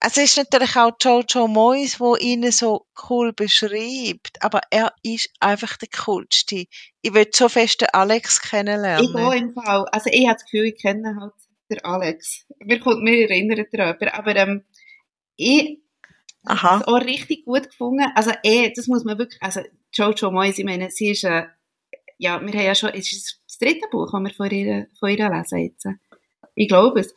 Also, 0.00 0.20
es 0.20 0.30
ist 0.30 0.36
natürlich 0.36 0.76
auch 0.76 0.92
Jojo 1.00 1.48
Moyes, 1.48 1.98
wo 1.98 2.14
ihn 2.14 2.52
so 2.52 2.86
cool 3.08 3.32
beschreibt. 3.32 4.40
Aber 4.40 4.60
er 4.70 4.92
ist 5.02 5.30
einfach 5.40 5.76
der 5.76 5.88
coolste. 6.04 6.66
Ich 7.02 7.14
will 7.14 7.26
so 7.34 7.48
fest 7.48 7.80
den 7.80 7.88
Alex 7.92 8.40
kennenlernen. 8.40 9.04
Ich 9.04 9.14
auch 9.16 9.32
im 9.32 9.52
Fall. 9.54 9.86
Also 9.90 10.10
ich 10.12 10.26
habe 10.26 10.36
das 10.36 10.44
Gefühl, 10.44 10.66
ich 10.66 10.80
kenne 10.80 11.16
halt 11.20 11.32
den 11.68 11.84
Alex. 11.84 12.46
Mir 12.60 12.78
kommt 12.78 13.02
mir 13.02 13.28
erinnert 13.28 13.66
darüber. 13.72 14.14
Aber 14.14 14.36
ähm, 14.36 14.64
ich 15.34 15.80
Aha. 16.44 16.82
auch 16.86 17.00
richtig 17.00 17.44
gut 17.44 17.68
gefunden. 17.68 18.06
Also 18.14 18.32
eh, 18.42 18.72
das 18.74 18.86
muss 18.86 19.04
man 19.04 19.18
wirklich, 19.18 19.42
also 19.42 19.60
Jojo 19.92 20.30
Moyes, 20.30 20.58
ich 20.58 20.64
meine, 20.64 20.90
sie 20.90 21.10
ist, 21.10 21.24
äh, 21.24 21.44
ja, 22.18 22.40
wir 22.40 22.52
haben 22.52 22.66
ja 22.66 22.74
schon, 22.74 22.90
es 22.90 23.12
ist 23.12 23.40
das 23.46 23.58
dritte 23.58 23.88
Buch, 23.90 24.10
das 24.12 24.20
wir 24.20 24.30
von 24.30 24.50
ihr, 24.50 24.86
von 24.98 25.10
ihr 25.10 25.30
lesen 25.30 25.58
jetzt. 25.58 25.86
Ich 26.54 26.68
glaube 26.68 27.00
es. 27.00 27.14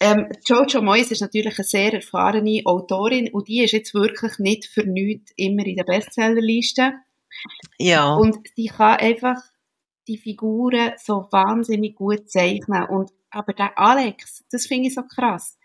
Ähm, 0.00 0.28
Jojo 0.46 0.80
Moyes 0.80 1.10
ist 1.10 1.20
natürlich 1.20 1.58
eine 1.58 1.64
sehr 1.64 1.92
erfahrene 1.92 2.62
Autorin 2.64 3.32
und 3.32 3.48
die 3.48 3.64
ist 3.64 3.72
jetzt 3.72 3.94
wirklich 3.94 4.38
nicht 4.38 4.66
für 4.66 4.84
nichts 4.84 5.32
immer 5.36 5.66
in 5.66 5.76
der 5.76 5.84
Bestsellerliste. 5.84 6.92
Ja. 7.78 8.14
Und 8.14 8.38
die 8.56 8.66
kann 8.66 8.98
einfach 8.98 9.42
die 10.06 10.18
Figuren 10.18 10.92
so 10.96 11.26
wahnsinnig 11.30 11.96
gut 11.96 12.30
zeichnen. 12.30 12.84
Und, 12.84 13.10
aber 13.30 13.52
der 13.52 13.78
Alex, 13.78 14.44
das 14.50 14.66
finde 14.66 14.88
ich 14.88 14.94
so 14.94 15.02
krass. 15.02 15.57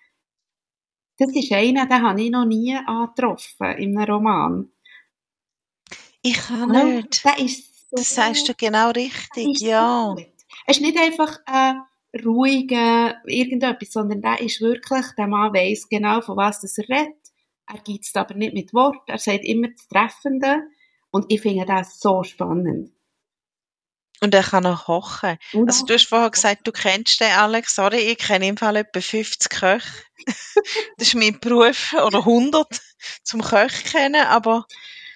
Das 1.26 1.36
ist 1.36 1.52
einer, 1.54 1.86
den 1.86 2.02
habe 2.02 2.22
ich 2.22 2.32
noch 2.32 2.44
nie 2.44 2.76
angetroffen 2.76 3.78
in 3.78 3.98
einem 3.98 4.12
Roman. 4.12 4.72
Ich 6.22 6.38
kann 6.38 6.70
nicht. 6.70 7.24
Der 7.24 7.40
ist 7.40 7.90
so, 7.90 7.96
Das 7.96 8.14
sagst 8.14 8.50
du 8.50 8.54
genau 8.56 8.92
richtig, 8.92 9.60
so 9.60 9.66
ja. 9.66 10.14
gut. 10.16 10.28
Es 10.68 10.78
ist 10.78 10.82
nicht 10.82 10.98
einfach 10.98 11.40
ein 11.46 11.82
ruhiger 12.26 13.16
irgendetwas, 13.26 13.92
sondern 13.92 14.22
der 14.22 14.42
ist 14.42 14.60
wirklich, 14.60 15.06
der 15.18 15.28
Mann 15.28 15.54
weiss 15.54 15.88
genau, 15.88 16.20
von 16.22 16.36
was 16.36 16.60
das 16.60 16.78
er 16.78 16.90
redet. 16.90 17.16
Er 17.68 17.80
gibt 17.80 18.06
es 18.06 18.16
aber 18.16 18.36
nicht 18.36 18.54
mit 18.54 18.74
Wort. 18.74 19.08
Er 19.08 19.18
sagt 19.18 19.46
immer 19.46 19.70
das 19.70 19.88
Treffende. 19.88 20.64
Und 21.10 21.32
ich 21.32 21.42
finde 21.42 21.66
das 21.66 22.00
so 22.00 22.24
spannend. 22.24 22.92
Und 24.24 24.34
er 24.34 24.44
kann 24.44 24.66
auch 24.66 24.86
kochen. 24.86 25.38
Und 25.54 25.68
Also 25.70 25.86
du 25.86 25.94
hast 25.94 26.08
vorher 26.08 26.30
gesagt, 26.32 26.66
du 26.66 26.72
kennst 26.72 27.20
den 27.20 27.32
Alex. 27.32 27.76
Sorry, 27.76 27.98
ich 27.98 28.18
kenne 28.18 28.48
im 28.48 28.58
Fall 28.58 28.78
etwa 28.78 29.02
50 29.02 29.50
Köche. 29.50 29.88
das 30.98 31.08
ist 31.10 31.16
mein 31.16 31.40
Beruf. 31.40 31.94
Oder 31.94 32.20
100 32.20 32.68
zum 33.24 33.42
Köch 33.42 33.84
kennen. 33.86 34.26
Aber 34.26 34.66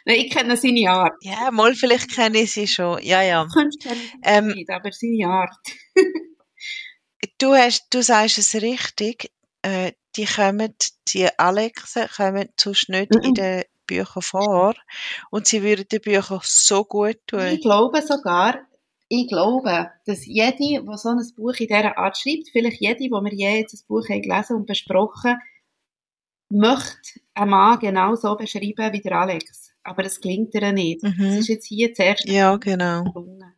Nein, 0.06 0.18
ich 0.20 0.32
kenne 0.32 0.58
seine 0.58 0.90
Art. 0.90 1.14
ja, 1.22 1.52
mal 1.52 1.74
vielleicht 1.76 2.14
kenne 2.14 2.40
ich 2.40 2.52
sie 2.54 2.68
schon. 2.68 3.02
Ja, 3.04 3.22
ja. 3.22 3.46
Du 3.54 3.70
Ähm, 4.24 4.48
nicht, 4.50 4.70
aber 4.70 4.92
seine 4.92 5.28
Art. 5.28 5.56
Du, 7.40 7.54
hast, 7.54 7.88
du 7.92 8.02
sagst 8.02 8.38
es 8.38 8.54
richtig. 8.56 9.32
Äh, 9.62 9.94
die 10.16 10.26
kommen, 10.26 10.74
die 11.10 11.28
Alexen 11.40 12.08
kommen 12.16 12.50
sonst 12.60 12.90
nicht 12.90 13.14
Mhm. 13.14 13.22
in 13.22 13.34
den 13.34 13.64
Büchern 13.86 14.22
vor. 14.22 14.76
Und 15.32 15.48
sie 15.48 15.64
würden 15.64 15.88
den 15.88 16.02
Büchern 16.02 16.40
so 16.44 16.84
gut 16.84 17.18
Ich 17.18 17.26
tun. 17.28 17.60
glaube 17.62 18.02
sogar, 18.02 18.60
ich 19.10 19.28
glaube, 19.28 19.92
dass 20.06 20.26
jede, 20.26 20.58
die 20.58 20.82
so 20.96 21.10
ein 21.10 21.32
Buch 21.36 21.54
in 21.60 21.68
dieser 21.68 21.98
Art 21.98 22.18
schreibt, 22.18 22.50
vielleicht 22.52 22.82
jede, 22.82 23.06
wo 23.12 23.24
wir 23.24 23.34
je 23.34 23.60
jetzt 23.60 23.74
ein 23.74 23.88
Buch 23.88 24.08
haben 24.10 24.22
gelesen 24.22 24.56
und 24.58 24.66
besprochen, 24.66 25.38
möchte 26.50 27.20
einen 27.34 27.50
Mann 27.52 27.80
genau 27.80 28.16
so 28.16 28.36
beschreiben 28.36 28.94
wie 28.94 29.02
der 29.02 29.14
Alex. 29.20 29.72
Aber 29.84 30.04
das 30.04 30.20
klingt 30.20 30.54
ihr 30.54 30.72
nicht. 30.74 31.04
Mhm. 31.04 31.16
Das 31.20 31.36
ist 31.40 31.48
jetzt 31.48 31.68
hier 31.68 31.94
zuerst 31.94 32.26
Ja, 32.26 32.56
genau. 32.58 33.04
gelungen. 33.04 33.54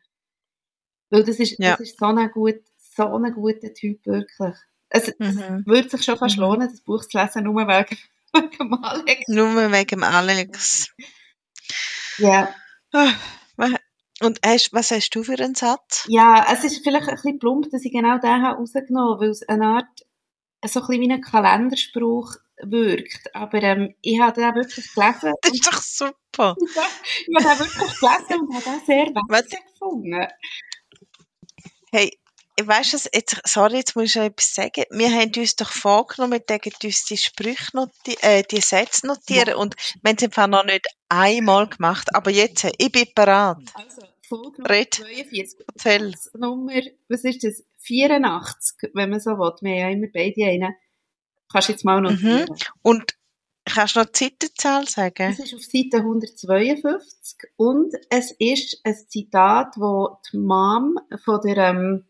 Weil 1.10 1.24
das 1.24 1.40
ist, 1.40 1.58
Ja. 1.60 1.72
das 1.72 1.82
ist 1.82 2.00
so 2.00 2.06
ein, 2.06 2.30
gut, 2.32 2.60
so 2.78 3.06
ein 3.16 3.34
guter 3.34 3.74
Typ, 3.74 4.06
wirklich. 4.06 4.56
Es, 4.90 5.08
es 5.08 5.36
Mhm. 5.36 5.64
würde 5.66 5.90
sich 5.90 6.04
schon 6.04 6.18
fast 6.18 6.38
Mhm. 6.38 6.44
lohnen, 6.44 6.70
das 6.70 6.82
Buch 6.82 7.04
zu 7.06 7.18
lesen, 7.18 7.44
nur 7.44 7.56
wegen, 7.68 7.98
wegen 8.34 8.50
dem 8.58 8.74
Alex. 8.84 9.28
Nur 9.28 9.56
wegen 9.72 9.88
dem 9.88 10.04
Alex. 10.04 10.94
Ja. 12.20 12.54
Wa- 12.92 13.78
Und 14.22 14.40
hast, 14.46 14.74
was 14.74 14.92
hast 14.92 15.16
du 15.16 15.24
für 15.24 15.40
einen 15.40 15.56
Satz? 15.56 16.06
Ja, 16.08 16.46
es 16.52 16.64
ist 16.64 16.84
vielleicht 16.84 17.08
ein 17.08 17.16
bisschen 17.16 17.40
plump, 17.40 17.70
dass 17.72 17.86
ich 17.86 17.92
genau 17.92 18.18
den 18.18 18.42
habe 18.42 18.58
rausgenommen 18.60 19.14
habe, 19.14 19.22
weil 19.22 19.30
es 19.30 19.48
eine 19.48 19.66
Art, 19.66 19.88
so 20.66 20.82
ein 20.82 20.88
bisschen 20.88 21.02
wie 21.02 21.12
ein 21.12 21.22
Kalenderspruch 21.22 22.36
wirkt. 22.62 23.34
Aber 23.34 23.64
ähm, 23.64 23.96
ich 24.02 24.20
habe 24.20 24.42
den 24.42 24.56
wirklich 24.56 24.94
gelesen. 24.94 25.34
Das 25.42 25.54
ist 25.54 25.68
doch 25.68 25.82
super. 25.82 26.56
ich 26.62 27.46
habe 27.46 27.58
den 27.58 27.60
wirklich 27.60 28.00
gelesen 28.00 28.42
und 28.42 28.54
habe 28.56 28.64
den 28.64 28.86
sehr 28.86 29.06
Was? 29.06 29.44
witzig 29.44 29.66
gefunden. 29.72 30.28
Hey, 31.92 32.20
weißt 32.62 32.94
du, 32.94 32.98
jetzt, 33.14 33.42
sorry, 33.46 33.78
jetzt 33.78 33.96
muss 33.96 34.06
ich 34.06 34.16
noch 34.16 34.24
etwas 34.24 34.54
sagen. 34.54 34.84
Wir 34.92 35.12
haben 35.12 35.32
uns 35.36 35.56
doch 35.56 35.72
vorgenommen, 35.72 36.34
wir 36.34 36.46
täten 36.46 36.74
uns 36.84 37.06
die 37.06 37.18
Sprüche 37.18 37.70
noti 37.74 38.18
äh, 38.22 38.44
die 38.44 38.62
Sätze 38.62 39.08
notieren 39.08 39.56
und 39.56 39.76
wir 40.02 40.10
haben 40.10 40.18
es 40.18 40.24
einfach 40.24 40.48
noch 40.48 40.66
nicht 40.66 40.88
einmal 41.08 41.68
gemacht. 41.68 42.14
Aber 42.14 42.32
jetzt, 42.32 42.68
ich 42.78 42.92
bin 42.92 43.08
bereit. 43.16 43.58
Also, 43.74 44.02
Folge 44.30 44.62
Nummer 44.62 44.70
Red. 44.70 44.94
42. 44.94 45.66
Erzähl. 45.74 46.14
Nummer, 46.38 46.82
was 47.10 47.24
ist 47.24 47.44
das? 47.44 47.64
84, 47.80 48.92
wenn 48.94 49.10
man 49.10 49.20
so 49.20 49.32
will. 49.32 49.54
Wir 49.62 49.72
haben 49.72 49.80
ja 49.80 49.90
immer 49.90 50.08
beide 50.14 50.46
einen. 50.46 50.76
Kannst 51.52 51.70
du 51.70 51.72
jetzt 51.74 51.84
mal 51.84 52.00
notieren. 52.00 52.48
Und 52.84 53.18
kannst 53.66 53.96
du 53.96 54.02
noch 54.02 54.06
die 54.08 54.20
Seitenzahl 54.26 54.88
sagen? 54.88 55.32
Es 55.32 55.40
ist 55.40 55.56
auf 55.56 55.64
Seite 55.64 55.98
152 55.98 57.50
und 57.56 57.96
es 58.10 58.32
ist 58.38 58.80
ein 58.84 58.96
Zitat, 59.08 59.76
wo 59.78 60.18
die 60.32 60.38
Mom 60.38 61.00
von 61.24 61.42
der 61.42 61.58
ähm, 61.58 62.06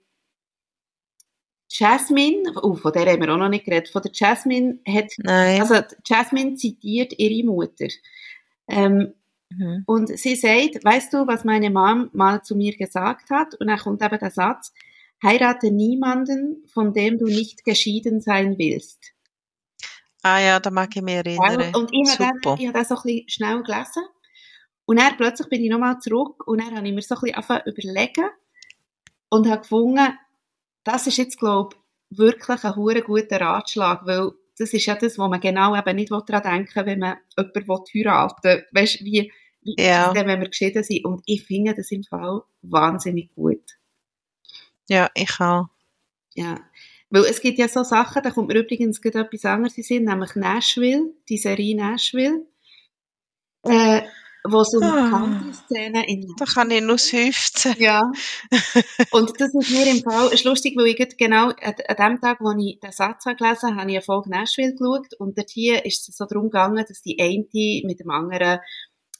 Jasmine, 1.69 2.51
oh, 2.61 2.75
von 2.75 2.91
der 2.91 3.05
haben 3.05 3.21
wir 3.21 3.33
auch 3.33 3.37
noch 3.37 3.49
nicht 3.49 3.65
geredet, 3.65 3.89
von 3.89 4.01
der 4.01 4.11
Jasmine 4.13 4.79
hat, 4.87 5.11
Nein. 5.19 5.61
also 5.61 5.75
Jasmine 6.05 6.55
zitiert 6.55 7.13
ihre 7.17 7.45
Mutter. 7.45 7.87
Ähm, 8.67 9.13
Mhm. 9.51 9.83
und 9.87 10.17
sie 10.17 10.35
sagt, 10.35 10.83
weißt 10.83 11.13
du, 11.13 11.25
was 11.25 11.43
meine 11.43 11.71
Mom 11.71 12.09
mal 12.13 12.43
zu 12.43 12.55
mir 12.55 12.77
gesagt 12.77 13.29
hat? 13.31 13.55
Und 13.55 13.67
dann 13.67 13.79
kommt 13.79 14.03
aber 14.03 14.17
der 14.17 14.31
Satz, 14.31 14.73
heirate 15.23 15.71
niemanden, 15.71 16.63
von 16.67 16.93
dem 16.93 17.17
du 17.17 17.25
nicht 17.25 17.65
geschieden 17.65 18.21
sein 18.21 18.57
willst. 18.57 19.13
Ah 20.21 20.39
ja, 20.39 20.59
da 20.59 20.69
mag 20.69 20.95
ich 20.95 21.01
mich 21.01 21.15
erinnern. 21.15 21.73
Und 21.73 21.89
ich 21.93 22.19
habe 22.19 22.31
dann, 22.43 22.57
ich 22.59 22.67
habe 22.67 22.77
das 22.77 22.89
so 22.89 22.95
ein 22.95 23.01
bisschen 23.03 23.29
schnell 23.29 23.63
gelesen. 23.63 24.03
Und 24.85 24.99
dann 24.99 25.17
plötzlich 25.17 25.47
bin 25.49 25.63
ich 25.63 25.69
nochmal 25.69 25.99
zurück 25.99 26.47
und 26.47 26.61
dann 26.61 26.75
habe 26.75 26.87
ich 26.87 26.93
mir 26.93 27.01
so 27.01 27.15
ein 27.15 27.21
bisschen 27.21 27.61
überlegen 27.65 28.29
und 29.29 29.47
habe 29.47 29.61
gefunden, 29.61 30.17
das 30.83 31.07
ist 31.07 31.17
jetzt, 31.17 31.39
glaube 31.39 31.75
ich, 32.09 32.17
wirklich 32.17 32.63
ein 32.63 32.75
hure 32.75 33.01
guter 33.01 33.39
Ratschlag, 33.39 34.05
weil 34.05 34.31
das 34.57 34.73
ist 34.73 34.85
ja 34.87 34.95
das, 34.95 35.17
wo 35.17 35.27
man 35.27 35.39
genau 35.39 35.75
eben 35.75 35.95
nicht 35.95 36.11
daran 36.11 36.41
denken 36.41 36.75
will, 36.75 36.85
wenn 36.85 36.99
man 36.99 37.17
jemanden 37.37 37.85
heiraten 37.93 38.43
will. 38.43 38.65
Weißt 38.71 38.99
du, 38.99 39.05
wie 39.05 39.31
Ja. 39.61 40.13
denn, 40.13 40.27
wenn 40.27 40.39
wir 40.41 40.49
geschieden 40.49 40.83
sind? 40.83 41.05
Und 41.05 41.21
ich 41.25 41.43
finde 41.45 41.73
das 41.75 41.91
im 41.91 42.03
Fall 42.03 42.41
wahnsinnig 42.61 43.33
gut. 43.35 43.61
Ja, 44.89 45.09
ich 45.15 45.39
auch. 45.39 45.67
Ja. 46.35 46.59
Weil 47.09 47.23
es 47.25 47.41
gibt 47.41 47.57
ja 47.57 47.67
so 47.67 47.83
Sachen, 47.83 48.21
da 48.23 48.29
kommt 48.31 48.49
mir 48.49 48.59
übrigens 48.59 49.01
gerade 49.01 49.21
etwas 49.21 49.45
anderes 49.45 49.77
in 49.77 49.83
Sinn, 49.83 50.03
nämlich 50.05 50.35
Nashville, 50.35 51.13
die 51.27 51.37
Serie 51.37 51.75
Nashville, 51.75 52.45
äh, 53.63 54.01
wo 54.43 54.61
es 54.61 54.73
um 54.73 54.83
Ah. 54.83 55.09
Country-Szenen 55.09 56.03
in 56.05 56.33
Da 56.37 56.45
kann 56.45 56.71
ich 56.71 56.81
nur 56.81 56.97
seufzen. 56.97 57.75
ja. 57.79 58.11
Und 59.11 59.39
das 59.41 59.53
ist 59.53 59.71
mir 59.71 59.85
im 59.87 60.01
Fall, 60.03 60.31
ist 60.31 60.45
lustig, 60.45 60.75
weil 60.77 60.87
ich 60.87 61.17
genau 61.17 61.49
an, 61.49 61.75
an 61.87 61.95
dem 61.97 62.21
Tag, 62.21 62.39
wo 62.41 62.51
ich 62.57 62.79
den 62.79 62.91
Satz 62.91 63.25
habe 63.25 63.35
gelesen 63.35 63.69
habe, 63.71 63.81
habe 63.81 63.91
ich 63.91 63.97
eine 63.97 64.01
Folge 64.03 64.29
Nashville 64.29 64.73
geschaut 64.75 65.13
und 65.19 65.37
dort 65.37 65.49
hier 65.49 65.85
ist 65.85 66.07
es 66.07 66.15
so 66.15 66.25
darum 66.25 66.45
gegangen, 66.45 66.85
dass 66.87 67.01
die 67.01 67.19
eine 67.19 67.47
mit 67.87 67.99
dem 67.99 68.11
anderen 68.11 68.59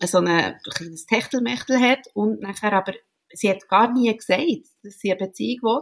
so 0.08 0.20
ein 0.20 0.56
kleines 0.74 1.06
Techtelmechtel 1.06 1.80
hat 1.80 2.08
und 2.14 2.42
nachher 2.42 2.74
aber, 2.74 2.94
sie 3.32 3.50
hat 3.50 3.68
gar 3.68 3.92
nie 3.94 4.16
gesagt, 4.16 4.44
dass 4.84 5.00
sie 5.00 5.12
eine 5.12 5.28
Beziehung 5.28 5.62
will. 5.64 5.82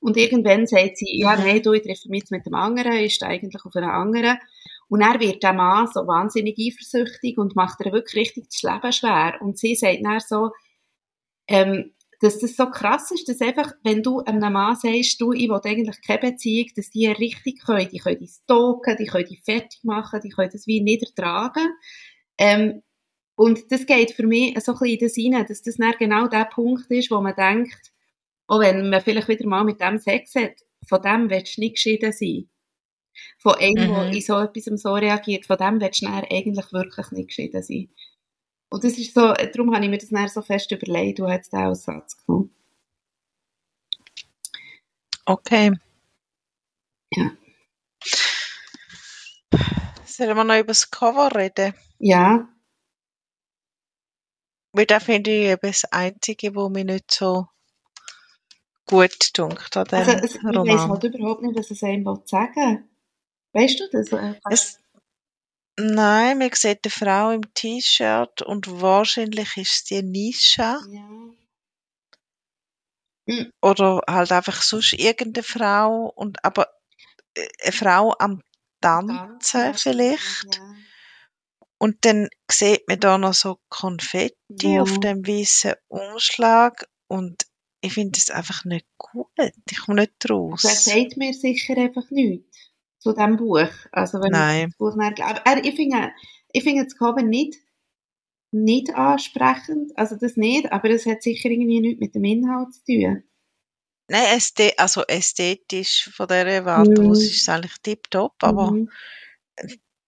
Und 0.00 0.16
irgendwann 0.16 0.66
sagt 0.66 0.98
sie, 0.98 1.18
ja, 1.18 1.36
Mhm. 1.36 1.42
nein, 1.44 1.62
du, 1.62 1.72
ich 1.72 1.82
treffe 1.82 2.08
mich 2.08 2.20
jetzt 2.20 2.30
mit 2.30 2.46
dem 2.46 2.54
anderen, 2.54 2.92
ist 2.92 3.22
eigentlich 3.22 3.64
auf 3.64 3.74
einen 3.74 3.90
anderen. 3.90 4.38
Und 4.88 5.00
er 5.00 5.18
wird 5.20 5.42
der 5.42 5.52
Mann 5.52 5.88
so 5.92 6.06
wahnsinnig 6.06 6.56
eifersüchtig 6.58 7.36
und 7.36 7.56
macht 7.56 7.80
ihr 7.84 7.92
wirklich 7.92 8.22
richtig 8.22 8.48
das 8.50 8.62
Leben 8.62 8.92
schwer. 8.92 9.38
Und 9.40 9.58
sie 9.58 9.74
sagt 9.74 9.98
dann 10.04 10.20
so, 10.20 10.50
ähm, 11.48 11.94
dass 12.20 12.38
das 12.40 12.56
so 12.56 12.66
krass 12.70 13.10
ist, 13.12 13.28
dass 13.28 13.40
einfach, 13.40 13.72
wenn 13.84 14.02
du 14.02 14.20
einem 14.20 14.52
Mann 14.52 14.76
sagst, 14.76 15.20
du, 15.20 15.32
ich 15.32 15.48
will 15.48 15.60
eigentlich 15.62 16.00
keine 16.02 16.32
Beziehung, 16.32 16.68
dass 16.76 16.90
die 16.90 17.06
richtig 17.06 17.64
können, 17.64 17.88
die 17.90 17.98
können 17.98 18.18
dich 18.18 18.30
stalken, 18.42 18.96
die 18.98 19.06
können 19.06 19.26
dich 19.26 19.40
fertig 19.44 19.80
machen, 19.84 20.20
die 20.22 20.30
können 20.30 20.50
das 20.52 20.66
wie 20.66 20.80
nicht 20.80 21.02
ertragen. 21.04 21.68
Ähm, 22.38 22.82
Und 23.38 23.70
das 23.70 23.86
geht 23.86 24.10
für 24.10 24.26
mich 24.26 24.58
so 24.64 24.72
ein 24.72 24.78
bisschen 24.80 24.98
in 25.22 25.30
das 25.30 25.38
rein, 25.38 25.46
dass 25.46 25.62
das 25.62 25.76
dann 25.76 25.94
genau 25.96 26.26
der 26.26 26.46
Punkt 26.46 26.90
ist, 26.90 27.08
wo 27.12 27.20
man 27.20 27.36
denkt, 27.36 27.92
auch 28.48 28.58
wenn 28.58 28.90
man 28.90 29.00
vielleicht 29.00 29.28
wieder 29.28 29.46
mal 29.46 29.62
mit 29.62 29.80
dem 29.80 29.98
Sex 30.00 30.34
hat, 30.34 30.56
von 30.84 31.00
dem 31.02 31.30
willst 31.30 31.56
du 31.56 31.60
nicht 31.60 31.76
geschieden 31.76 32.12
sein. 32.12 32.50
Von 33.38 33.54
einem, 33.54 33.76
der 33.76 34.06
Mhm. 34.06 34.12
in 34.12 34.20
so 34.22 34.40
etwas 34.40 34.64
so 34.82 34.92
reagiert, 34.92 35.46
von 35.46 35.56
dem 35.56 35.80
willst 35.80 36.02
du 36.02 36.06
dann 36.06 36.24
eigentlich 36.24 36.72
wirklich 36.72 37.10
nicht 37.12 37.28
geschieden 37.28 37.62
sein. 37.62 37.88
Und 38.70 38.82
das 38.82 38.98
ist 38.98 39.14
so, 39.14 39.32
darum 39.32 39.72
habe 39.72 39.84
ich 39.84 39.90
mir 39.90 39.98
das 39.98 40.08
dann 40.08 40.28
so 40.28 40.42
fest 40.42 40.72
überlegt, 40.72 41.20
du 41.20 41.28
hast 41.28 41.52
den 41.52 41.60
Aussatz 41.60 42.16
gefunden. 42.16 42.52
Okay. 45.26 45.70
Ja. 47.12 47.30
Sollen 50.04 50.36
wir 50.36 50.42
noch 50.42 50.56
über 50.58 50.66
das 50.66 50.90
Cover 50.90 51.32
reden? 51.36 51.74
Ja, 52.00 52.48
Weil 54.78 54.86
da 54.86 55.00
finde 55.00 55.32
ich 55.32 55.46
eben 55.48 55.60
das 55.60 55.84
Einzige, 55.86 56.54
wo 56.54 56.68
mich 56.68 56.84
nicht 56.84 57.10
so 57.12 57.48
gut 58.86 59.36
dunkt 59.36 59.76
an 59.76 59.86
dem 59.86 59.98
also 59.98 60.12
es, 60.12 60.36
ich 60.36 60.44
Roman. 60.44 60.88
halt 60.88 61.02
überhaupt 61.02 61.42
nicht, 61.42 61.58
was 61.58 61.72
es 61.72 61.82
einem 61.82 62.04
sagen 62.24 62.88
Weißt 63.54 63.80
du 63.80 63.88
das? 63.90 64.12
Äh, 64.12 64.34
Es, 64.48 64.78
nein, 65.76 66.38
man 66.38 66.52
sieht 66.52 66.84
eine 66.84 66.92
Frau 66.92 67.32
im 67.32 67.52
T-Shirt 67.54 68.42
und 68.42 68.80
wahrscheinlich 68.80 69.56
ist 69.56 69.74
es 69.74 69.84
die 69.86 70.04
Nisha 70.04 70.78
Ja. 73.26 73.46
oder 73.60 74.02
halt 74.08 74.30
einfach 74.30 74.62
sonst 74.62 74.92
irgendeine 74.92 75.42
Frau 75.42 76.12
und 76.14 76.44
aber 76.44 76.68
äh, 77.34 77.48
eine 77.64 77.72
Frau 77.72 78.14
am 78.20 78.42
Tanzen 78.80 79.40
Tanzen, 79.40 79.74
vielleicht. 79.74 80.54
Ja. 80.54 80.74
Und 81.78 82.04
dann 82.04 82.28
sieht 82.50 82.88
man 82.88 82.98
da 83.00 83.18
noch 83.18 83.34
so 83.34 83.58
Konfetti 83.68 84.74
Ja. 84.74 84.82
auf 84.82 84.98
dem 85.00 85.26
weißen 85.26 85.74
Umschlag 85.88 86.88
und 87.08 87.44
ich 87.80 87.92
finde 87.94 88.18
es 88.18 88.30
einfach 88.30 88.64
nicht 88.64 88.86
gut. 88.98 89.28
Ich 89.70 89.80
komme 89.80 90.00
nicht 90.02 90.28
raus. 90.28 90.64
Er 90.64 90.70
sagt 90.70 91.16
mir 91.16 91.32
sicher 91.32 91.76
einfach 91.76 92.10
nichts 92.10 92.58
zu 92.98 93.12
diesem 93.12 93.36
Buch. 93.36 93.68
Also 93.92 94.20
wenn 94.20 94.32
Nein. 94.32 94.60
ich 94.68 94.74
das 94.76 94.78
Buch 94.78 94.96
aber 94.98 95.40
er, 95.46 95.64
ich 95.64 95.76
finde, 95.76 96.10
ich 96.52 96.64
finde 96.64 96.84
das 96.84 96.96
Cover 96.96 97.22
nicht, 97.22 97.54
nicht 98.50 98.92
ansprechend, 98.94 99.96
also 99.96 100.16
das 100.16 100.36
nicht, 100.36 100.72
aber 100.72 100.88
das 100.88 101.06
hat 101.06 101.22
sicher 101.22 101.50
irgendwie 101.50 101.80
nichts 101.80 102.00
mit 102.00 102.14
dem 102.14 102.24
Inhalt 102.24 102.74
zu 102.74 102.84
tun. 102.84 103.22
Nein, 104.10 104.40
also 104.78 105.02
ästhetisch 105.06 106.10
von 106.14 106.26
dieser 106.26 106.64
Warte 106.64 107.02
Mhm. 107.02 107.10
aus 107.10 107.22
ist 107.22 107.42
es 107.42 107.48
eigentlich 107.48 107.76
tiptop, 107.82 108.34
aber 108.42 108.72
Mhm. 108.72 108.90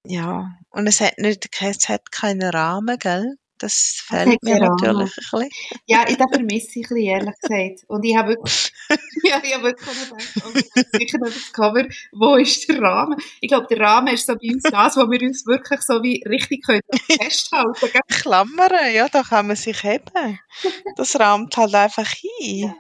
Ja. 0.07 0.51
Und 0.71 0.87
es 0.87 1.01
hat 1.01 1.19
nicht, 1.19 1.49
es 1.61 1.89
hat 1.89 2.11
keinen 2.13 2.49
Rahmen, 2.51 2.99
gell? 2.99 3.37
Das 3.59 4.03
fehlt 4.07 4.43
mir 4.43 4.55
Rahmen. 4.55 4.77
natürlich 4.81 5.11
ein 5.33 5.41
bisschen. 5.41 5.49
Ja, 5.87 6.05
ich 6.09 6.17
das 6.17 6.27
vermisse 6.33 6.81
ich 6.81 6.87
ein 6.91 6.95
bisschen, 6.95 6.97
ehrlich 6.97 7.35
gesagt. 7.43 7.85
Und 7.89 8.05
ich 8.05 8.17
habe 8.17 8.29
wirklich, 8.31 8.73
ja, 9.25 9.41
ich 9.43 9.53
habe 9.55 9.65
wirklich 9.65 9.89
gedacht, 10.09 10.33
oh, 10.47 10.99
sicher 10.99 11.19
noch 11.19 11.27
das 11.29 11.53
Cover, 11.53 11.85
wo 12.13 12.37
ist 12.37 12.67
der 12.69 12.81
Rahmen? 12.81 13.19
Ich 13.43 13.49
glaube, 13.51 13.67
der 13.69 13.81
Rahmen 13.81 14.15
ist 14.15 14.27
so 14.27 14.35
bei 14.35 14.49
uns 14.55 14.63
das, 14.63 14.97
wo 14.97 15.11
wir 15.11 15.21
uns 15.21 15.45
wirklich 15.47 15.81
so 15.83 16.03
wie 16.03 16.23
richtig 16.27 16.65
können 16.65 16.81
festhalten 17.21 17.75
können. 17.75 18.03
Klammern, 18.09 18.95
ja, 18.95 19.09
da 19.11 19.23
kann 19.23 19.49
man 19.49 19.57
sich 19.57 19.83
heben. 19.83 20.39
Das 20.97 21.19
rahmt 21.21 21.55
halt 21.57 21.75
einfach 21.75 22.09
hin. 22.09 22.75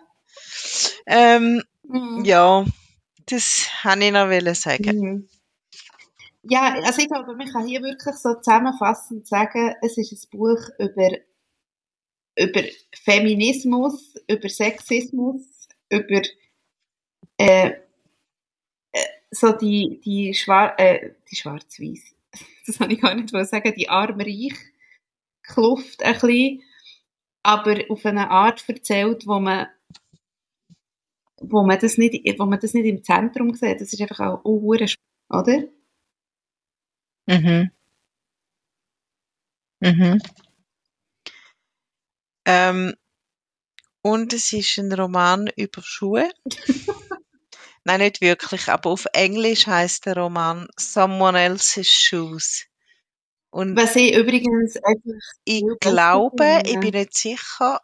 Ähm, 1.06 1.62
Mhm. 1.92 2.24
ja, 2.24 2.64
das 3.26 3.68
wollte 3.82 4.04
ich 4.04 4.12
noch 4.44 4.54
sagen. 4.54 4.98
Mhm. 5.00 5.28
Ja, 6.42 6.74
also 6.84 7.02
ich 7.02 7.08
glaube, 7.08 7.34
man 7.36 7.48
kann 7.48 7.66
hier 7.66 7.82
wirklich 7.82 8.16
so 8.16 8.34
zusammenfassend 8.34 9.26
sagen, 9.26 9.74
es 9.82 9.98
ist 9.98 10.12
ein 10.12 10.38
Buch 10.38 10.60
über, 10.78 11.18
über 12.38 12.62
Feminismus, 12.94 14.14
über 14.26 14.48
Sexismus, 14.48 15.68
über 15.90 16.22
äh, 17.36 17.72
äh, 18.92 19.06
so 19.30 19.52
die, 19.52 20.00
die, 20.02 20.32
Schwar 20.34 20.78
äh, 20.78 21.14
die 21.30 21.36
schwarz-weiß, 21.36 22.14
das 22.66 22.78
kann 22.78 22.90
ich 22.90 23.00
gar 23.00 23.14
nicht 23.14 23.30
sagen, 23.30 23.74
die 23.76 23.88
arm-reich 23.88 24.54
Kluft 25.42 26.02
ein 26.02 26.14
bisschen, 26.14 26.62
aber 27.42 27.80
auf 27.88 28.06
eine 28.06 28.30
Art 28.30 28.66
erzählt, 28.68 29.26
wo 29.26 29.40
man 29.40 29.66
wo 31.42 31.62
man 31.62 31.78
das 31.78 31.96
nicht, 31.98 32.38
wo 32.38 32.44
man 32.46 32.60
das 32.60 32.74
nicht 32.74 32.86
im 32.86 33.02
Zentrum 33.02 33.54
sieht. 33.54 33.80
Das 33.80 33.92
ist 33.92 34.00
einfach 34.00 34.20
auch, 34.20 34.42
spannend, 34.44 34.96
oder? 35.30 35.79
Mhm. 37.26 37.70
Mhm. 39.80 40.18
Ähm, 42.46 42.94
und 44.02 44.32
es 44.32 44.52
ist 44.52 44.78
ein 44.78 44.92
Roman 44.92 45.48
über 45.56 45.82
Schuhe. 45.82 46.30
Nein, 47.84 48.00
nicht 48.00 48.20
wirklich, 48.20 48.68
aber 48.68 48.90
auf 48.90 49.06
Englisch 49.12 49.66
heißt 49.66 50.06
der 50.06 50.16
Roman 50.16 50.68
Someone 50.78 51.38
Else's 51.38 51.88
Shoes. 51.88 52.66
Und 53.50 53.76
Was 53.76 53.96
ich 53.96 54.14
übrigens 54.14 54.76
einfach 54.76 55.20
ich 55.44 55.64
glaube, 55.80 56.62
ich 56.64 56.78
bin 56.78 56.90
nicht 56.90 57.14
sicher. 57.14 57.80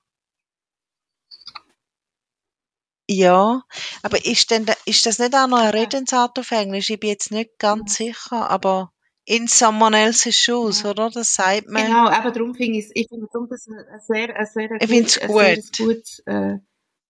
Ja, 3.09 3.63
aber 4.03 4.25
ist 4.25 4.51
denn, 4.51 4.67
ist 4.85 5.07
das 5.07 5.19
nicht 5.19 5.35
auch 5.35 5.47
noch 5.47 5.59
eine 5.59 5.75
Redensart 5.75 6.39
auf 6.39 6.51
Englisch? 6.51 6.91
Ich 6.91 6.99
bin 7.01 7.11
jetzt 7.11 7.31
nicht 7.31 7.59
ganz 7.59 7.95
sicher, 7.95 8.51
aber 8.51 8.93
in 9.27 9.49
someone 9.49 9.95
else's 9.95 10.37
shoes, 10.37 10.83
Ja. 10.83 10.91
oder? 10.91 11.11
Das 11.11 11.35
sagt 11.35 11.69
man. 11.69 11.85
Genau, 11.85 12.09
eben 12.11 12.33
darum 12.33 12.55
finde 12.55 12.79
ich, 12.79 12.91
ich 12.95 13.09
finde 13.09 13.27
das 13.49 13.67
ein 13.67 13.75
ein 13.77 14.01
sehr, 14.01 14.37
ein 14.37 14.47
sehr, 14.47 14.71
ein 14.71 15.07
sehr 15.09 15.57
gut. 15.57 15.79
gutes 15.79 16.23
äh, 16.27 16.59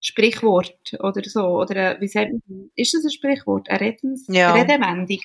Sprichwort 0.01 0.95
oder 0.99 1.23
so. 1.25 1.43
Oder 1.61 1.97
äh, 1.97 2.01
wie 2.01 2.09
sagt 2.09 2.33
man, 2.33 2.71
ist 2.75 2.95
das 2.95 3.05
ein 3.05 3.11
Sprichwort? 3.11 3.69
Eine 3.69 3.81
Redens 3.81 4.25
Ja. 4.29 4.53
Redewendung? 4.55 5.21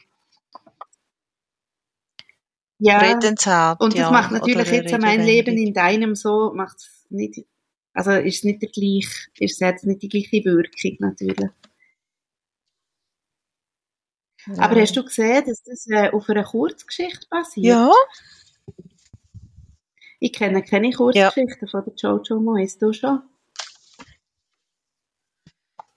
Ja, 2.84 2.98
Redensart, 2.98 3.80
und 3.80 3.94
das 3.94 4.00
ja. 4.00 4.12
macht 4.12 4.32
natürlich 4.32 4.68
jetzt 4.72 4.98
mein 5.00 5.22
Leben 5.24 5.56
in 5.56 5.72
deinem 5.72 6.16
so, 6.16 6.52
macht 6.56 6.78
es 6.78 7.06
nicht, 7.12 7.46
also 7.94 8.10
ist 8.14 8.38
es 8.38 8.44
nicht 8.44 8.64
der 8.64 8.70
gleich, 8.70 9.30
ist 9.38 9.54
es 9.54 9.60
jetzt 9.60 9.86
nicht 9.86 10.02
die 10.02 10.10
gleiche 10.10 10.44
Wirkung 10.44 10.98
natürlich. 10.98 11.52
Ja. 14.48 14.64
Aber 14.64 14.80
hast 14.82 14.96
du 14.96 15.04
gesehen, 15.04 15.46
dass 15.46 15.62
das 15.64 15.86
äh, 15.88 16.10
auf 16.12 16.28
einer 16.30 16.44
Kurzgeschichte 16.44 17.28
basiert? 17.30 17.66
Ja, 17.66 17.92
Ich 20.20 20.34
kenne 20.34 20.64
keine 20.64 20.92
Kurzgeschichten 20.92 21.68
von 21.68 21.84
der 21.86 21.94
Jojo 21.96 22.40
Moyes, 22.40 22.78
du 22.78 22.94
schon? 22.94 23.22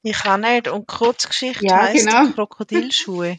ich 0.06 0.16
kann 0.18 0.42
nicht. 0.42 0.68
Und 0.68 0.86
Kurzgeschichte 0.86 1.64
Ja, 1.64 1.82
heisst 1.84 2.06
genau. 2.06 2.30
Krokodilschuhe. 2.34 3.38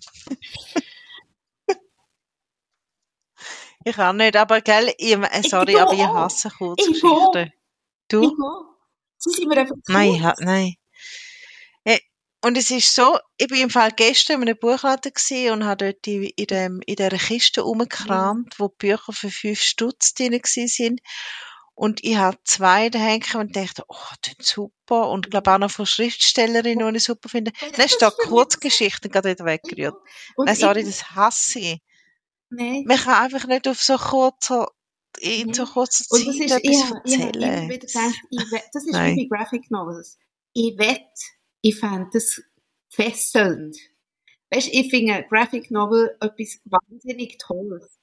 ich 3.83 3.95
kann 3.95 4.17
nicht, 4.17 4.35
aber 4.35 4.61
gell, 4.61 4.91
ich, 4.97 5.13
äh, 5.13 5.41
sorry, 5.47 5.73
du 5.73 5.81
aber 5.81 5.93
ich 5.93 6.01
hasse 6.07 6.47
Ich 6.47 6.53
Kurzgeschichten. 6.57 7.51
Du? 8.07 8.23
Ich. 8.23 8.31
Sie 9.17 9.29
sind 9.31 9.47
mir 9.47 9.57
einfach 9.57 9.75
Nein, 9.87 10.11
ich 10.13 10.21
nein. 10.45 10.73
Und 12.45 12.59
es 12.59 12.69
ist 12.69 12.93
so, 12.93 13.17
ich 13.37 13.47
bin 13.47 13.57
im 13.59 13.69
Fall 13.71 13.89
gestern 13.89 14.43
in 14.43 14.49
einem 14.49 14.59
Buchladen 14.59 15.11
und 15.51 15.65
habe 15.65 15.85
dort 15.85 16.05
in, 16.05 16.45
dem, 16.45 16.79
in 16.85 16.95
dieser 16.95 17.17
Kiste 17.17 17.61
rumgekramt, 17.61 18.59
wo 18.59 18.67
die 18.67 18.87
Bücher 18.87 19.13
für 19.13 19.31
fünf 19.31 19.59
Stutz 19.59 20.13
drin 20.13 20.39
sind. 20.43 21.01
Und 21.73 22.03
ich 22.03 22.17
habe 22.17 22.37
zwei 22.43 22.89
daheim 22.91 23.19
gehabt 23.21 23.47
und 23.47 23.55
dachte, 23.55 23.83
oh, 23.87 24.13
das 24.21 24.35
ist 24.37 24.47
super. 24.47 25.09
Und 25.09 25.25
ich 25.25 25.31
glaube 25.31 25.51
auch 25.51 25.57
noch 25.57 25.71
von 25.71 25.87
Schriftstellerinnen, 25.87 26.87
die 26.93 26.97
ich 26.97 27.03
super 27.05 27.29
finde. 27.29 27.51
Dann 27.75 27.83
ist 27.87 27.99
da 27.99 28.11
Kurzgeschichten 28.11 29.09
gerade 29.09 29.31
wieder 29.31 29.45
weggerührt. 29.45 29.95
Und 30.35 30.45
Nein, 30.45 30.55
sorry, 30.55 30.81
ich, 30.81 30.85
das 30.85 31.15
hasse 31.15 31.57
ich. 31.57 31.81
nein. 32.51 32.83
Man 32.85 32.97
kann 32.97 33.23
einfach 33.23 33.47
nicht 33.47 33.67
auf 33.67 33.81
so 33.81 33.97
kurzer, 33.97 34.67
in 35.17 35.51
so 35.51 35.65
kurzer 35.65 36.05
Und 36.09 36.27
das 36.27 36.35
Zeit 36.37 36.63
ist, 36.63 36.63
ich, 36.63 36.79
etwas 36.79 37.01
ich 37.05 37.19
erzählen. 37.19 37.69
gedacht, 37.69 38.15
ich 38.29 38.51
wett, 38.51 38.65
das 38.71 38.85
ist 38.85 38.91
Nein. 38.91 39.15
wie 39.15 39.27
bei 39.27 39.37
Graphic 39.39 39.71
Novels. 39.71 40.19
Ich 40.53 40.77
wette, 40.77 41.09
ich 41.65 41.79
fände 41.79 42.09
das 42.13 42.43
fesselnd. 42.89 43.75
Weißt 44.51 44.67
du, 44.67 44.71
ich 44.79 44.89
finde 44.91 45.25
Graphic 45.29 45.71
Novel 45.71 46.15
etwas 46.21 46.59
wahnsinnig 46.65 47.39
Tolles. 47.39 47.99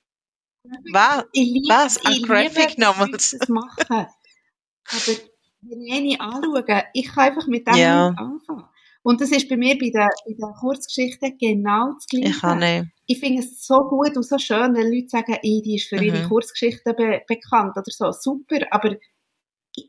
Was? 0.90 1.24
Ich 1.32 1.48
liebe, 1.48 1.68
Was? 1.68 1.96
ich 1.96 2.08
liebe 2.08 2.26
Graphic 2.26 2.76
Novels? 2.78 3.36
das 3.38 3.48
machen. 3.48 3.86
Aber 3.88 5.12
wenn 5.60 5.80
ich 5.80 6.20
eine 6.20 6.20
anschaue, 6.20 6.84
ich 6.92 7.06
kann 7.06 7.28
einfach 7.28 7.46
mit 7.46 7.66
dem 7.68 7.74
nicht 7.74 8.18
anfangen. 8.18 8.64
Und 9.04 9.20
das 9.20 9.30
ist 9.30 9.48
bei 9.48 9.56
mir 9.56 9.78
bei 9.78 9.90
den, 9.90 10.08
bei 10.26 10.32
den 10.46 10.54
Kurzgeschichten 10.54 11.38
genau 11.38 11.92
das 11.94 12.06
Gleiche. 12.08 12.28
Ich 12.30 12.40
kann 12.40 12.90
ich 13.06 13.18
finde 13.20 13.42
es 13.42 13.64
so 13.64 13.78
gut 13.88 14.16
und 14.16 14.22
so 14.24 14.38
schön, 14.38 14.74
wenn 14.74 14.92
Leute 14.92 15.08
sagen, 15.08 15.36
ey, 15.40 15.62
die 15.64 15.76
ist 15.76 15.88
für 15.88 16.02
ihre 16.02 16.24
Mhm. 16.24 16.28
Kurzgeschichten 16.28 16.96
be 16.96 17.22
bekannt 17.28 17.76
oder 17.76 17.84
so. 17.86 18.10
Super, 18.10 18.66
aber 18.70 18.96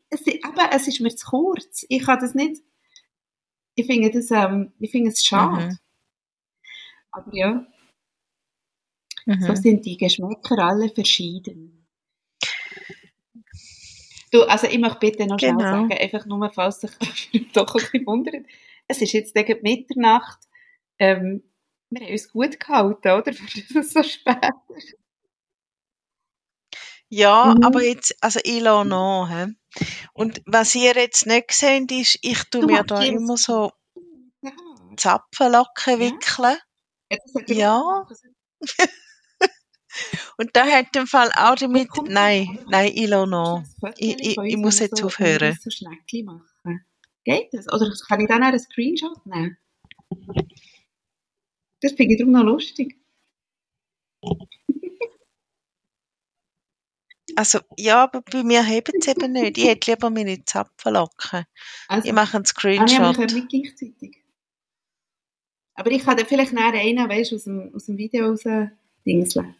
es, 0.09 0.27
eben, 0.27 0.43
es 0.71 0.87
ist 0.87 0.99
mir 1.01 1.15
zu 1.15 1.25
kurz. 1.27 1.85
Ich 1.89 2.03
kann 2.03 2.19
das 2.19 2.35
nicht. 2.35 2.61
Ich 3.75 3.85
finde 3.85 4.11
das, 4.11 4.29
ähm, 4.31 4.71
ich 4.79 4.91
finde 4.91 5.09
es 5.11 5.25
schade. 5.25 5.65
Mhm. 5.65 5.77
Aber 7.11 7.35
ja, 7.35 7.65
so 9.25 9.51
Mhm. 9.51 9.55
sind 9.55 9.85
die 9.85 9.97
Geschmäcker 9.97 10.57
alle 10.59 10.89
verschieden. 10.89 11.87
Du, 14.31 14.41
also 14.43 14.67
ich 14.67 14.79
möchte 14.79 14.99
bitte 14.99 15.27
noch 15.27 15.39
schnell 15.39 15.51
Genau. 15.51 15.63
sagen, 15.69 15.93
einfach 15.93 16.25
nur, 16.25 16.49
falls 16.49 16.81
sich 16.81 16.91
doch 17.53 17.73
ein 17.75 17.81
bisschen 17.81 18.05
wundert. 18.07 18.45
Es 18.87 19.01
ist 19.01 19.13
jetzt 19.13 19.35
gegen 19.35 19.61
Mitternacht. 19.61 20.39
Ähm, 20.99 21.43
wir 21.89 22.01
haben 22.05 22.11
uns 22.11 22.29
gut 22.29 22.59
gehalten, 22.59 23.07
oder? 23.11 23.33
Für 23.33 23.59
das 23.79 23.85
es 23.87 23.93
so 23.93 24.03
spät 24.03 24.37
ist. 24.75 24.95
Ja, 27.15 27.53
Mhm. 27.53 27.63
aber 27.63 27.83
jetzt, 27.83 28.15
also 28.21 28.39
ich 28.43 28.59
lasse 28.59 28.87
noch, 28.89 29.27
hä? 29.29 29.53
Und 30.13 30.41
was 30.47 30.73
ihr 30.73 30.95
jetzt 30.95 31.27
nicht 31.27 31.51
seht, 31.51 31.91
ist, 31.91 32.17
ich 32.23 32.43
tue 32.49 32.61
Du 32.61 32.67
mir 32.67 32.83
da 32.83 33.01
jedes 33.03 33.21
immer 33.21 33.37
so. 33.37 33.71
Zapfenlocken 34.97 35.93
Ja. 35.93 35.99
wickeln. 35.99 36.57
Ja, 37.11 37.17
Ja. 37.47 38.05
Und 40.37 40.49
da 40.55 40.65
hat 40.65 40.95
im 40.95 41.05
Fall 41.05 41.29
auch 41.35 41.53
damit, 41.55 41.89
nein, 42.07 42.57
nein, 42.67 42.91
ich 42.95 43.07
lasse 43.07 43.29
noch. 43.29 43.63
Ich, 43.97 44.17
ich, 44.19 44.37
ich 44.39 44.57
muss 44.57 44.79
jetzt 44.79 44.97
so, 44.97 45.05
aufhören. 45.05 45.55
So 45.61 45.69
Schneckchen 45.69 46.25
machen. 46.25 46.83
Geht 47.23 47.53
das? 47.53 47.71
Oder 47.71 47.93
kann 48.07 48.21
ich 48.21 48.27
dann 48.27 48.41
auch 48.41 48.47
einen 48.47 48.59
Screenshot 48.59 49.23
nehmen? 49.27 49.55
Das 51.81 51.91
finde 51.91 52.13
ich 52.13 52.17
darum 52.19 52.33
noch 52.33 52.43
lustig. 52.43 52.97
Also, 57.35 57.59
ja, 57.77 58.03
aber 58.03 58.21
bei 58.21 58.43
mir 58.43 58.63
hebt 58.63 58.91
es 58.99 59.07
eben 59.07 59.31
nicht. 59.31 59.57
Ich 59.57 59.65
hätte 59.67 59.91
lieber 59.91 60.09
meine 60.09 60.43
Zapfenlocken. 60.45 61.45
Also, 61.87 62.07
Ich 62.07 62.13
mache 62.13 62.35
einen 62.37 62.43
Ah, 62.45 62.47
Screenshot. 62.47 62.99
wir 62.99 63.13
können 63.27 63.35
nicht 63.35 63.49
gleichzeitig. 63.49 64.23
Aber 65.75 65.89
ich 65.91 66.03
kann 66.03 66.17
dann 66.17 66.27
vielleicht 66.27 66.53
nachher 66.53 66.79
einen, 66.79 67.09
weißt 67.09 67.31
du, 67.31 67.35
aus 67.35 67.43
dem, 67.45 67.71
aus 67.75 67.85
dem 67.87 67.97
Video 67.97 68.27
raus 68.27 68.43
dingseln. 69.05 69.55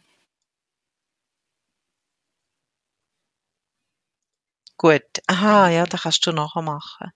Gut. 4.77 5.03
Aha, 5.27 5.69
ja, 5.69 5.85
das 5.85 6.01
kannst 6.03 6.25
du 6.25 6.31
nachher 6.31 6.61
machen. 6.61 7.11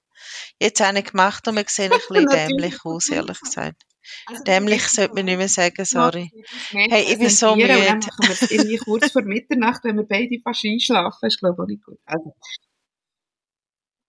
Jetzt 0.60 0.80
habe 0.82 0.99
ich 0.99 1.05
gemacht 1.05 1.47
und 1.47 1.55
wir 1.55 1.66
sehen 1.68 1.91
ein 1.91 1.99
bisschen 2.10 2.28
dämlich 2.28 2.84
aus, 2.86 3.10
ehrlich 3.10 3.39
gesagt. 3.39 3.84
Also, 4.28 4.43
Dämlich 4.43 4.84
sollte 4.88 5.14
man 5.16 5.26
nicht 5.26 5.38
mehr 5.38 5.47
sagen, 5.49 5.86
sorry. 5.86 6.32
Hey, 6.70 7.03
ich 7.12 7.20
bin 7.20 7.30
so 7.30 7.53
Und 7.53 7.60
dann 7.62 7.80
müde. 7.80 7.89
machen 7.95 8.10
wir 8.20 8.51
irgendwie 8.51 8.78
kurz 8.86 9.12
vor 9.12 9.22
Mitternacht, 9.24 9.84
wenn 9.84 9.97
wir 9.97 10.08
beide 10.08 10.39
fast 10.43 10.66
einschlafen. 10.66 11.28
ist, 11.28 11.39
glaube 11.39 11.55
ich, 11.55 11.60
auch 11.64 11.68
nicht 11.68 11.84
gut. 11.84 11.99
Also, 12.05 12.36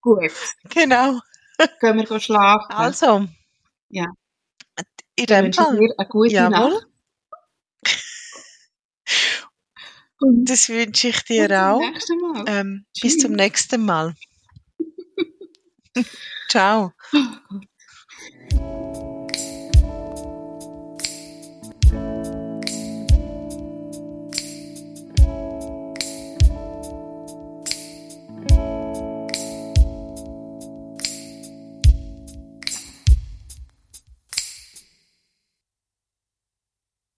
gut, 0.00 0.32
Genau. 0.70 1.20
gehen 1.80 1.96
wir 1.96 2.20
schlafen. 2.20 2.70
Also. 2.72 3.26
Ja. 3.90 4.06
In 5.16 5.26
dem 5.26 5.52
Fall. 5.52 5.76
dir 5.76 5.94
eine 5.98 6.08
gute 6.08 6.32
Jawohl. 6.32 6.70
Nacht. 6.70 6.86
Und 10.20 10.44
Das 10.50 10.68
wünsche 10.68 11.08
ich 11.08 11.22
dir 11.24 11.48
zum 11.48 11.56
auch. 11.56 11.80
Mal. 11.80 12.44
Ähm, 12.48 12.86
bis 13.00 13.18
zum 13.18 13.32
nächsten 13.32 13.84
Mal. 13.84 14.14
Ciao. 16.48 16.92